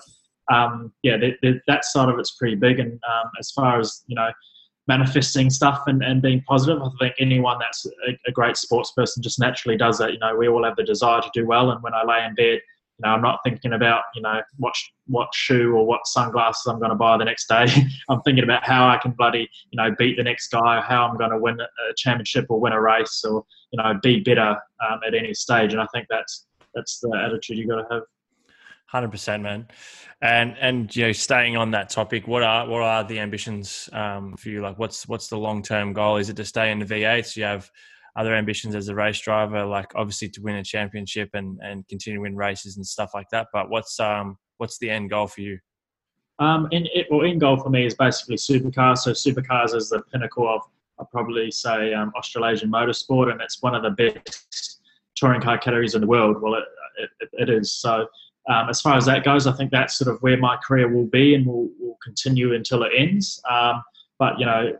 um, 0.51 0.91
yeah, 1.03 1.17
that 1.67 1.85
side 1.85 2.09
of 2.09 2.19
it's 2.19 2.31
pretty 2.31 2.55
big. 2.55 2.79
And 2.79 2.91
um, 2.93 3.31
as 3.39 3.51
far 3.51 3.79
as, 3.79 4.03
you 4.07 4.15
know, 4.15 4.29
manifesting 4.87 5.49
stuff 5.49 5.83
and, 5.87 6.03
and 6.03 6.21
being 6.21 6.43
positive. 6.47 6.81
I 6.81 6.89
think 6.99 7.15
anyone 7.19 7.57
that's 7.59 7.85
a, 7.85 8.17
a, 8.27 8.31
great 8.31 8.57
sports 8.57 8.91
person 8.91 9.23
just 9.23 9.39
naturally 9.39 9.77
does 9.77 9.97
that. 9.99 10.11
You 10.11 10.19
know, 10.19 10.35
we 10.35 10.47
all 10.47 10.63
have 10.63 10.75
the 10.75 10.83
desire 10.83 11.21
to 11.21 11.29
do 11.33 11.45
well. 11.45 11.71
And 11.71 11.81
when 11.81 11.93
I 11.93 12.03
lay 12.03 12.25
in 12.25 12.35
bed, 12.35 12.59
you 12.97 13.03
know, 13.03 13.09
I'm 13.09 13.21
not 13.21 13.39
thinking 13.43 13.73
about, 13.73 14.03
you 14.13 14.21
know, 14.21 14.41
what, 14.57 14.73
what 15.07 15.29
shoe 15.33 15.73
or 15.73 15.85
what 15.85 16.05
sunglasses 16.05 16.65
I'm 16.67 16.79
going 16.79 16.89
to 16.89 16.95
buy 16.95 17.17
the 17.17 17.25
next 17.25 17.47
day. 17.47 17.65
I'm 18.09 18.21
thinking 18.21 18.43
about 18.43 18.63
how 18.63 18.87
I 18.87 18.97
can 18.97 19.11
bloody, 19.11 19.49
you 19.71 19.77
know, 19.77 19.95
beat 19.97 20.17
the 20.17 20.23
next 20.23 20.49
guy, 20.49 20.81
how 20.81 21.07
I'm 21.07 21.17
going 21.17 21.31
to 21.31 21.39
win 21.39 21.59
a 21.59 21.93
championship 21.97 22.47
or 22.49 22.59
win 22.59 22.73
a 22.73 22.81
race 22.81 23.23
or, 23.23 23.45
you 23.71 23.81
know, 23.81 23.97
be 24.03 24.19
better 24.19 24.57
um, 24.87 24.99
at 25.07 25.15
any 25.15 25.33
stage. 25.33 25.73
And 25.73 25.81
I 25.81 25.87
think 25.93 26.07
that's, 26.09 26.45
that's 26.75 26.99
the 26.99 27.17
attitude 27.25 27.57
you 27.57 27.67
got 27.67 27.87
to 27.87 27.93
have. 27.93 28.03
Hundred 28.93 29.09
percent, 29.09 29.41
man. 29.41 29.67
And 30.21 30.55
and 30.61 30.95
you 30.95 31.07
know, 31.07 31.11
staying 31.13 31.57
on 31.57 31.71
that 31.71 31.89
topic, 31.89 32.27
what 32.27 32.43
are 32.43 32.67
what 32.67 32.83
are 32.83 33.03
the 33.03 33.17
ambitions 33.17 33.89
um, 33.91 34.37
for 34.37 34.49
you? 34.49 34.61
Like, 34.61 34.77
what's 34.77 35.07
what's 35.07 35.29
the 35.29 35.37
long 35.37 35.63
term 35.63 35.93
goal? 35.93 36.17
Is 36.17 36.29
it 36.29 36.35
to 36.35 36.45
stay 36.45 36.71
in 36.71 36.77
the 36.77 36.85
V8? 36.85 37.35
you 37.35 37.43
have 37.43 37.71
other 38.15 38.35
ambitions 38.35 38.75
as 38.75 38.89
a 38.89 38.95
race 38.95 39.19
driver, 39.19 39.65
like 39.65 39.87
obviously 39.95 40.29
to 40.29 40.41
win 40.43 40.57
a 40.57 40.63
championship 40.63 41.31
and 41.33 41.59
and 41.63 41.87
continue 41.87 42.19
to 42.19 42.21
win 42.21 42.35
races 42.35 42.77
and 42.77 42.85
stuff 42.85 43.15
like 43.15 43.25
that. 43.31 43.47
But 43.51 43.71
what's 43.71 43.99
um 43.99 44.37
what's 44.59 44.77
the 44.77 44.91
end 44.91 45.09
goal 45.09 45.25
for 45.25 45.41
you? 45.41 45.57
Um, 46.37 46.67
in 46.69 46.85
it, 46.93 47.07
well, 47.09 47.25
end 47.25 47.41
goal 47.41 47.57
for 47.57 47.71
me 47.71 47.87
is 47.87 47.95
basically 47.95 48.35
supercars. 48.35 48.99
So 48.99 49.11
supercars 49.13 49.73
is 49.73 49.89
the 49.89 50.03
pinnacle 50.11 50.47
of 50.47 50.61
I'd 50.99 51.09
probably 51.09 51.49
say 51.49 51.95
um, 51.95 52.11
Australasian 52.15 52.71
motorsport, 52.71 53.31
and 53.31 53.41
it's 53.41 53.59
one 53.63 53.73
of 53.73 53.81
the 53.81 53.89
best 53.89 54.81
touring 55.15 55.41
car 55.41 55.57
categories 55.57 55.95
in 55.95 56.01
the 56.01 56.07
world. 56.07 56.39
Well, 56.39 56.53
it, 56.53 56.63
it, 57.19 57.29
it 57.33 57.49
is 57.49 57.71
so 57.71 58.05
um, 58.49 58.69
as 58.69 58.81
far 58.81 58.97
as 58.97 59.05
that 59.05 59.23
goes, 59.23 59.47
I 59.47 59.53
think 59.53 59.71
that's 59.71 59.97
sort 59.97 60.13
of 60.13 60.21
where 60.21 60.37
my 60.37 60.57
career 60.57 60.93
will 60.93 61.05
be 61.05 61.35
and 61.35 61.45
will, 61.45 61.69
will 61.79 61.97
continue 62.03 62.53
until 62.53 62.83
it 62.83 62.91
ends. 62.95 63.41
Um, 63.49 63.83
but 64.19 64.37
you 64.39 64.45
know, 64.45 64.77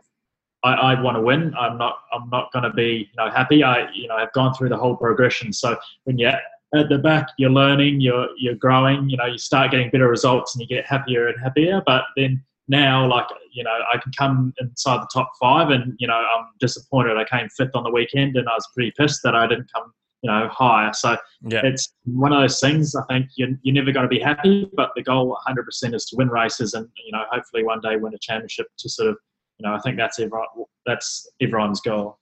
I, 0.62 0.72
I 0.72 1.00
want 1.00 1.16
to 1.16 1.20
win. 1.22 1.54
I'm 1.58 1.78
not. 1.78 1.98
I'm 2.12 2.28
not 2.30 2.52
going 2.52 2.64
to 2.64 2.72
be 2.72 3.08
you 3.10 3.16
know 3.24 3.30
happy. 3.30 3.62
I 3.62 3.90
you 3.92 4.08
know 4.08 4.16
I've 4.16 4.32
gone 4.32 4.54
through 4.54 4.70
the 4.70 4.76
whole 4.76 4.96
progression. 4.96 5.52
So 5.52 5.76
when 6.04 6.18
you're 6.18 6.32
at 6.74 6.88
the 6.88 6.98
back, 6.98 7.28
you're 7.38 7.50
learning, 7.50 8.00
you're 8.00 8.28
you're 8.36 8.56
growing. 8.56 9.08
You 9.08 9.16
know, 9.16 9.26
you 9.26 9.38
start 9.38 9.70
getting 9.70 9.90
better 9.90 10.08
results 10.08 10.54
and 10.54 10.62
you 10.62 10.66
get 10.66 10.86
happier 10.86 11.28
and 11.28 11.40
happier. 11.40 11.82
But 11.86 12.04
then 12.16 12.42
now, 12.68 13.06
like 13.08 13.26
you 13.52 13.64
know, 13.64 13.78
I 13.92 13.98
can 13.98 14.12
come 14.18 14.52
inside 14.58 15.00
the 15.00 15.08
top 15.12 15.32
five, 15.40 15.70
and 15.70 15.94
you 15.98 16.06
know, 16.06 16.14
I'm 16.14 16.46
disappointed. 16.60 17.16
I 17.16 17.24
came 17.24 17.48
fifth 17.50 17.74
on 17.74 17.84
the 17.84 17.90
weekend, 17.90 18.36
and 18.36 18.48
I 18.48 18.54
was 18.54 18.68
pretty 18.74 18.92
pissed 18.98 19.22
that 19.22 19.34
I 19.34 19.46
didn't 19.46 19.70
come 19.74 19.92
you 20.24 20.30
know 20.30 20.48
higher. 20.50 20.92
So 20.94 21.16
yeah. 21.42 21.60
it's 21.64 21.94
one 22.06 22.32
of 22.32 22.40
those 22.40 22.58
things. 22.58 22.96
I 22.96 23.02
think 23.12 23.28
you're, 23.36 23.50
you're 23.62 23.74
never 23.74 23.92
going 23.92 24.04
to 24.04 24.08
be 24.08 24.18
happy, 24.18 24.68
but 24.74 24.90
the 24.96 25.02
goal 25.02 25.36
100% 25.46 25.94
is 25.94 26.06
to 26.06 26.16
win 26.16 26.28
races 26.28 26.72
and 26.72 26.88
you 27.04 27.12
know 27.12 27.24
hopefully 27.30 27.62
one 27.62 27.80
day 27.82 27.96
win 27.96 28.14
a 28.14 28.18
championship. 28.18 28.66
To 28.78 28.88
sort 28.88 29.10
of 29.10 29.18
you 29.58 29.68
know 29.68 29.74
I 29.74 29.80
think 29.80 29.98
that's 29.98 30.18
everyone 30.18 30.46
that's 30.86 31.30
everyone's 31.42 31.80
goal. 31.80 32.18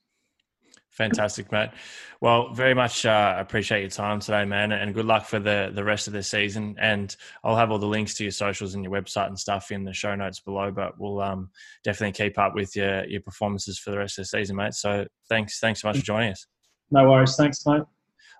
Fantastic, 0.90 1.50
mate. 1.50 1.70
Well, 2.20 2.52
very 2.52 2.74
much 2.74 3.06
uh, 3.06 3.36
appreciate 3.38 3.80
your 3.80 3.88
time 3.88 4.20
today, 4.20 4.44
man, 4.44 4.72
and 4.72 4.92
good 4.92 5.06
luck 5.06 5.24
for 5.24 5.38
the 5.38 5.70
the 5.72 5.84
rest 5.84 6.08
of 6.08 6.12
the 6.12 6.24
season. 6.24 6.76
And 6.80 7.14
I'll 7.44 7.56
have 7.56 7.70
all 7.70 7.78
the 7.78 7.86
links 7.86 8.14
to 8.14 8.24
your 8.24 8.32
socials 8.32 8.74
and 8.74 8.82
your 8.82 8.92
website 8.92 9.28
and 9.28 9.38
stuff 9.38 9.70
in 9.70 9.84
the 9.84 9.94
show 9.94 10.14
notes 10.16 10.40
below. 10.40 10.72
But 10.72 10.98
we'll 10.98 11.20
um, 11.20 11.50
definitely 11.84 12.12
keep 12.12 12.36
up 12.36 12.54
with 12.54 12.74
your 12.74 13.06
your 13.06 13.22
performances 13.22 13.78
for 13.78 13.92
the 13.92 13.98
rest 13.98 14.18
of 14.18 14.24
the 14.24 14.26
season, 14.26 14.56
mate. 14.56 14.74
So 14.74 15.06
thanks, 15.28 15.60
thanks 15.60 15.82
so 15.82 15.88
much 15.88 15.98
for 15.98 16.04
joining 16.04 16.32
us. 16.32 16.46
No 16.92 17.10
worries. 17.10 17.36
Thanks, 17.36 17.64
mate. 17.66 17.82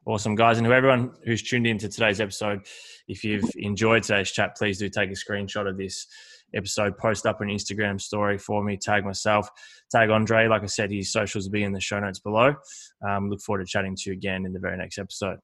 Awesome, 0.04 0.34
guys. 0.34 0.58
And 0.58 0.66
to 0.66 0.74
everyone 0.74 1.12
who's 1.24 1.42
tuned 1.42 1.66
in 1.66 1.78
to 1.78 1.88
today's 1.88 2.20
episode, 2.20 2.60
if 3.08 3.24
you've 3.24 3.50
enjoyed 3.56 4.02
today's 4.02 4.30
chat, 4.30 4.56
please 4.56 4.78
do 4.78 4.90
take 4.90 5.10
a 5.10 5.14
screenshot 5.14 5.66
of 5.68 5.78
this 5.78 6.06
episode, 6.54 6.98
post 6.98 7.24
up 7.24 7.40
an 7.40 7.48
Instagram 7.48 7.98
story 7.98 8.36
for 8.36 8.62
me, 8.62 8.76
tag 8.76 9.06
myself, 9.06 9.48
tag 9.90 10.10
Andre. 10.10 10.48
Like 10.48 10.62
I 10.62 10.66
said, 10.66 10.90
his 10.90 11.10
socials 11.10 11.46
will 11.46 11.52
be 11.52 11.62
in 11.62 11.72
the 11.72 11.80
show 11.80 11.98
notes 11.98 12.18
below. 12.18 12.54
Um, 13.08 13.30
look 13.30 13.40
forward 13.40 13.64
to 13.64 13.66
chatting 13.66 13.96
to 13.96 14.10
you 14.10 14.12
again 14.12 14.44
in 14.44 14.52
the 14.52 14.60
very 14.60 14.76
next 14.76 14.98
episode. 14.98 15.38